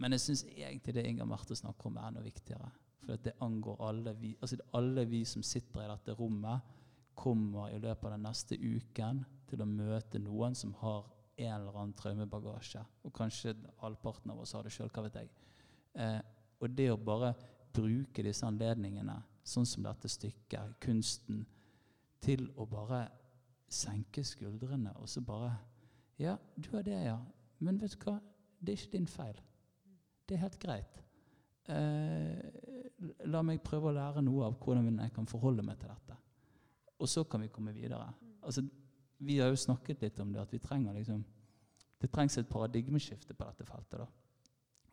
men 0.01 0.17
jeg 0.17 0.25
syns 0.25 0.45
egentlig 0.49 0.95
det 0.97 1.05
Inger 1.07 1.29
Marte 1.29 1.57
snakker 1.57 1.91
om, 1.91 1.99
er 2.01 2.09
enda 2.09 2.23
viktigere. 2.25 2.71
For 3.05 3.21
det 3.21 3.37
angår 3.45 3.83
alle 3.85 4.15
vi, 4.17 4.35
altså 4.41 4.57
alle 4.77 5.05
vi 5.09 5.25
som 5.29 5.45
sitter 5.45 5.85
i 5.85 5.91
dette 5.91 6.17
rommet, 6.17 6.77
kommer 7.21 7.69
i 7.69 7.79
løpet 7.79 8.07
av 8.09 8.15
den 8.15 8.25
neste 8.25 8.57
uken 8.57 9.25
til 9.51 9.61
å 9.61 9.69
møte 9.69 10.21
noen 10.23 10.55
som 10.57 10.73
har 10.81 11.05
en 11.41 11.53
eller 11.53 11.77
annen 11.77 11.97
traumebagasje. 11.97 12.83
Og 13.05 13.13
kanskje 13.17 13.55
halvparten 13.83 14.33
av 14.33 14.41
oss 14.41 14.55
har 14.57 14.65
det 14.65 14.73
sjøl, 14.73 14.89
hva 14.93 15.05
vet 15.05 15.19
jeg. 15.21 15.31
Eh, 16.01 16.21
og 16.61 16.77
det 16.77 16.89
å 16.93 17.01
bare 17.01 17.35
bruke 17.77 18.25
disse 18.25 18.47
anledningene, 18.47 19.19
sånn 19.45 19.69
som 19.69 19.85
dette 19.85 20.09
stykket, 20.09 20.79
kunsten, 20.81 21.45
til 22.21 22.47
å 22.61 22.67
bare 22.69 23.07
senke 23.71 24.25
skuldrene 24.27 24.93
og 25.01 25.09
så 25.09 25.23
bare 25.25 25.55
Ja, 26.21 26.35
du 26.57 26.69
har 26.75 26.83
det, 26.85 26.99
ja. 27.07 27.17
Men 27.65 27.79
vet 27.81 27.95
du 27.97 28.03
hva? 28.05 28.19
Det 28.61 28.75
er 28.75 28.81
ikke 28.81 28.97
din 28.99 29.07
feil. 29.09 29.39
Det 30.31 30.37
er 30.37 30.45
helt 30.45 30.61
greit. 30.63 30.99
Eh, 31.67 33.15
la 33.27 33.41
meg 33.43 33.65
prøve 33.67 33.91
å 33.91 33.95
lære 33.97 34.23
noe 34.23 34.45
av 34.47 34.61
hvordan 34.63 35.01
jeg 35.03 35.15
kan 35.17 35.27
forholde 35.27 35.65
meg 35.67 35.81
til 35.81 35.91
dette. 35.91 36.19
Og 37.03 37.11
så 37.11 37.25
kan 37.27 37.43
vi 37.43 37.49
komme 37.51 37.75
videre. 37.75 38.05
Altså, 38.47 38.63
vi 39.19 39.41
har 39.41 39.51
jo 39.51 39.59
snakket 39.59 40.05
litt 40.07 40.21
om 40.23 40.31
det, 40.31 40.45
at 40.45 40.55
vi 40.55 40.63
trenger 40.63 40.95
liksom 40.95 41.25
Det 42.01 42.09
trengs 42.09 42.39
et 42.39 42.49
paradigmeskifte 42.49 43.35
på 43.37 43.45
dette 43.45 43.65
feltet. 43.69 43.99
da. 43.99 44.07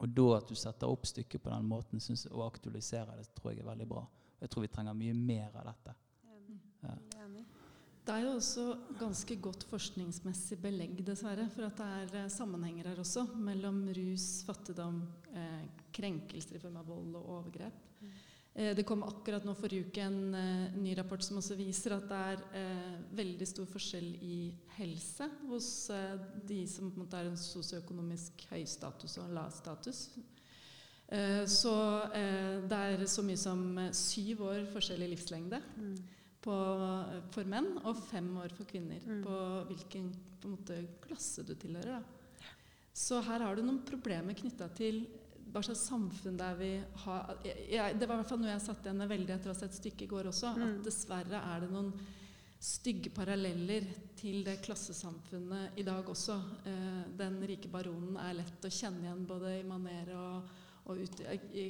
Og 0.04 0.10
da 0.10 0.26
at 0.38 0.50
du 0.50 0.56
setter 0.56 0.89
opp 0.91 1.06
stykket 1.08 1.41
på 1.41 1.50
den 1.54 1.69
måten 1.69 2.02
synes, 2.04 2.26
og 2.26 2.43
aktualiserer 2.50 3.15
det, 3.15 3.30
tror 3.34 3.54
jeg 3.54 3.62
er 3.62 3.69
veldig 3.69 3.88
bra. 3.88 4.04
Jeg 4.41 4.50
tror 4.50 4.65
vi 4.65 4.67
trenger 4.73 4.93
mye 4.93 5.13
mer 5.13 5.56
av 5.56 5.69
dette. 5.69 5.95
Ja. 6.84 6.97
Det 8.07 8.15
er 8.15 8.23
jo 8.23 8.37
også 8.37 8.63
ganske 8.95 9.35
godt 9.43 9.65
forskningsmessig 9.67 10.55
belegg 10.63 11.01
dessverre, 11.03 11.43
for 11.51 11.65
at 11.67 11.75
det 11.75 11.87
er 11.91 12.13
eh, 12.21 12.29
sammenhenger 12.31 12.87
her 12.87 13.01
også 13.03 13.25
mellom 13.35 13.81
rus, 13.97 14.45
fattigdom, 14.47 15.01
eh, 15.35 15.65
krenkelser 15.91 16.55
i 16.55 16.61
form 16.61 16.77
av 16.79 16.87
vold 16.87 17.17
og 17.19 17.33
overgrep. 17.33 17.81
Eh, 18.55 18.71
det 18.79 18.85
kom 18.87 19.03
akkurat 19.03 19.43
nå 19.43 19.57
forrige 19.59 19.89
uke 19.89 20.05
en 20.07 20.37
eh, 20.39 20.77
ny 20.79 20.95
rapport 20.95 21.25
som 21.25 21.41
også 21.41 21.59
viser 21.59 21.97
at 21.97 22.07
det 22.07 22.23
er 22.31 22.47
eh, 22.61 22.97
veldig 23.19 23.51
stor 23.51 23.67
forskjell 23.73 24.07
i 24.23 24.37
helse 24.77 25.27
hos 25.49 25.71
eh, 25.91 26.13
de 26.47 26.63
som 26.63 26.87
på 26.87 27.01
en 27.01 27.03
måte 27.03 27.19
er 27.19 27.27
en 27.27 27.41
sosioøkonomisk 27.43 28.47
høy 28.53 28.63
status 28.63 29.17
og 29.19 29.35
lav 29.35 29.51
status. 29.51 30.05
Eh, 31.11 31.43
så 31.43 31.75
det 32.15 32.79
er 32.85 33.03
så 33.11 33.27
mye 33.27 33.43
som 33.43 33.67
syv 33.91 34.47
år 34.47 34.63
forskjell 34.71 35.03
i 35.03 35.11
livslengde 35.11 35.59
på, 36.41 36.56
for 37.34 37.43
menn 37.50 37.78
og 37.84 37.97
fem 38.10 38.28
år 38.38 38.54
for 38.56 38.65
kvinner 38.69 39.00
Mm. 39.08 39.23
på 39.23 39.38
hvilken 39.71 40.12
på 40.41 40.50
måte, 40.54 40.78
klasse 41.02 41.43
du 41.45 41.54
tilhører. 41.56 42.00
Da. 42.00 42.04
Så 42.93 43.21
her 43.26 43.39
har 43.39 43.56
du 43.56 43.62
noen 43.63 43.82
problemer 43.86 44.34
knytta 44.38 44.69
til 44.76 45.08
hva 45.52 45.62
slags 45.63 45.86
samfunn 45.88 46.38
der 46.38 46.56
vi 46.60 46.69
har 47.06 47.38
jeg, 47.43 47.69
jeg, 47.71 48.00
Det 48.00 48.08
var 48.08 48.15
i 48.15 48.21
hvert 48.21 48.30
fall 48.30 48.39
noe 48.41 48.52
jeg 48.52 48.62
satt 48.62 48.84
igjen 48.86 49.08
veldig 49.10 49.34
etter 49.36 49.50
å 49.50 49.54
ha 49.54 49.60
sett 49.60 49.73
stykket 49.78 50.02
i 50.02 50.08
går 50.12 50.28
også. 50.32 50.54
Mm. 50.58 50.63
At 50.67 50.84
dessverre 50.86 51.41
er 51.56 51.60
det 51.62 51.71
noen 51.71 51.91
stygge 52.60 53.12
paralleller 53.13 53.86
til 54.17 54.43
det 54.43 54.58
klassesamfunnet 54.65 55.78
i 55.78 55.84
dag 55.86 56.06
også. 56.10 56.36
Eh, 56.65 57.04
den 57.17 57.39
rike 57.47 57.69
baronen 57.69 58.17
er 58.17 58.34
lett 58.39 58.65
å 58.65 58.69
kjenne 58.73 59.06
igjen 59.06 59.26
både 59.30 59.60
i 59.60 59.63
maner 59.63 60.10
og, 60.17 60.50
og 60.89 60.97
ute 61.04 61.23
i, 61.23 61.38
i, 61.54 61.67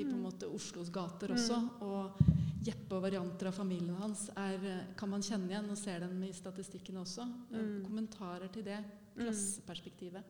i 0.00 0.04
på 0.04 0.10
en 0.10 0.16
Mm. 0.16 0.22
måte 0.24 0.48
Oslos 0.48 0.90
gater 0.90 1.28
Mm. 1.28 1.36
også. 1.36 1.58
Og 1.82 2.18
Jeppe 2.64 2.96
og 2.96 3.02
varianter 3.04 3.48
av 3.50 3.52
familien 3.56 3.96
hans 4.00 4.28
er, 4.36 4.54
eh, 4.64 4.94
kan 4.96 5.10
man 5.10 5.20
kjenne 5.22 5.50
igjen 5.50 5.68
og 5.70 5.76
ser 5.78 6.00
dem 6.00 6.22
i 6.22 6.32
statistikken 6.32 6.96
også. 7.02 7.22
Eh, 7.52 7.58
Mm. 7.58 7.82
Kommentarer 7.84 8.48
til 8.52 8.64
det 8.64 8.78
klasseperspektivet. 9.16 10.24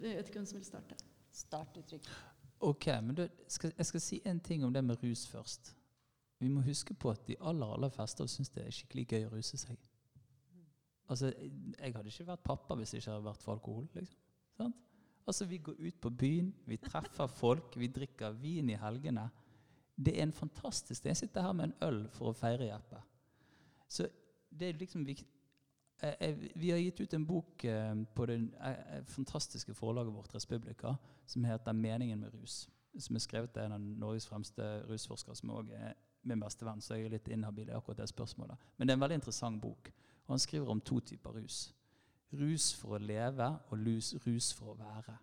Jeg 0.00 0.16
vet 0.16 0.26
ikke 0.28 0.38
hvem 0.38 0.46
som 0.46 0.58
vil 0.58 0.64
starte. 0.68 0.94
Startuttrykk. 1.32 2.06
Ok, 2.60 2.86
men 3.02 3.14
du, 3.14 3.28
skal, 3.48 3.72
Jeg 3.76 3.86
skal 3.86 4.00
si 4.00 4.20
en 4.24 4.40
ting 4.40 4.64
om 4.64 4.72
det 4.72 4.84
med 4.84 5.02
rus 5.02 5.26
først. 5.26 5.74
Vi 6.40 6.48
må 6.48 6.60
huske 6.62 6.94
på 6.94 7.10
at 7.10 7.24
de 7.26 7.36
aller 7.40 7.66
aller 7.74 7.90
fleste 7.90 8.20
av 8.20 8.24
oss 8.24 8.36
syns 8.38 8.50
det 8.54 8.64
er 8.64 8.70
skikkelig 8.70 9.06
gøy 9.08 9.26
å 9.26 9.32
ruse 9.32 9.56
seg. 9.58 9.76
Altså, 11.10 11.32
Jeg 11.78 11.94
hadde 11.94 12.08
ikke 12.12 12.26
vært 12.26 12.42
pappa 12.44 12.74
hvis 12.76 12.92
jeg 12.92 13.02
ikke 13.02 13.12
hadde 13.12 13.24
vært 13.24 13.42
for 13.42 13.52
alkohol. 13.54 13.88
liksom. 13.94 14.16
Sant? 14.56 14.74
Altså, 15.26 15.46
Vi 15.48 15.58
går 15.58 15.74
ut 15.80 16.00
på 16.00 16.10
byen, 16.16 16.52
vi 16.66 16.76
treffer 16.76 17.26
folk, 17.42 17.74
vi 17.76 17.88
drikker 17.88 18.32
vin 18.40 18.70
i 18.70 18.74
helgene. 18.76 19.30
Det 19.98 20.14
er 20.18 20.22
en 20.22 20.32
fantastisk 20.32 21.04
Jeg 21.04 21.16
sitter 21.16 21.42
her 21.42 21.52
med 21.52 21.64
en 21.64 21.74
øl 21.82 22.08
for 22.14 22.30
å 22.30 22.36
feire 22.36 22.68
Jeppe. 22.68 23.00
Så 23.88 24.06
det 24.50 24.68
er 24.68 24.78
liksom 24.78 25.04
vik- 25.06 25.26
eh, 26.02 26.14
eh, 26.20 26.36
Vi 26.54 26.70
har 26.70 26.78
gitt 26.78 27.00
ut 27.00 27.14
en 27.14 27.26
bok 27.26 27.64
eh, 27.64 27.94
på 28.14 28.26
det 28.26 28.50
fantastiske 29.06 29.74
forlaget 29.74 30.14
vårt, 30.14 30.34
Respublika, 30.34 30.94
som 31.26 31.44
heter 31.44 31.72
'Meningen 31.72 32.20
med 32.20 32.30
rus'. 32.34 32.68
Som 32.98 33.16
er 33.16 33.20
skrevet 33.20 33.56
av 33.56 33.64
en 33.64 33.72
av 33.72 33.80
Norges 33.80 34.26
fremste 34.26 34.62
rusforskere, 34.88 35.36
som 35.36 35.50
også 35.50 35.72
er 35.72 35.94
min 36.22 36.40
beste 36.40 36.64
venn, 36.64 36.80
så 36.80 36.94
jeg 36.94 37.04
er 37.04 37.08
litt 37.08 37.28
inhabil 37.28 37.68
i 37.68 37.72
akkurat 37.72 37.96
det 37.96 38.08
spørsmålet. 38.08 38.56
Men 38.76 38.88
det 38.88 38.92
er 38.92 38.96
en 38.96 39.00
veldig 39.00 39.14
interessant 39.14 39.62
bok. 39.62 39.92
Og 40.26 40.32
han 40.32 40.38
skriver 40.38 40.68
om 40.68 40.80
to 40.80 41.00
typer 41.00 41.30
rus. 41.30 41.74
Rus 42.32 42.74
for 42.74 42.88
å 42.88 42.98
leve 42.98 43.58
og 43.70 43.78
rus 44.26 44.52
for 44.52 44.74
å 44.74 44.78
være. 44.78 45.18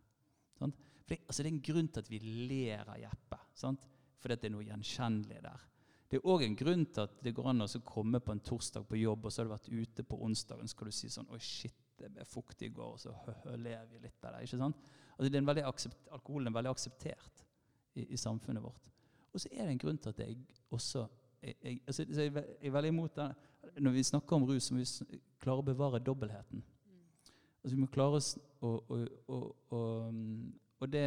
For 0.57 0.71
altså 1.15 1.43
det 1.43 1.51
er 1.51 1.53
en 1.53 1.61
grunn 1.61 1.87
til 1.87 1.99
at 1.99 2.09
vi 2.09 2.19
ler 2.19 2.89
av 2.89 2.97
Jeppe. 2.97 3.37
Sant? 3.53 3.79
Fordi 4.21 4.37
det 4.39 4.49
er 4.49 4.53
noe 4.55 4.67
gjenkjennelig 4.67 5.41
der. 5.45 5.63
Det 6.09 6.19
er 6.19 6.27
òg 6.29 6.43
en 6.45 6.57
grunn 6.57 6.85
til 6.93 7.07
at 7.07 7.15
det 7.25 7.33
går 7.35 7.49
an 7.49 7.65
å 7.65 7.67
komme 7.85 8.21
på 8.21 8.33
en 8.33 8.43
torsdag 8.45 8.85
på 8.87 8.99
jobb, 8.99 9.25
og 9.25 9.33
så 9.33 9.41
har 9.41 9.47
du 9.47 9.55
vært 9.55 9.71
ute 9.71 10.05
på 10.05 10.19
onsdagen, 10.23 10.67
så 10.69 10.75
skal 10.75 10.91
du 10.91 10.95
si 10.95 11.09
sånn 11.11 11.31
Oi, 11.33 11.39
shit, 11.41 11.75
det 11.97 12.11
ble 12.13 12.25
fuktig 12.29 12.69
i 12.69 12.75
går, 12.75 12.93
og 12.93 13.01
så 13.01 13.55
ler 13.57 13.87
vi 13.89 14.03
litt 14.03 14.27
av 14.27 14.35
det. 14.35 14.45
ikke 14.45 14.61
sant? 14.61 14.85
Altså 15.15 15.31
det 15.31 15.39
er 15.39 15.43
en 15.43 15.49
veldig 15.49 15.65
aksept, 15.69 16.09
Alkoholen 16.13 16.51
er 16.51 16.55
veldig 16.57 16.73
akseptert 16.75 17.43
i, 17.95 18.05
i 18.05 18.19
samfunnet 18.19 18.63
vårt. 18.63 18.91
Og 19.33 19.41
så 19.41 19.51
er 19.51 19.65
det 19.65 19.73
en 19.73 19.81
grunn 19.81 19.99
til 19.99 20.13
at 20.13 20.21
jeg 20.23 20.37
også 20.75 21.07
jeg, 21.41 21.55
jeg, 21.61 21.81
altså, 21.87 22.05
jeg, 22.07 22.31
er 22.31 22.47
jeg 22.61 22.69
er 22.69 22.73
veldig 22.73 22.93
imot 22.93 23.17
det. 23.17 23.27
Når 23.81 23.91
vi 23.91 24.03
snakker 24.03 24.35
om 24.35 24.45
rus, 24.47 24.63
så 24.63 24.75
må 24.75 24.81
vi 24.81 25.19
klare 25.41 25.61
å 25.61 25.65
bevare 25.65 25.99
dobbeltheten. 25.99 26.63
Altså 27.63 27.75
Vi 27.75 27.81
må 27.81 27.89
klare 27.91 28.19
oss 28.21 28.35
å 28.61 28.71
å, 28.93 28.97
og, 29.73 29.75
og, 30.79 30.91
det, 30.91 31.05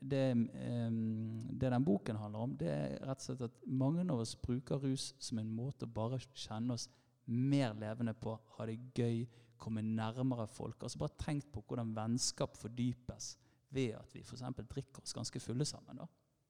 det, 0.00 0.24
det, 0.34 1.70
den 1.70 1.84
boken 1.86 2.18
handler 2.18 2.46
om, 2.48 2.56
det 2.58 2.70
er 2.70 2.96
rett 3.06 3.22
og 3.22 3.28
slett 3.28 3.44
at 3.46 3.62
mange 3.66 4.02
av 4.02 4.20
oss 4.24 4.34
bruker 4.36 4.82
rus 4.82 5.12
som 5.22 5.38
en 5.38 5.52
måte 5.54 5.86
å 5.86 5.94
bare 5.94 6.18
kjenne 6.34 6.74
oss 6.74 6.88
mer 7.30 7.76
levende 7.78 8.14
på, 8.18 8.34
ha 8.56 8.66
det 8.68 8.76
gøy, 8.96 9.24
komme 9.60 9.84
nærmere 9.86 10.46
folk. 10.50 10.82
altså 10.82 10.98
Bare 11.00 11.16
tenk 11.20 11.46
på 11.52 11.62
hvordan 11.64 11.94
vennskap 11.96 12.58
fordypes 12.58 13.36
ved 13.74 13.94
at 13.96 14.12
vi 14.14 14.20
f.eks. 14.20 14.42
drikker 14.60 15.02
oss 15.02 15.14
ganske 15.16 15.40
fulle 15.40 15.64
sammen. 15.64 16.02
da. 16.02 16.08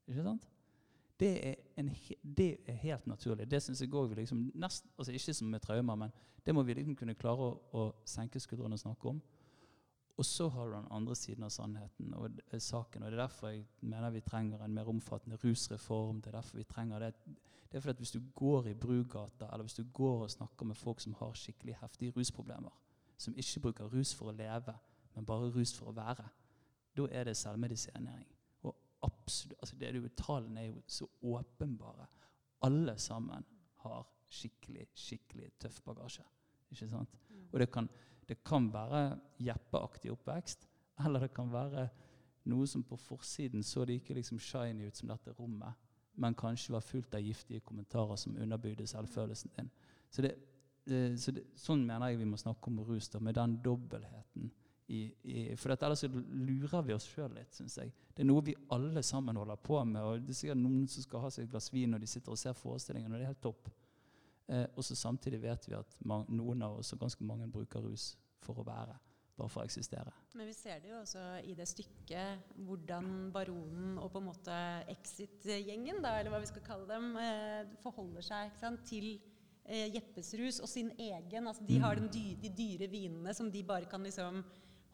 Ikke 0.08 0.24
sant? 0.24 0.48
Det 1.20 1.30
er, 1.46 1.54
en, 1.78 1.92
det 2.22 2.48
er 2.66 2.80
helt 2.82 3.06
naturlig. 3.06 3.46
Det 3.50 3.60
syns 3.62 3.84
jeg 3.84 3.92
òg 3.94 4.08
vi 4.10 4.18
liksom 4.18 4.48
nest, 4.58 4.88
altså 4.98 5.12
Ikke 5.14 5.34
som 5.34 5.52
med 5.52 5.62
traumer, 5.62 5.94
men 5.94 6.10
det 6.44 6.54
må 6.54 6.62
vi 6.62 6.74
liksom 6.74 6.96
kunne 6.98 7.14
klare 7.14 7.46
å, 7.46 7.54
å 7.72 7.84
senke 8.04 8.40
skuldrene 8.42 8.74
og 8.74 8.82
snakke 8.82 9.12
om. 9.12 9.20
Og 10.16 10.24
så 10.24 10.48
har 10.48 10.66
du 10.66 10.76
den 10.76 10.86
andre 10.90 11.14
siden 11.18 11.42
av 11.42 11.50
sannheten 11.50 12.14
og 12.14 12.30
saken. 12.58 13.02
og 13.02 13.10
Det 13.10 13.18
er 13.18 13.22
derfor 13.22 13.48
jeg 13.48 13.66
mener 13.80 14.10
vi 14.10 14.20
trenger 14.20 14.62
en 14.62 14.74
mer 14.74 14.88
omfattende 14.88 15.36
rusreform. 15.36 16.20
Det 16.22 16.26
er 16.26 16.38
derfor 16.38 16.56
vi 16.56 16.64
trenger 16.64 16.98
det. 16.98 17.14
Det 17.70 17.76
er 17.76 17.80
fordi 17.80 17.90
at 17.90 17.98
Hvis 17.98 18.10
du 18.10 18.20
går 18.34 18.66
i 18.66 18.74
Brugata, 18.74 19.44
eller 19.52 19.62
hvis 19.62 19.74
du 19.74 19.84
går 19.92 20.22
og 20.22 20.30
snakker 20.30 20.66
med 20.66 20.74
folk 20.74 21.00
som 21.00 21.14
har 21.14 21.32
skikkelig 21.32 21.76
heftige 21.80 22.12
rusproblemer, 22.16 22.80
som 23.18 23.34
ikke 23.36 23.60
bruker 23.60 23.84
rus 23.84 24.14
for 24.14 24.28
å 24.30 24.36
leve, 24.36 24.74
men 25.14 25.26
bare 25.26 25.50
rus 25.50 25.74
for 25.74 25.90
å 25.90 25.96
være, 25.96 26.28
da 26.96 27.06
er 27.10 27.24
det 27.24 27.36
selvmedisinering. 27.36 28.28
Og 28.62 28.76
absolutt, 29.02 29.58
altså 29.60 29.76
det 29.76 29.94
du, 29.94 30.08
Tallene 30.08 30.60
er 30.60 30.66
jo 30.66 30.82
så 30.86 31.08
åpenbare. 31.22 32.06
Alle 32.62 32.98
sammen 32.98 33.44
har 33.76 34.06
skikkelig, 34.28 34.86
skikkelig 34.94 35.50
tøff 35.58 35.80
bagasje. 35.84 36.24
Ikke 36.70 36.88
sant? 36.88 37.18
Mm. 37.30 37.48
Og 37.52 37.60
det 37.60 37.70
kan 37.72 37.88
det 38.28 38.42
kan 38.46 38.70
være 38.72 39.18
Jeppe-aktig 39.42 40.12
oppvekst, 40.12 40.68
eller 41.04 41.26
det 41.26 41.34
kan 41.34 41.50
være 41.52 41.88
noe 42.50 42.66
som 42.68 42.84
på 42.84 42.96
forsiden 43.00 43.64
så 43.64 43.84
det 43.84 44.00
ikke 44.00 44.18
liksom 44.18 44.38
shiny 44.42 44.88
ut 44.88 44.96
som 44.96 45.10
dette 45.10 45.32
rommet, 45.38 45.74
men 46.20 46.36
kanskje 46.38 46.74
var 46.74 46.84
fullt 46.84 47.14
av 47.16 47.24
giftige 47.24 47.64
kommentarer 47.64 48.16
som 48.20 48.36
underbygde 48.36 48.86
selvfølelsen 48.86 49.50
din. 49.56 49.70
Så, 50.10 50.22
det, 50.22 50.34
så 51.18 51.34
det, 51.34 51.48
sånn 51.58 51.82
mener 51.86 52.12
jeg 52.12 52.20
vi 52.20 52.28
må 52.28 52.38
snakke 52.38 52.70
om 52.70 52.84
rus, 52.86 53.08
da, 53.10 53.18
med 53.18 53.34
den 53.38 53.56
dobbeltheten. 53.64 54.52
I, 54.92 55.00
i, 55.24 55.42
for 55.56 55.72
ellers 55.72 56.04
lurer 56.04 56.82
vi 56.84 56.94
oss 56.94 57.06
sjøl 57.08 57.32
litt, 57.34 57.54
syns 57.56 57.78
jeg. 57.80 57.94
Det 58.12 58.22
er 58.22 58.28
noe 58.28 58.44
vi 58.44 58.54
alle 58.76 59.02
sammen 59.02 59.38
holder 59.40 59.56
på 59.56 59.80
med. 59.88 60.02
og 60.04 60.26
Det 60.26 60.34
er 60.34 60.38
sikkert 60.42 60.60
noen 60.60 60.84
som 60.92 61.06
skal 61.06 61.24
ha 61.24 61.30
seg 61.32 61.46
et 61.46 61.54
glass 61.54 61.70
vin 61.72 61.94
når 61.94 62.04
de 62.04 62.10
sitter 62.12 62.34
og 62.34 62.38
ser 62.38 62.58
forestillingen, 62.58 63.10
og 63.10 63.18
det 63.18 63.24
er 63.24 63.32
helt 63.32 63.42
topp. 63.42 63.72
Eh, 64.48 64.66
og 64.76 64.84
så 64.84 64.96
samtidig 64.98 65.40
vet 65.44 65.68
vi 65.70 65.76
at 65.78 65.98
man, 66.04 66.26
noen 66.28 66.62
av 66.66 66.78
oss 66.80 66.92
og 66.92 67.00
ganske 67.04 67.24
mange 67.24 67.48
bruker 67.52 67.84
rus 67.84 68.12
for 68.44 68.60
å 68.60 68.66
være. 68.66 68.96
Bare 69.34 69.50
for 69.50 69.64
å 69.64 69.66
eksistere. 69.66 70.12
Men 70.38 70.46
vi 70.46 70.54
ser 70.54 70.82
det 70.82 70.92
jo 70.92 71.00
også 71.00 71.22
i 71.42 71.56
det 71.58 71.66
stykket 71.66 72.52
hvordan 72.66 73.32
Baronen 73.34 73.96
og 73.98 74.12
på 74.14 74.20
en 74.20 74.28
måte 74.28 74.58
Exit-gjengen, 74.92 75.98
eller 75.98 76.30
hva 76.30 76.38
vi 76.42 76.50
skal 76.52 76.66
kalle 76.66 76.86
dem, 76.90 77.16
eh, 77.18 77.72
forholder 77.82 78.22
seg 78.22 78.52
sant, 78.60 78.84
til 78.86 79.16
eh, 79.64 79.88
Jeppes 79.96 80.34
rus 80.38 80.60
og 80.62 80.70
sin 80.70 80.92
egen. 80.94 81.48
Altså, 81.50 81.66
de 81.66 81.80
har 81.82 81.98
dy 81.98 82.26
de 82.44 82.52
dyre 82.54 82.90
vinene 82.92 83.34
som 83.34 83.50
de 83.50 83.64
bare 83.66 83.90
kan 83.90 84.06
liksom 84.06 84.44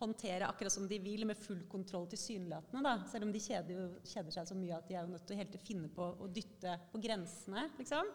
håndtere 0.00 0.48
akkurat 0.48 0.72
som 0.72 0.86
de 0.88 0.96
vil, 1.04 1.26
med 1.28 1.36
full 1.36 1.66
kontroll 1.68 2.06
tilsynelatende. 2.08 2.80
Da. 2.86 2.94
Selv 3.10 3.26
om 3.26 3.32
de 3.34 3.42
kjeder, 3.44 3.98
kjeder, 4.08 4.32
seg 4.32 4.48
så 4.48 4.56
mye 4.56 4.78
at 4.78 4.88
de 4.88 4.96
er 4.96 5.04
jo 5.04 5.12
nødt 5.12 5.26
til 5.28 5.36
å 5.36 5.66
finne 5.66 5.90
på 5.92 6.06
å 6.16 6.28
dytte 6.32 6.78
på 6.92 7.02
grensene. 7.04 7.66
liksom. 7.76 8.08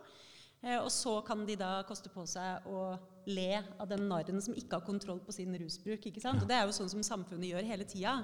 Eh, 0.64 0.80
og 0.80 0.92
så 0.94 1.20
kan 1.26 1.46
de 1.48 1.58
da 1.60 1.80
koste 1.88 2.12
på 2.14 2.26
seg 2.30 2.66
å 2.70 2.96
le 3.26 3.62
av 3.82 3.88
den 3.90 4.08
narren 4.10 4.42
som 4.42 4.56
ikke 4.58 4.80
har 4.80 4.88
kontroll 4.88 5.22
på 5.26 5.34
sin 5.36 5.54
rusbruk. 5.60 6.06
ikke 6.06 6.22
sant? 6.24 6.42
Og 6.42 6.48
Det 6.48 6.58
er 6.58 6.66
jo 6.66 6.76
sånn 6.78 6.92
som 6.92 7.04
samfunnet 7.06 7.52
gjør 7.52 7.70
hele 7.72 7.88
tida. 7.90 8.20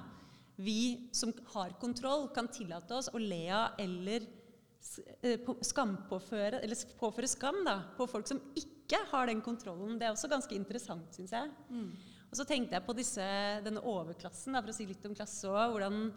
Vi 0.61 1.09
som 1.15 1.33
har 1.53 1.73
kontroll, 1.81 2.29
kan 2.35 2.47
tillate 2.47 2.93
oss 2.93 3.09
å 3.13 3.21
le 3.21 3.47
av 3.49 3.79
eller 3.81 4.27
eh, 5.23 5.51
skampåføre, 5.65 6.61
eller 6.61 6.85
påføre 6.99 7.29
skam 7.29 7.63
da, 7.65 7.77
på 7.97 8.07
folk 8.09 8.29
som 8.29 8.41
ikke 8.55 9.05
har 9.11 9.29
den 9.29 9.41
kontrollen. 9.41 9.97
Det 9.97 10.07
er 10.07 10.15
også 10.15 10.29
ganske 10.29 10.55
interessant, 10.55 11.13
syns 11.15 11.33
jeg. 11.33 11.53
Mm. 11.69 11.93
Og 12.31 12.37
så 12.37 12.45
tenkte 12.47 12.77
jeg 12.77 12.85
på 12.85 12.95
disse, 12.95 13.23
denne 13.65 13.83
overklassen, 13.83 14.53
da, 14.55 14.61
for 14.61 14.71
å 14.71 14.75
si 14.75 14.87
litt 14.87 15.05
om 15.07 15.15
klasse 15.17 15.49
òg. 15.49 15.73
Hvordan 15.73 16.11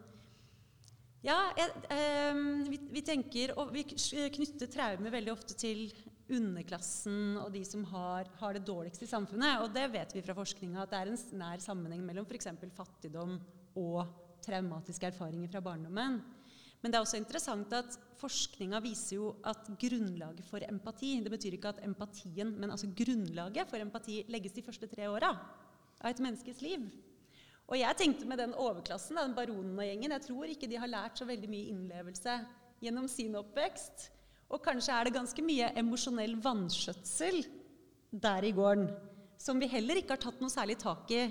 ja, 1.24 1.38
eh, 1.56 2.40
vi, 2.68 2.80
vi, 2.92 3.02
tenker, 3.04 3.54
og 3.60 3.72
vi 3.72 3.86
knytter 3.88 4.68
traume 4.72 5.12
veldig 5.12 5.32
ofte 5.32 5.56
til 5.56 5.86
underklassen 6.32 7.36
og 7.40 7.50
de 7.52 7.62
som 7.68 7.84
har, 7.90 8.28
har, 8.40 8.56
det 8.56 8.64
dårligst 8.68 9.04
i 9.04 9.08
samfunnet. 9.08 9.64
Og 9.64 9.72
det 9.74 9.86
vet 9.92 10.14
vi 10.16 10.22
fra 10.24 10.36
forskninga 10.36 10.84
at 10.84 10.92
det 10.92 11.00
er 11.00 11.12
en 11.12 11.40
nær 11.40 11.64
sammenheng 11.64 12.04
mellom 12.04 12.28
f.eks. 12.28 12.48
fattigdom 12.76 13.38
og 13.80 14.00
traumatiske 14.44 15.08
erfaringer 15.08 15.52
fra 15.52 15.64
barndommen. 15.64 16.20
Men 16.84 16.92
det 16.92 16.98
er 16.98 17.06
også 17.06 17.16
interessant 17.16 17.72
at 17.72 17.96
forskninga 18.20 18.80
viser 18.84 19.16
jo 19.16 19.30
at 19.48 19.70
grunnlaget 19.80 20.44
for 20.44 20.60
empati 20.68 21.14
Det 21.24 21.32
betyr 21.32 21.56
ikke 21.56 21.72
at 21.72 21.80
empatien, 21.86 22.52
men 22.60 22.70
altså 22.70 22.90
grunnlaget 22.92 23.70
for 23.70 23.80
empati 23.80 24.20
legges 24.28 24.52
de 24.52 24.64
første 24.66 24.88
tre 24.92 25.08
åra 25.08 25.32
av 25.32 26.10
et 26.10 26.20
menneskes 26.20 26.60
liv. 26.60 26.84
Og 27.70 27.78
jeg 27.80 27.96
tenkte 27.96 28.28
med 28.28 28.38
den 28.42 28.52
overklassen, 28.60 29.16
den 29.16 29.36
baronen 29.36 29.78
og 29.78 29.86
gjengen, 29.86 30.12
jeg 30.12 30.26
tror 30.26 30.50
ikke 30.52 30.68
de 30.68 30.80
har 30.80 30.90
lært 30.90 31.20
så 31.20 31.28
veldig 31.28 31.48
mye 31.48 31.70
innlevelse 31.72 32.36
gjennom 32.84 33.08
sin 33.08 33.38
oppvekst. 33.40 34.10
Og 34.52 34.60
kanskje 34.64 34.92
er 34.92 35.08
det 35.08 35.16
ganske 35.16 35.44
mye 35.44 35.72
emosjonell 35.80 36.36
vanskjøtsel 36.44 37.40
der 38.12 38.46
i 38.46 38.52
gården 38.54 38.88
som 39.40 39.58
vi 39.60 39.68
heller 39.68 39.98
ikke 39.98 40.14
har 40.14 40.22
tatt 40.22 40.40
noe 40.40 40.52
særlig 40.52 40.76
tak 40.80 41.10
i. 41.12 41.24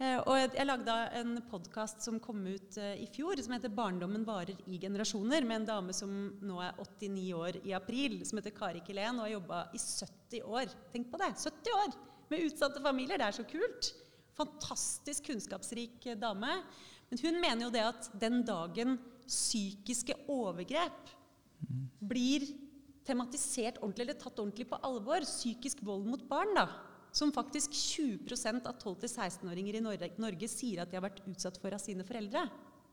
Eh, 0.00 0.16
og 0.22 0.36
jeg, 0.38 0.64
lagde 0.64 0.94
en 1.18 1.40
podkast 1.50 2.04
som 2.06 2.20
kom 2.22 2.40
ut 2.46 2.78
uh, 2.80 2.94
i 2.96 3.08
fjor, 3.12 3.40
som 3.44 3.52
heter 3.52 3.72
'Barndommen 3.74 4.24
varer 4.24 4.56
i 4.64 4.78
generasjoner', 4.80 5.44
med 5.44 5.60
en 5.60 5.66
dame 5.68 5.96
som 5.96 6.14
nå 6.40 6.60
er 6.64 6.78
89 6.80 7.26
år 7.36 7.58
i 7.68 7.74
april, 7.76 8.22
som 8.24 8.40
heter 8.40 8.54
Kari 8.56 8.80
Kilén, 8.86 9.18
og 9.18 9.26
har 9.26 9.34
jobba 9.34 9.58
i 9.76 9.80
70 9.82 10.46
år. 10.46 10.72
Tenk 10.92 11.10
på 11.12 11.20
det! 11.20 11.34
70 11.36 11.76
år 11.82 11.98
med 12.30 12.46
utsatte 12.46 12.80
familier. 12.80 13.20
Det 13.20 13.28
er 13.28 13.38
så 13.42 13.44
kult! 13.44 13.92
Fantastisk 14.38 15.26
kunnskapsrik 15.30 16.06
dame. 16.20 16.60
Men 17.10 17.22
hun 17.24 17.40
mener 17.42 17.66
jo 17.66 17.72
det 17.74 17.86
at 17.86 18.10
den 18.22 18.42
dagen 18.46 18.98
psykiske 19.26 20.14
overgrep 20.30 21.10
blir 22.10 22.46
tematisert 23.06 23.80
ordentlig 23.80 24.06
eller 24.06 24.20
tatt 24.20 24.38
ordentlig 24.38 24.68
på 24.70 24.78
alvor, 24.86 25.26
psykisk 25.26 25.82
vold 25.86 26.06
mot 26.08 26.22
barn, 26.30 26.54
da, 26.56 26.66
som 27.12 27.32
faktisk 27.34 27.74
20% 27.74 28.68
av 28.70 28.78
12-16-åringer 28.78 29.78
i 29.78 29.84
Norge, 29.84 30.10
Norge, 30.22 30.48
sier 30.50 30.82
at 30.82 30.90
de 30.90 30.98
har 30.98 31.06
vært 31.08 31.22
utsatt 31.26 31.58
for 31.60 31.74
av 31.74 31.82
sine 31.82 32.06
foreldre. 32.06 32.44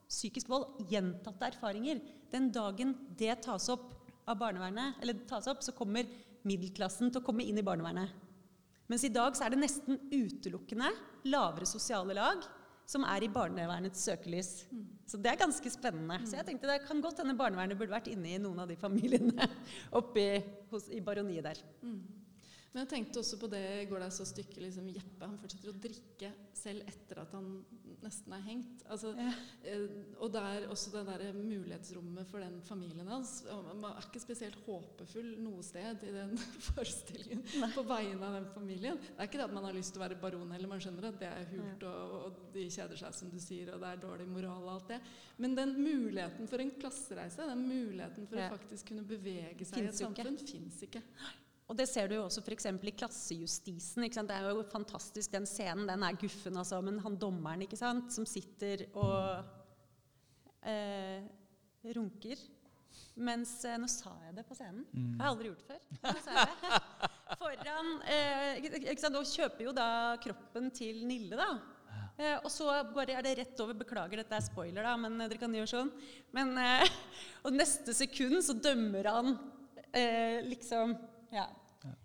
Psykisk 0.08 0.50
vold, 0.50 0.80
gjentatte 0.90 1.52
erfaringer. 1.52 2.02
Den 2.32 2.50
dagen 2.54 2.96
det 3.20 3.36
tas 3.46 3.68
opp 3.74 3.92
av 4.28 4.40
barnevernet, 4.40 4.98
eller 5.04 5.22
tas 5.30 5.50
opp, 5.52 5.62
så 5.64 5.76
kommer 5.76 6.08
middelklassen 6.48 7.12
til 7.12 7.22
å 7.22 7.28
komme 7.28 7.46
inn 7.46 7.60
i 7.60 7.66
barnevernet. 7.66 8.27
Mens 8.88 9.04
i 9.04 9.12
dag 9.12 9.36
så 9.36 9.46
er 9.46 9.54
det 9.54 9.62
nesten 9.62 10.00
utelukkende 10.12 10.92
lavere 11.28 11.68
sosiale 11.68 12.16
lag 12.16 12.46
som 12.88 13.04
er 13.04 13.26
i 13.26 13.32
barnevernets 13.32 14.06
søkelys. 14.08 14.52
Mm. 14.72 14.86
Så 15.08 15.20
det 15.20 15.34
er 15.34 15.42
ganske 15.42 15.72
spennende. 15.72 16.22
Så 16.28 16.38
jeg 16.40 16.48
tenkte 16.48 16.70
det 16.70 16.86
kan 16.86 17.02
godt 17.04 17.20
hende 17.20 17.36
barnevernet 17.40 17.80
burde 17.80 17.92
vært 17.92 18.08
inne 18.12 18.32
i 18.32 18.40
noen 18.40 18.64
av 18.64 18.70
de 18.72 18.78
familiene 18.80 19.50
oppe 20.00 20.24
i 20.96 21.04
baroniet 21.04 21.50
der. 21.50 21.60
Mm. 21.84 22.00
Men 22.78 22.84
jeg 22.86 22.92
tenkte 22.92 23.24
også 23.24 23.40
på 23.42 23.48
det 23.50 23.60
i 23.74 23.86
går 23.90 24.04
da 24.04 24.06
jeg 24.06 24.14
så 24.20 24.26
stykket 24.30 24.60
liksom, 24.62 24.90
Jeppe. 24.94 25.26
Han 25.26 25.40
fortsetter 25.42 25.72
å 25.72 25.80
drikke 25.82 26.28
selv 26.54 26.86
etter 26.86 27.24
at 27.24 27.32
han 27.34 27.48
nesten 28.04 28.36
er 28.38 28.44
hengt. 28.46 28.84
Altså, 28.94 29.16
ja. 29.18 29.32
eh, 29.66 29.96
og 30.22 30.30
der, 30.36 30.68
også 30.70 30.92
det 30.94 31.02
der 31.08 31.24
mulighetsrommet 31.34 32.30
for 32.30 32.46
den 32.46 32.60
familien 32.68 33.10
hans. 33.10 33.32
Man 33.50 33.88
er 33.90 34.06
ikke 34.06 34.22
spesielt 34.22 34.60
håpefull 34.68 35.32
noe 35.42 35.66
sted 35.66 36.06
i 36.06 36.12
den 36.20 36.36
forestillingen 36.68 37.42
Nei. 37.64 37.72
på 37.74 37.82
vegne 37.90 38.30
av 38.30 38.38
den 38.38 38.46
familien. 38.54 39.02
Det 39.08 39.26
er 39.26 39.32
ikke 39.32 39.42
det 39.42 39.48
at 39.48 39.58
man 39.58 39.66
har 39.72 39.80
lyst 39.80 39.96
til 39.98 40.04
å 40.04 40.06
være 40.06 40.20
baron 40.22 40.54
heller, 40.54 40.74
man 40.76 40.86
skjønner 40.86 41.10
at 41.10 41.20
det 41.26 41.32
er 41.32 41.50
hult, 41.56 41.88
og, 41.90 42.16
og, 42.20 42.40
de 42.54 42.68
kjeder 42.78 43.02
seg, 43.02 43.18
som 43.24 43.34
du 43.34 43.42
sier, 43.42 43.74
og 43.74 43.82
det 43.82 43.90
er 43.90 44.06
dårlig 44.06 44.30
moral 44.30 44.70
og 44.70 44.76
alt 44.76 44.94
det. 44.94 45.02
Men 45.42 45.58
den 45.58 45.74
muligheten 45.82 46.54
for 46.54 46.62
en 46.62 46.78
klassereise, 46.78 47.50
den 47.50 47.66
muligheten 47.66 48.30
for 48.30 48.38
ja. 48.38 48.52
å 48.52 48.54
faktisk 48.54 48.94
kunne 48.94 49.10
bevege 49.10 49.66
seg 49.66 49.82
finns 49.82 49.90
i 49.90 50.06
et 50.06 50.06
samfunn, 50.06 50.42
fins 50.46 50.82
ikke. 50.92 51.06
Og 51.68 51.76
det 51.76 51.88
ser 51.92 52.08
du 52.08 52.16
jo 52.16 52.26
også 52.26 52.42
f.eks. 52.46 52.70
i 52.72 52.94
klassejustisen. 52.96 54.06
Det 54.08 54.36
er 54.36 54.46
jo 54.48 54.64
fantastisk, 54.72 55.32
den 55.34 55.48
scenen. 55.50 55.88
Den 55.90 56.06
er 56.08 56.20
guffen, 56.20 56.56
altså. 56.56 56.80
Men 56.82 57.02
han 57.04 57.18
dommeren 57.20 57.66
ikke 57.66 57.80
sant, 57.80 58.14
som 58.16 58.28
sitter 58.28 58.86
og 58.96 59.44
eh, 60.64 61.26
runker 61.98 62.40
mens 63.18 63.52
eh, 63.66 63.78
Nå 63.82 63.88
sa 63.90 64.14
jeg 64.28 64.36
det 64.38 64.46
på 64.48 64.56
scenen. 64.58 64.86
Mm. 64.94 65.10
Jeg 65.16 65.24
har 65.24 65.32
aldri 65.32 65.50
gjort 65.52 65.72
det 65.72 65.80
før. 66.04 66.54
Foran 67.42 67.90
eh, 68.08 68.68
ikke 68.78 69.02
sant, 69.02 69.18
Og 69.20 69.28
kjøper 69.28 69.68
jo 69.68 69.74
da 69.76 69.90
kroppen 70.24 70.70
til 70.76 71.04
Nille, 71.10 71.36
da. 71.36 71.50
Eh, 72.18 72.38
og 72.40 72.50
så 72.50 72.70
bare 72.96 73.18
er 73.18 73.26
det 73.26 73.36
rett 73.42 73.62
over. 73.64 73.78
Beklager, 73.78 74.22
dette 74.22 74.38
er 74.38 74.46
spoiler, 74.46 74.86
da, 74.86 74.96
men 75.02 75.20
dere 75.26 75.42
kan 75.42 75.54
gjøre 75.54 75.74
sånn. 75.74 75.92
Men, 76.36 76.56
eh, 76.62 76.98
og 77.46 77.54
neste 77.58 77.96
sekund 77.98 78.40
så 78.46 78.56
dømmer 78.58 79.12
han 79.12 79.36
eh, 79.92 80.40
liksom 80.48 80.96
ja. 81.34 81.48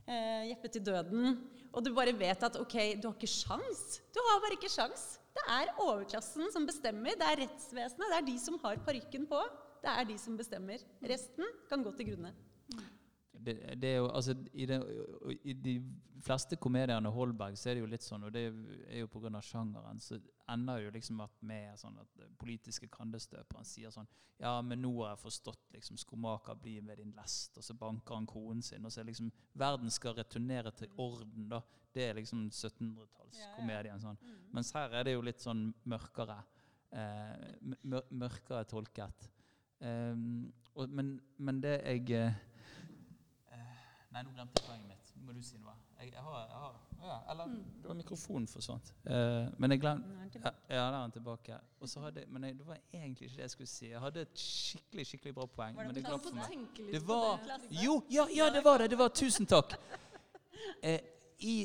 Eh, 0.06 0.50
Jeppe 0.50 0.68
til 0.72 0.84
døden. 0.84 1.36
Og 1.72 1.84
du 1.84 1.90
bare 1.96 2.12
vet 2.16 2.42
at 2.44 2.56
ok, 2.60 2.76
du 3.00 3.08
har 3.08 3.16
ikke 3.16 3.30
sjans. 3.30 4.00
Du 4.12 4.20
har 4.26 4.40
bare 4.44 4.56
ikke 4.58 4.70
sjans. 4.70 5.04
Det 5.32 5.44
er 5.48 5.70
overklassen 5.80 6.50
som 6.52 6.66
bestemmer. 6.68 7.16
Det 7.16 7.24
er 7.28 7.40
rettsvesenet. 7.46 8.04
Det 8.04 8.18
er 8.18 8.26
de 8.26 8.38
som 8.42 8.58
har 8.62 8.80
parykken 8.84 9.24
på. 9.30 9.40
Det 9.82 9.90
er 9.90 10.04
de 10.10 10.18
som 10.20 10.36
bestemmer. 10.38 10.82
Resten 11.08 11.48
kan 11.70 11.82
gå 11.82 11.94
til 11.96 12.12
grunne. 12.12 12.34
Det, 13.44 13.54
det 13.80 13.88
er 13.88 13.96
jo, 13.98 14.08
altså, 14.14 14.34
i, 14.52 14.66
det, 14.66 14.78
I 15.44 15.54
de 15.58 15.74
fleste 16.22 16.56
komediene 16.62 17.10
Holberg 17.10 17.56
så 17.58 17.70
er 17.70 17.76
det 17.76 17.82
jo 17.82 17.90
litt 17.90 18.06
sånn, 18.06 18.26
og 18.28 18.34
det 18.34 18.44
er 18.46 19.00
jo 19.00 19.08
pga. 19.10 19.40
sjangeren, 19.42 20.00
så 20.00 20.18
ender 20.52 20.78
det 20.78 20.86
jo 20.86 20.94
liksom 20.96 21.22
at 21.24 21.34
med 21.46 21.78
sånn 21.80 21.98
at 22.02 22.22
politiske 22.38 22.88
kandestøperen 22.92 23.66
sier 23.66 23.94
sånn 23.94 24.08
Ja, 24.42 24.54
men 24.62 24.82
nå 24.82 24.92
har 25.00 25.12
jeg 25.12 25.22
forstått 25.22 25.74
liksom 25.76 25.98
Skomaker 26.00 26.58
blir 26.58 26.82
med 26.82 26.98
din 26.98 27.12
lest, 27.16 27.58
og 27.58 27.66
så 27.66 27.74
banker 27.78 28.18
han 28.18 28.26
konen 28.26 28.62
sin, 28.62 28.84
og 28.84 28.92
så 28.92 29.02
er 29.02 29.10
liksom 29.10 29.30
Verden 29.58 29.90
skal 29.90 30.16
returnere 30.18 30.72
til 30.76 30.90
orden, 30.96 31.48
da. 31.50 31.62
Det 31.92 32.08
er 32.08 32.16
liksom 32.16 32.46
1700-tallskomedien. 32.48 34.00
Sånn. 34.00 34.16
Mm. 34.16 34.36
Mens 34.56 34.72
her 34.72 34.94
er 34.96 35.04
det 35.04 35.12
jo 35.12 35.24
litt 35.26 35.42
sånn 35.44 35.66
mørkere. 35.92 36.38
Eh, 36.88 37.74
mørkere 37.84 38.64
tolket. 38.68 39.28
Um, 39.82 40.52
og, 40.74 40.88
men, 40.88 41.16
men, 41.42 41.58
det 41.62 41.80
jeg 41.82 42.04
uh, 42.14 42.34
Nei, 44.12 44.20
nå 44.26 44.32
glemte 44.36 44.60
jeg 44.60 44.66
poenget 44.66 44.88
mitt. 44.90 45.10
Nå 45.16 45.24
må 45.24 45.32
du 45.32 45.40
si 45.44 45.56
noe. 45.56 45.72
Jeg, 45.96 46.10
jeg 46.12 46.22
har, 46.26 46.40
jeg 46.50 46.58
har 46.60 46.74
ja, 47.02 47.16
Eller 47.32 47.48
mm. 47.48 47.60
det 47.80 47.88
var 47.88 47.96
mikrofonen 47.96 48.48
forsvant. 48.50 48.90
Uh, 49.06 49.48
men 49.62 49.72
jeg 49.72 49.80
glemte 49.80 50.40
ja, 50.42 50.52
der 50.68 50.80
er 50.82 50.96
han 50.98 51.14
tilbake. 51.14 51.58
Og 51.80 51.88
så 51.88 52.02
hadde, 52.04 52.24
men 52.28 52.44
jeg, 52.44 52.58
det 52.58 52.66
var 52.66 52.80
egentlig 52.92 53.28
ikke 53.28 53.38
det 53.38 53.46
jeg 53.46 53.54
skulle 53.54 53.72
si. 53.72 53.86
Jeg 53.88 54.02
hadde 54.02 54.24
et 54.26 54.42
skikkelig 54.44 55.06
skikkelig 55.08 55.34
bra 55.38 55.46
poeng. 55.56 55.76
Var 55.76 55.88
det, 55.88 55.94
men 55.94 56.04
det, 56.04 56.24
for 56.26 56.36
meg. 56.36 56.82
det 56.92 57.02
var 57.08 57.40
Jo, 57.82 58.02
ja, 58.12 58.26
ja, 58.36 58.50
det 58.52 58.64
var 58.64 58.82
det! 58.84 58.90
det 58.92 58.98
var 59.00 59.14
Tusen 59.16 59.48
takk. 59.48 59.76
Uh, 60.84 60.98
i 61.52 61.56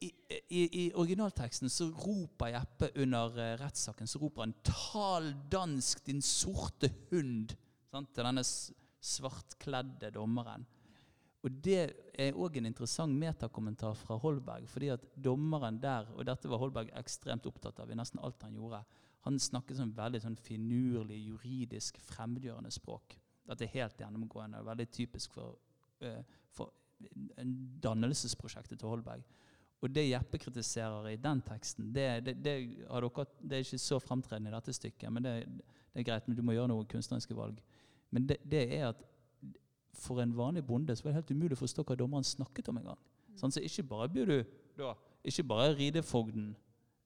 i, 0.00 0.08
i, 0.48 0.60
i, 0.80 0.82
originalteksten 0.96 1.68
så 1.68 1.90
roper 1.92 2.54
Jeppe 2.54 2.88
under 3.02 3.34
uh, 3.36 3.48
rettssaken 3.60 4.08
så 4.08 4.20
roper 4.22 4.46
han 4.46 4.54
'Tal 4.64 5.34
dansk, 5.52 6.06
din 6.06 6.22
sorte 6.24 6.88
hund' 7.10 7.52
sant, 7.90 8.14
til 8.14 8.24
denne 8.24 8.44
svartkledde 8.44 10.12
dommeren. 10.14 10.64
Og 11.40 11.50
Det 11.64 11.92
er 12.20 12.36
òg 12.36 12.58
en 12.58 12.68
interessant 12.68 13.16
metakommentar 13.16 13.94
fra 13.96 14.18
Holberg. 14.20 14.68
fordi 14.68 14.88
at 14.88 15.04
dommeren 15.16 15.80
der, 15.80 16.06
og 16.14 16.26
dette 16.26 16.48
var 16.48 16.58
Holberg 16.58 16.90
ekstremt 16.94 17.46
opptatt 17.46 17.80
av 17.80 17.90
i 17.90 17.94
nesten 17.94 18.20
alt 18.20 18.42
han 18.42 18.54
gjorde, 18.54 18.84
han 19.24 19.38
snakket 19.38 19.76
sånn 19.76 19.96
veldig 19.96 20.20
sånn 20.20 20.36
finurlig, 20.36 21.18
juridisk, 21.26 21.98
fremmedgjørende 22.00 22.70
språk. 22.70 23.16
Dette 23.48 23.64
er 23.64 23.74
helt 23.74 24.00
gjennomgående 24.00 24.60
og 24.60 24.66
veldig 24.66 24.86
typisk 24.92 25.32
for, 25.32 25.56
uh, 26.04 26.22
for 26.52 26.72
dannelsesprosjektet 27.84 28.78
til 28.78 28.88
Holberg. 28.88 29.24
Og 29.80 29.92
det 29.92 30.10
Jeppe 30.10 30.38
kritiserer 30.38 31.08
i 31.08 31.16
den 31.16 31.40
teksten, 31.40 31.92
det, 31.92 32.08
det, 32.24 32.34
det, 32.44 32.54
dere, 32.84 33.26
det 33.40 33.56
er 33.56 33.64
ikke 33.64 33.80
så 33.80 33.98
fremtredende 34.00 34.52
i 34.52 34.54
dette 34.54 34.74
stykket, 34.76 35.12
men 35.12 35.24
det, 35.24 35.34
er 35.94 36.04
greit, 36.04 36.28
men 36.28 36.36
du 36.36 36.42
må 36.44 36.52
gjøre 36.52 36.68
noen 36.72 36.88
kunstneriske 36.90 37.36
valg. 37.36 37.62
Men 38.12 38.26
det, 38.28 38.60
er 38.60 38.90
at 38.90 39.00
for 39.96 40.22
en 40.22 40.32
vanlig 40.36 40.64
bonde 40.66 40.96
så 40.96 41.04
var 41.04 41.12
det 41.12 41.20
helt 41.20 41.30
umulig 41.34 41.58
å 41.58 41.62
forstå 41.62 41.84
hva 41.86 41.96
dommeren 41.98 42.26
snakket 42.26 42.70
om 42.70 42.80
engang. 42.80 42.98
Mm. 42.98 43.38
Sånn, 43.40 43.54
så 43.54 43.62
ikke 43.64 43.86
bare 43.90 44.10
blir 44.12 44.30
du 44.30 44.36
da, 44.78 44.94
ikke 45.26 45.44
bare 45.50 45.74
ridefogden 45.76 46.52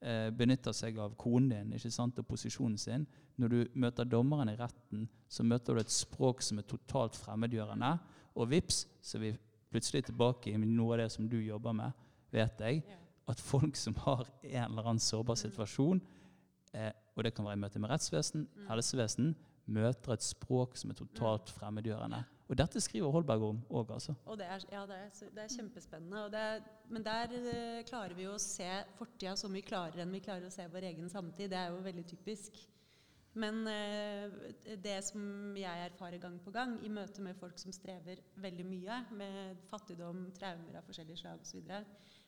eh, 0.04 0.28
benytter 0.36 0.74
seg 0.76 0.98
av 1.02 1.16
konen 1.20 1.50
din 1.50 1.72
ikke 1.78 1.92
sant, 1.94 2.18
og 2.20 2.28
posisjonen 2.28 2.78
sin. 2.80 3.06
Når 3.40 3.54
du 3.54 3.78
møter 3.80 4.08
dommeren 4.08 4.52
i 4.52 4.58
retten, 4.58 5.08
så 5.28 5.46
møter 5.46 5.74
du 5.74 5.82
et 5.82 5.94
språk 5.94 6.44
som 6.44 6.60
er 6.60 6.68
totalt 6.70 7.18
fremmedgjørende. 7.18 7.96
Og 8.38 8.50
vips, 8.50 8.84
så 9.02 9.18
er 9.18 9.24
vi 9.24 9.32
plutselig 9.74 10.04
tilbake 10.06 10.52
i 10.52 10.58
noe 10.60 10.94
av 10.94 11.04
det 11.04 11.10
som 11.14 11.26
du 11.30 11.40
jobber 11.42 11.74
med 11.74 12.04
vet 12.34 12.60
jeg, 12.62 12.82
at 13.30 13.40
folk 13.40 13.78
som 13.78 13.96
har 14.04 14.26
en 14.42 14.64
eller 14.66 14.88
annen 14.90 15.02
sårbar 15.02 15.38
situasjon, 15.38 16.00
eh, 16.74 16.92
og 17.14 17.24
det 17.24 17.34
kan 17.34 17.46
være 17.46 17.58
i 17.58 17.62
møte 17.62 17.80
med 17.82 17.92
rettsvesen, 17.92 18.46
mm. 18.46 18.64
helsevesen, 18.68 19.34
møter 19.70 20.12
et 20.12 20.24
språk 20.26 20.76
som 20.76 20.90
er 20.92 20.98
totalt 20.98 21.48
mm. 21.48 21.54
fremmedgjørende. 21.58 22.20
Og 22.44 22.58
dette 22.60 22.80
skriver 22.84 23.12
Holberg 23.12 23.46
om 23.46 23.60
òg, 23.72 23.94
altså. 23.96 24.14
Og 24.28 24.36
det 24.36 24.46
er, 24.50 24.64
ja, 24.72 24.82
det 24.88 24.98
er, 25.00 25.30
det 25.32 25.42
er 25.44 25.52
kjempespennende. 25.54 26.40
Er, 26.40 26.66
men 26.92 27.04
der 27.06 27.32
uh, 27.32 27.80
klarer 27.88 28.12
vi 28.16 28.26
jo 28.26 28.34
å 28.36 28.42
se 28.42 28.68
fortida 28.98 29.32
så 29.40 29.48
mye 29.52 29.64
klarere 29.64 30.04
enn 30.04 30.12
vi 30.12 30.22
klarer 30.24 30.50
å 30.50 30.52
se 30.52 30.66
vår 30.68 30.90
egen 30.90 31.08
samtid. 31.12 31.48
Det 31.52 31.60
er 31.60 31.72
jo 31.72 31.84
veldig 31.86 32.04
typisk. 32.10 32.58
Men 33.40 33.64
uh, 33.64 34.36
det 34.84 34.98
som 35.08 35.56
jeg 35.56 35.86
erfarer 35.86 36.20
gang 36.20 36.36
på 36.44 36.52
gang 36.54 36.76
i 36.84 36.92
møte 36.92 37.24
med 37.24 37.38
folk 37.40 37.56
som 37.62 37.72
strever 37.74 38.20
veldig 38.44 38.68
mye 38.68 39.00
med 39.16 39.64
fattigdom, 39.72 40.26
traumer 40.36 40.76
av 40.78 40.84
forskjellige 40.90 41.24
slag 41.24 41.40
osv., 41.40 41.64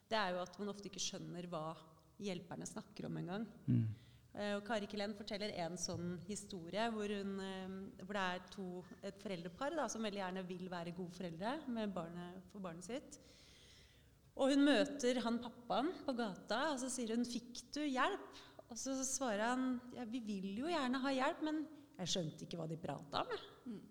det 0.06 0.16
er 0.16 0.32
jo 0.32 0.42
at 0.44 0.56
man 0.62 0.70
ofte 0.70 0.88
ikke 0.88 1.02
skjønner 1.02 1.48
hva 1.50 1.74
hjelperne 2.22 2.66
snakker 2.68 3.08
om 3.08 3.16
engang. 3.20 3.44
Mm. 3.66 3.86
Uh, 4.36 4.58
og 4.58 4.66
Kari 4.66 4.88
Kelen 4.90 5.14
forteller 5.16 5.54
en 5.64 5.78
sånn 5.80 6.18
historie 6.26 6.84
hvor, 6.92 7.08
hun, 7.08 7.38
uh, 7.40 8.02
hvor 8.02 8.18
det 8.18 8.24
er 8.34 8.42
to, 8.52 8.66
et 9.08 9.22
foreldrepar 9.22 9.76
da, 9.78 9.86
som 9.88 10.04
veldig 10.04 10.20
gjerne 10.20 10.42
vil 10.48 10.66
være 10.72 10.92
gode 10.96 11.16
foreldre 11.16 11.54
barnet, 11.94 12.42
for 12.52 12.64
barnet 12.64 12.84
sitt. 12.84 13.16
Og 14.36 14.52
hun 14.52 14.66
møter 14.66 15.22
han 15.24 15.40
pappaen 15.40 15.88
på 16.04 16.12
gata, 16.18 16.60
og 16.74 16.80
så 16.82 16.90
sier 16.92 17.14
hun 17.16 17.24
'Fikk 17.24 17.64
du 17.72 17.80
hjelp?' 17.86 18.44
Og 18.66 18.76
så 18.76 18.96
svarer 19.06 19.54
han 19.54 19.80
ja, 19.94 20.04
'Vi 20.04 20.20
vil 20.26 20.48
jo 20.58 20.68
gjerne 20.68 21.00
ha 21.00 21.12
hjelp, 21.14 21.42
men 21.46 21.62
jeg 21.96 22.12
skjønte 22.12 22.44
ikke 22.44 22.58
hva 22.60 22.66
de 22.68 22.76
prata 22.76 23.22
om'. 23.22 23.44
Mm. 23.64 23.84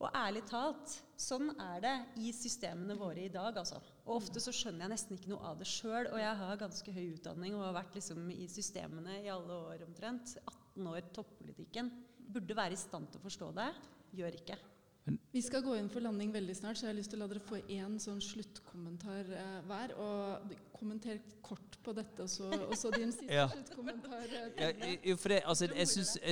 Og 0.00 0.08
ærlig 0.16 0.44
talt, 0.48 0.94
sånn 1.20 1.52
er 1.60 1.82
det 1.84 1.94
i 2.24 2.32
systemene 2.32 2.96
våre 2.96 3.26
i 3.26 3.32
dag. 3.32 3.56
altså. 3.56 3.82
Og 4.04 4.18
ofte 4.18 4.42
så 4.42 4.52
skjønner 4.52 4.84
jeg 4.84 4.92
nesten 4.92 5.16
ikke 5.16 5.32
noe 5.32 5.48
av 5.48 5.60
det 5.60 5.68
sjøl. 5.70 6.10
Og 6.10 6.20
jeg 6.20 6.40
har 6.42 6.60
ganske 6.60 6.94
høy 6.96 7.06
utdanning 7.14 7.56
og 7.56 7.64
har 7.68 7.78
vært 7.78 7.96
liksom 7.96 8.28
i 8.34 8.44
systemene 8.52 9.22
i 9.22 9.32
alle 9.32 9.56
år 9.70 9.86
omtrent. 9.86 10.36
18 10.44 10.92
år 10.92 11.08
toppolitikken. 11.16 11.90
Burde 12.34 12.56
være 12.56 12.76
i 12.76 12.80
stand 12.80 13.08
til 13.10 13.22
å 13.22 13.24
forstå 13.24 13.50
det. 13.56 13.72
Gjør 14.14 14.40
ikke. 14.42 14.60
Vi 15.04 15.40
skal 15.44 15.60
gå 15.60 15.74
inn 15.76 15.90
for 15.92 16.00
landing 16.00 16.30
veldig 16.32 16.54
snart, 16.56 16.78
så 16.78 16.86
jeg 16.86 16.94
har 16.94 16.96
lyst 16.96 17.10
til 17.12 17.18
å 17.18 17.24
la 17.24 17.28
dere 17.28 17.42
få 17.44 17.58
én 17.60 17.98
sånn 18.00 18.22
sluttkommentar 18.24 19.28
eh, 19.36 19.58
hver. 19.68 19.92
Og 20.00 20.54
kommenter 20.72 21.18
kort 21.44 21.76
på 21.84 21.92
dette, 21.96 22.24
og 22.24 22.30
så, 22.32 22.48
og 22.48 22.72
så 22.80 22.92
din 22.94 23.12
siste 23.16 23.28
ja. 23.28 23.44
sluttkommentar. 23.52 24.24
Ja, 24.56 24.70
jo, 24.94 25.16
for 25.20 25.34
det, 25.34 25.42
altså, 25.44 25.68
jeg 25.68 25.90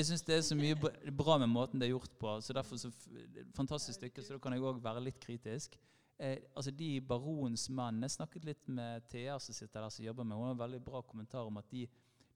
syns 0.08 0.24
det 0.28 0.38
er 0.38 0.44
så 0.46 0.56
mye 0.56 0.78
bra 1.12 1.36
med 1.42 1.52
måten 1.52 1.82
det 1.82 1.90
er 1.90 1.94
gjort 1.96 2.16
på. 2.20 2.38
så 2.40 2.56
derfor 2.56 2.80
så 2.80 2.92
Fantastisk 3.52 3.98
stykke, 3.98 4.24
så 4.24 4.38
da 4.38 4.40
kan 4.40 4.56
jeg 4.56 4.64
òg 4.64 4.80
være 4.84 5.04
litt 5.04 5.20
kritisk. 5.20 5.76
Eh, 6.22 6.38
altså 6.54 6.70
De 6.70 7.00
baronens 7.02 7.64
menn 7.74 8.04
Jeg 8.04 8.14
snakket 8.14 8.44
litt 8.46 8.68
med 8.70 9.08
Thea 9.10 9.38
som 9.42 9.56
sitter 9.56 9.82
der 9.82 9.90
som 9.90 10.04
jobber 10.04 10.26
med 10.28 10.38
Hun 10.38 10.46
har 10.46 10.54
en 10.54 10.60
veldig 10.60 10.82
bra 10.86 11.02
kommentar 11.02 11.48
om 11.48 11.58
at 11.58 11.66
de, 11.72 11.86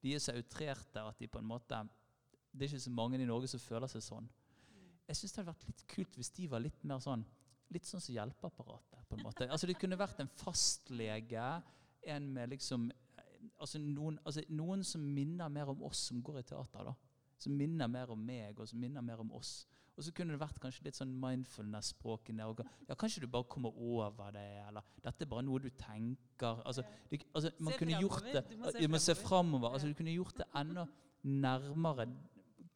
de 0.02 0.14
er 0.14 0.22
så 0.22 0.34
outrerte 0.34 1.04
at 1.06 1.22
de 1.22 1.28
på 1.30 1.38
en 1.38 1.46
måte 1.46 1.78
Det 2.50 2.66
er 2.66 2.72
ikke 2.72 2.86
så 2.88 2.94
mange 2.96 3.20
i 3.20 3.28
Norge 3.28 3.50
som 3.52 3.62
føler 3.62 3.90
seg 3.92 4.02
sånn. 4.02 4.28
Jeg 5.06 5.18
syns 5.18 5.32
det 5.32 5.42
hadde 5.42 5.52
vært 5.52 5.66
litt 5.68 5.84
kult 5.92 6.18
hvis 6.18 6.32
de 6.34 6.48
var 6.50 6.64
litt 6.64 6.82
mer 6.88 7.02
sånn 7.04 7.22
Litt 7.74 7.86
sånn 7.88 8.02
som 8.02 8.14
hjelpeapparatet. 8.14 9.00
på 9.08 9.16
en 9.16 9.24
måte. 9.26 9.48
Altså 9.50 9.66
Det 9.66 9.74
kunne 9.74 9.98
vært 9.98 10.20
en 10.22 10.28
fastlege, 10.30 11.46
en 12.06 12.28
med 12.32 12.52
liksom 12.52 12.84
altså 13.58 13.80
noen, 13.82 14.20
altså 14.24 14.44
noen, 14.54 14.84
som 14.86 15.02
minner 15.02 15.50
mer 15.50 15.72
om 15.72 15.82
oss 15.88 16.04
som 16.10 16.20
går 16.22 16.40
i 16.40 16.44
teater. 16.46 16.84
da. 16.86 16.94
Som 17.38 17.56
minner 17.58 17.90
mer 17.90 18.12
om 18.14 18.22
meg, 18.22 18.58
og 18.58 18.68
som 18.68 18.78
minner 18.80 19.02
mer 19.02 19.22
om 19.24 19.32
oss. 19.34 19.66
Og 19.96 20.04
så 20.04 20.12
kunne 20.12 20.34
det 20.34 20.40
vært 20.42 20.58
kanskje 20.60 20.84
litt 20.84 20.98
sånn 20.98 21.14
mindfulness-språk. 21.22 22.28
Ja, 22.36 22.96
kanskje 23.00 23.22
du 23.24 23.30
bare 23.32 23.48
kommer 23.48 23.72
over 23.72 24.34
det, 24.34 24.44
eller 24.66 24.84
dette 25.00 25.24
er 25.24 25.30
bare 25.30 25.44
noe 25.46 25.62
du 25.64 25.70
tenker. 25.80 26.60
Altså, 26.68 26.84
du, 27.08 27.16
altså 27.32 27.52
man 27.56 27.72
se 27.72 27.80
kunne 27.80 28.02
gjort 28.04 28.28
det 28.28 28.44
Du 28.76 28.88
må 28.92 29.00
se 29.00 29.16
framover. 29.16 29.72
Altså, 29.72 29.88
du 29.88 29.96
kunne 29.96 30.12
gjort 30.12 30.42
det 30.42 30.48
enda 30.60 30.84
nærmere 31.26 32.10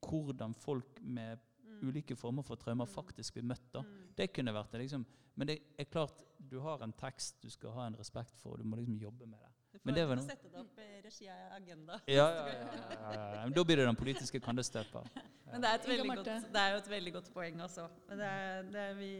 hvordan 0.01 0.57
folk 0.57 1.03
med 1.05 1.45
ulike 1.85 2.17
former 2.17 2.45
for 2.45 2.61
traumer 2.61 2.89
faktisk 2.89 3.37
blir 3.37 3.51
møtt. 3.53 3.69
da. 3.73 3.85
Mm. 3.85 4.13
Det 4.17 4.33
kunne 4.33 4.57
vært 4.57 4.73
det. 4.73 4.81
liksom. 4.87 5.07
Men 5.37 5.49
det 5.49 5.59
er 5.79 5.89
klart, 5.93 6.25
du 6.39 6.59
har 6.65 6.83
en 6.85 6.93
tekst 6.93 7.43
du 7.43 7.51
skal 7.53 7.77
ha 7.77 7.87
en 7.89 8.01
respekt 8.01 8.41
for, 8.41 8.57
og 8.57 8.59
du 8.59 8.65
må 8.65 8.81
liksom 8.81 8.97
jobbe 9.01 9.29
med 9.29 9.39
det. 9.39 9.53
Du 9.73 9.79
får 9.79 10.17
ikke 10.17 10.23
sette 10.25 10.51
det 10.51 10.61
opp 10.61 10.81
i 10.83 10.90
regi 11.11 11.27
jeg 11.27 11.47
Agenda. 11.57 11.99
Ja, 12.07 12.27
ja, 12.31 12.43
ja, 12.47 12.67
ja, 13.11 13.45
Men 13.45 13.55
Da 13.55 13.65
blir 13.67 13.81
det 13.81 13.87
den 13.89 13.99
politiske 13.99 14.41
kandestøper. 14.41 15.07
Men 15.51 15.65
det 15.65 15.71
er, 15.71 16.05
godt, 16.07 16.27
det 16.27 16.61
er, 16.61 16.69
jo 16.77 16.79
et 16.79 16.91
veldig 16.91 17.13
godt 17.17 17.31
poeng 17.35 17.63
også. 17.65 17.89
Det 18.09 18.27
er, 18.27 18.69
det 18.71 18.83
er 18.85 18.99
vi, 18.99 19.15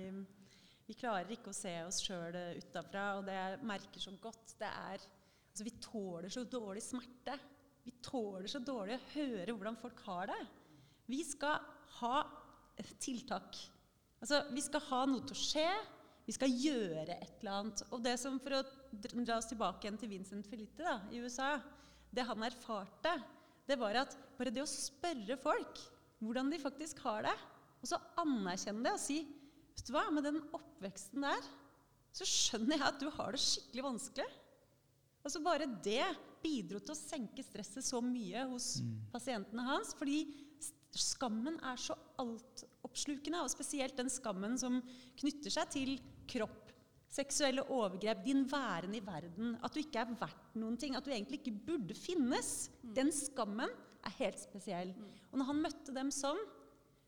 vi, 0.87 0.95
klarer 0.95 1.33
ikke 1.35 1.51
å 1.51 1.57
se 1.57 1.73
oss 1.83 1.99
sjøl 2.05 2.37
utafra, 2.61 3.07
og 3.19 3.27
det 3.27 3.35
jeg 3.35 3.57
merker 3.67 4.05
så 4.05 4.15
godt, 4.23 4.55
det 4.61 4.69
er 4.71 5.09
altså 5.51 5.67
Vi 5.67 5.73
tåler 5.83 6.31
så 6.31 6.45
dårlig 6.47 6.85
smerte. 6.87 7.35
Vi 7.83 7.97
tåler 8.05 8.47
så 8.53 8.61
dårlig 8.63 8.95
å 8.95 9.07
høre 9.17 9.57
hvordan 9.57 9.81
folk 9.81 10.05
har 10.07 10.31
det. 10.31 10.41
Vi 11.11 11.25
skal 11.27 11.59
ha 11.99 12.21
tiltak. 13.03 13.59
Altså, 14.21 14.45
vi 14.55 14.63
skal 14.63 14.85
ha 14.93 15.01
noe 15.11 15.27
til 15.27 15.35
å 15.35 15.43
skje. 15.43 15.67
Vi 16.29 16.37
skal 16.37 16.55
gjøre 16.55 17.17
et 17.17 17.41
eller 17.41 17.57
annet. 17.57 17.83
Og 17.91 18.05
det 18.05 18.15
som, 18.23 18.39
For 18.39 18.61
å 18.61 18.63
dra 19.25 19.41
oss 19.41 19.51
tilbake 19.51 19.89
igjen 19.89 19.99
til 19.99 20.13
Vincent 20.13 20.47
Felitte 20.47 20.87
da, 20.87 21.01
i 21.11 21.19
USA 21.19 21.57
Det 22.11 22.25
han 22.27 22.43
erfarte, 22.47 23.13
det 23.69 23.77
var 23.79 24.01
at 24.03 24.17
bare 24.39 24.53
det 24.55 24.65
å 24.65 24.69
spørre 24.71 25.37
folk 25.41 25.79
hvordan 26.21 26.51
de 26.53 26.59
faktisk 26.61 26.99
har 27.07 27.25
det, 27.29 27.37
og 27.81 27.89
så 27.89 27.97
anerkjenne 28.21 28.85
det 28.85 28.93
og 28.97 29.01
si 29.03 29.21
Vet 29.71 29.87
du 29.87 29.95
hva, 29.95 30.03
med 30.13 30.27
den 30.27 30.41
oppveksten 30.53 31.23
der, 31.25 31.47
så 32.13 32.27
skjønner 32.27 32.75
jeg 32.77 32.85
at 32.85 32.99
du 33.01 33.07
har 33.15 33.33
det 33.33 33.41
skikkelig 33.41 33.85
vanskelig. 33.87 34.27
Altså 35.25 35.41
Bare 35.45 35.69
det 35.87 36.03
bidro 36.43 36.81
til 36.83 36.93
å 36.93 36.99
senke 36.99 37.45
stresset 37.47 37.87
så 37.87 38.03
mye 38.05 38.43
hos 38.51 38.81
Mm. 38.83 38.99
pasientene 39.15 39.65
hans. 39.65 39.95
Fordi 39.97 40.19
skammen 40.93 41.57
er 41.65 41.77
så 41.81 41.97
altoppslukende, 42.21 43.41
og 43.41 43.49
spesielt 43.53 43.97
den 43.97 44.11
skammen 44.13 44.59
som 44.59 44.83
knytter 45.23 45.55
seg 45.55 45.71
til 45.71 45.95
kropp, 46.29 46.70
seksuelle 47.11 47.65
overgrep, 47.75 48.23
din 48.25 48.45
væren 48.51 48.95
i 48.95 49.03
verden, 49.05 49.57
at 49.65 49.75
du 49.75 49.83
ikke 49.83 50.05
er 50.05 50.15
verdt 50.21 50.57
noen 50.61 50.79
ting, 50.79 50.95
at 50.97 51.05
du 51.05 51.11
egentlig 51.11 51.41
ikke 51.41 51.57
burde 51.67 51.97
finnes. 51.99 52.71
Den 52.83 53.11
skammen 53.15 53.71
er 54.07 54.17
helt 54.21 54.41
spesiell. 54.41 54.95
Og 55.31 55.41
når 55.41 55.51
han 55.51 55.63
møtte 55.67 55.95
dem 55.97 56.13
sånn, 56.15 56.39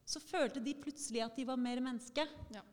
så 0.05 0.20
følte 0.20 0.61
de 0.61 0.74
plutselig 0.74 1.22
at 1.24 1.36
de 1.38 1.46
var 1.46 1.61
mer 1.61 1.80
menneske. 1.84 2.26
Ja. 2.55 2.64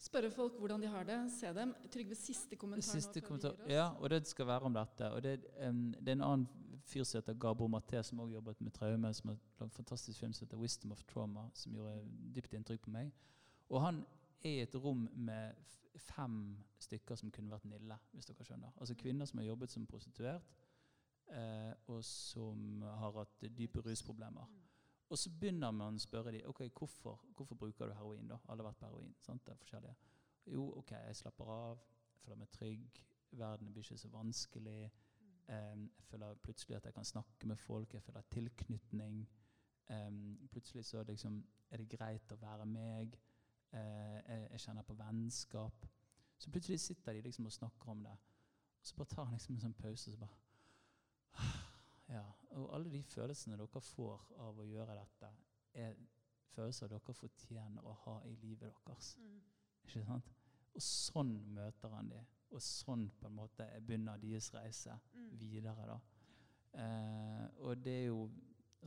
Spørre 0.00 0.30
folk 0.32 0.58
hvordan 0.60 0.82
de 0.84 0.88
har 0.92 1.04
det, 1.08 1.18
se 1.34 1.50
dem. 1.56 1.72
Trygve, 1.92 2.16
siste 2.18 2.56
kommentar 2.60 2.96
Siste 2.96 3.20
nå 3.20 3.26
kommentar. 3.26 3.60
Ja, 3.70 3.90
og 4.00 4.10
det 4.12 4.24
skal 4.28 4.48
være 4.48 4.68
om 4.68 4.76
dette. 4.76 5.10
Og 5.12 5.22
det, 5.24 5.38
um, 5.66 5.88
det 5.98 6.12
er 6.12 6.18
en 6.18 6.26
annen 6.26 6.82
fyr 6.86 7.04
som 7.04 7.20
heter 7.20 7.36
Gabor 7.42 7.68
Maté, 7.72 8.02
som 8.06 8.20
også 8.22 8.36
jobbet 8.36 8.60
med 8.62 8.74
traume, 8.76 9.12
som 9.14 9.32
har 9.32 9.38
lagd 9.60 9.68
en 9.68 9.76
fantastisk 9.76 10.20
film 10.20 10.32
som 10.32 10.46
heter 10.46 10.60
'Wisdom 10.60 10.92
of 10.92 11.02
Trauma', 11.10 11.50
som 11.54 11.72
gjorde 11.74 12.04
dypt 12.34 12.54
inntrykk 12.54 12.84
på 12.84 12.90
meg. 12.90 13.12
Og 13.68 13.80
han 13.82 14.04
er 14.46 14.60
i 14.60 14.64
et 14.64 14.74
rom 14.80 15.08
med 15.14 15.54
fem 15.98 16.38
stykker 16.78 17.16
som 17.16 17.32
kunne 17.32 17.52
vært 17.52 17.66
Nille, 17.70 17.98
hvis 18.12 18.28
dere 18.28 18.44
skjønner. 18.44 18.74
Altså 18.76 18.96
kvinner 18.98 19.28
som 19.28 19.40
har 19.40 19.48
jobbet 19.48 19.72
som 19.72 19.86
prostituert, 19.88 20.54
eh, 21.32 21.72
og 21.92 22.04
som 22.04 22.82
har 22.82 23.12
hatt 23.20 23.46
dype 23.58 23.80
rusproblemer. 23.84 24.52
Og 25.08 25.18
så 25.18 25.30
begynner 25.30 25.70
man 25.70 25.96
å 25.96 26.02
spørre 26.02 26.32
dem 26.34 26.48
ok, 26.50 26.64
hvorfor, 26.74 27.20
hvorfor 27.36 27.58
bruker 27.58 27.86
du 27.86 27.94
heroin. 27.94 28.26
da? 28.28 28.40
Alle 28.48 28.64
har 28.64 28.72
vært 28.72 28.80
på 28.80 28.88
heroin. 28.88 29.14
sant? 29.22 29.44
Det 29.46 29.52
er 29.54 29.60
forskjellige. 29.60 29.96
Jo, 30.50 30.64
OK, 30.78 30.90
jeg 30.90 31.16
slapper 31.16 31.50
av, 31.50 31.82
jeg 32.14 32.22
føler 32.24 32.40
meg 32.40 32.50
trygg, 32.54 33.02
verden 33.38 33.72
blir 33.72 33.86
ikke 33.86 33.98
så 33.98 34.10
vanskelig. 34.10 34.90
em, 35.48 35.90
jeg 35.96 36.04
føler 36.04 36.34
plutselig 36.42 36.76
at 36.76 36.84
jeg 36.84 36.94
kan 36.94 37.04
snakke 37.04 37.46
med 37.46 37.56
folk, 37.56 37.94
jeg 37.94 38.02
føler 38.02 38.22
tilknytning. 38.30 39.28
em, 39.90 40.48
plutselig 40.50 40.84
så 40.84 41.02
liksom, 41.02 41.46
er 41.70 41.76
det 41.76 41.98
greit 41.98 42.32
å 42.32 42.36
være 42.36 42.66
meg. 42.66 43.18
Eh, 43.72 44.48
jeg, 44.50 44.60
kjenner 44.60 44.82
på 44.82 44.94
vennskap. 44.94 45.86
Så 46.38 46.50
plutselig 46.50 46.80
sitter 46.80 47.12
de 47.12 47.20
liksom 47.24 47.46
og 47.46 47.52
snakker 47.52 47.90
om 47.90 48.02
det. 48.04 48.16
Og 48.80 48.86
så 48.86 48.96
bare 48.96 49.12
tar 49.14 49.24
han 49.24 49.34
liksom 49.34 49.54
en 49.56 49.64
sånn 49.64 49.78
pause 49.78 50.10
og 50.10 50.14
så 50.14 50.20
bare 50.20 50.42
Ja. 52.16 52.24
Og 52.56 52.68
alle 52.74 52.92
de 52.92 53.02
følelsene 53.02 53.56
dere 53.58 53.80
får 53.82 54.28
av 54.38 54.60
å 54.60 54.64
gjøre 54.64 54.94
dette, 54.94 55.30
er 55.74 55.96
følelser 56.54 56.88
dere 56.88 57.14
fortjener 57.14 57.84
å 57.84 57.94
ha 58.04 58.20
i 58.24 58.34
livet 58.40 58.72
deres. 58.86 59.16
Ikke 59.84 60.04
sant? 60.06 60.30
Og 60.76 60.84
sånn 60.84 61.34
møter 61.56 61.92
han 61.92 62.12
de. 62.12 62.20
Og 62.54 62.62
sånn 62.62 63.08
på 63.18 63.26
en 63.28 63.36
måte 63.40 63.66
begynner 63.82 64.20
deres 64.22 64.52
reise 64.54 64.94
videre. 65.40 65.86
da. 65.88 65.98
Eh, 66.76 67.44
og 67.64 67.82
det 67.84 67.96
er 68.02 68.06
jo 68.06 68.28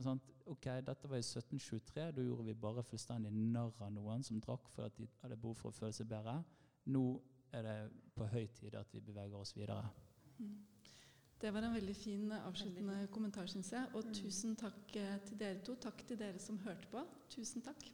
sant? 0.06 0.30
Ok, 0.50 0.66
dette 0.86 1.08
var 1.10 1.20
i 1.20 1.24
1723. 1.24 2.06
Da 2.16 2.24
gjorde 2.24 2.46
vi 2.48 2.54
bare 2.54 2.84
fullstendig 2.86 3.32
narr 3.32 3.76
av 3.84 3.92
noen 3.94 4.24
som 4.26 4.40
drakk 4.42 4.68
for 4.74 4.88
at 4.88 4.96
de 4.98 5.08
hadde 5.22 5.38
behov 5.40 5.58
for 5.60 5.70
å 5.70 5.76
føle 5.76 5.92
seg 5.96 6.08
bedre. 6.10 6.40
Nå 6.90 7.04
er 7.52 7.66
det 7.66 7.76
på 8.16 8.26
høy 8.30 8.46
tid 8.56 8.76
at 8.78 8.92
vi 8.94 9.02
beveger 9.04 9.36
oss 9.38 9.54
videre. 9.56 9.84
Det 11.40 11.54
var 11.54 11.64
en 11.64 11.74
veldig 11.74 11.96
fin 11.96 12.32
avsluttende 12.36 13.06
kommentar, 13.12 13.48
syns 13.48 13.72
jeg. 13.72 13.88
Og 13.96 14.10
tusen 14.12 14.56
takk 14.60 14.96
eh, 15.00 15.16
til 15.24 15.40
dere 15.40 15.62
to. 15.64 15.76
Takk 15.80 16.04
til 16.08 16.20
dere 16.20 16.42
som 16.42 16.58
hørte 16.66 16.90
på. 16.92 17.04
Tusen 17.32 17.64
takk. 17.64 17.86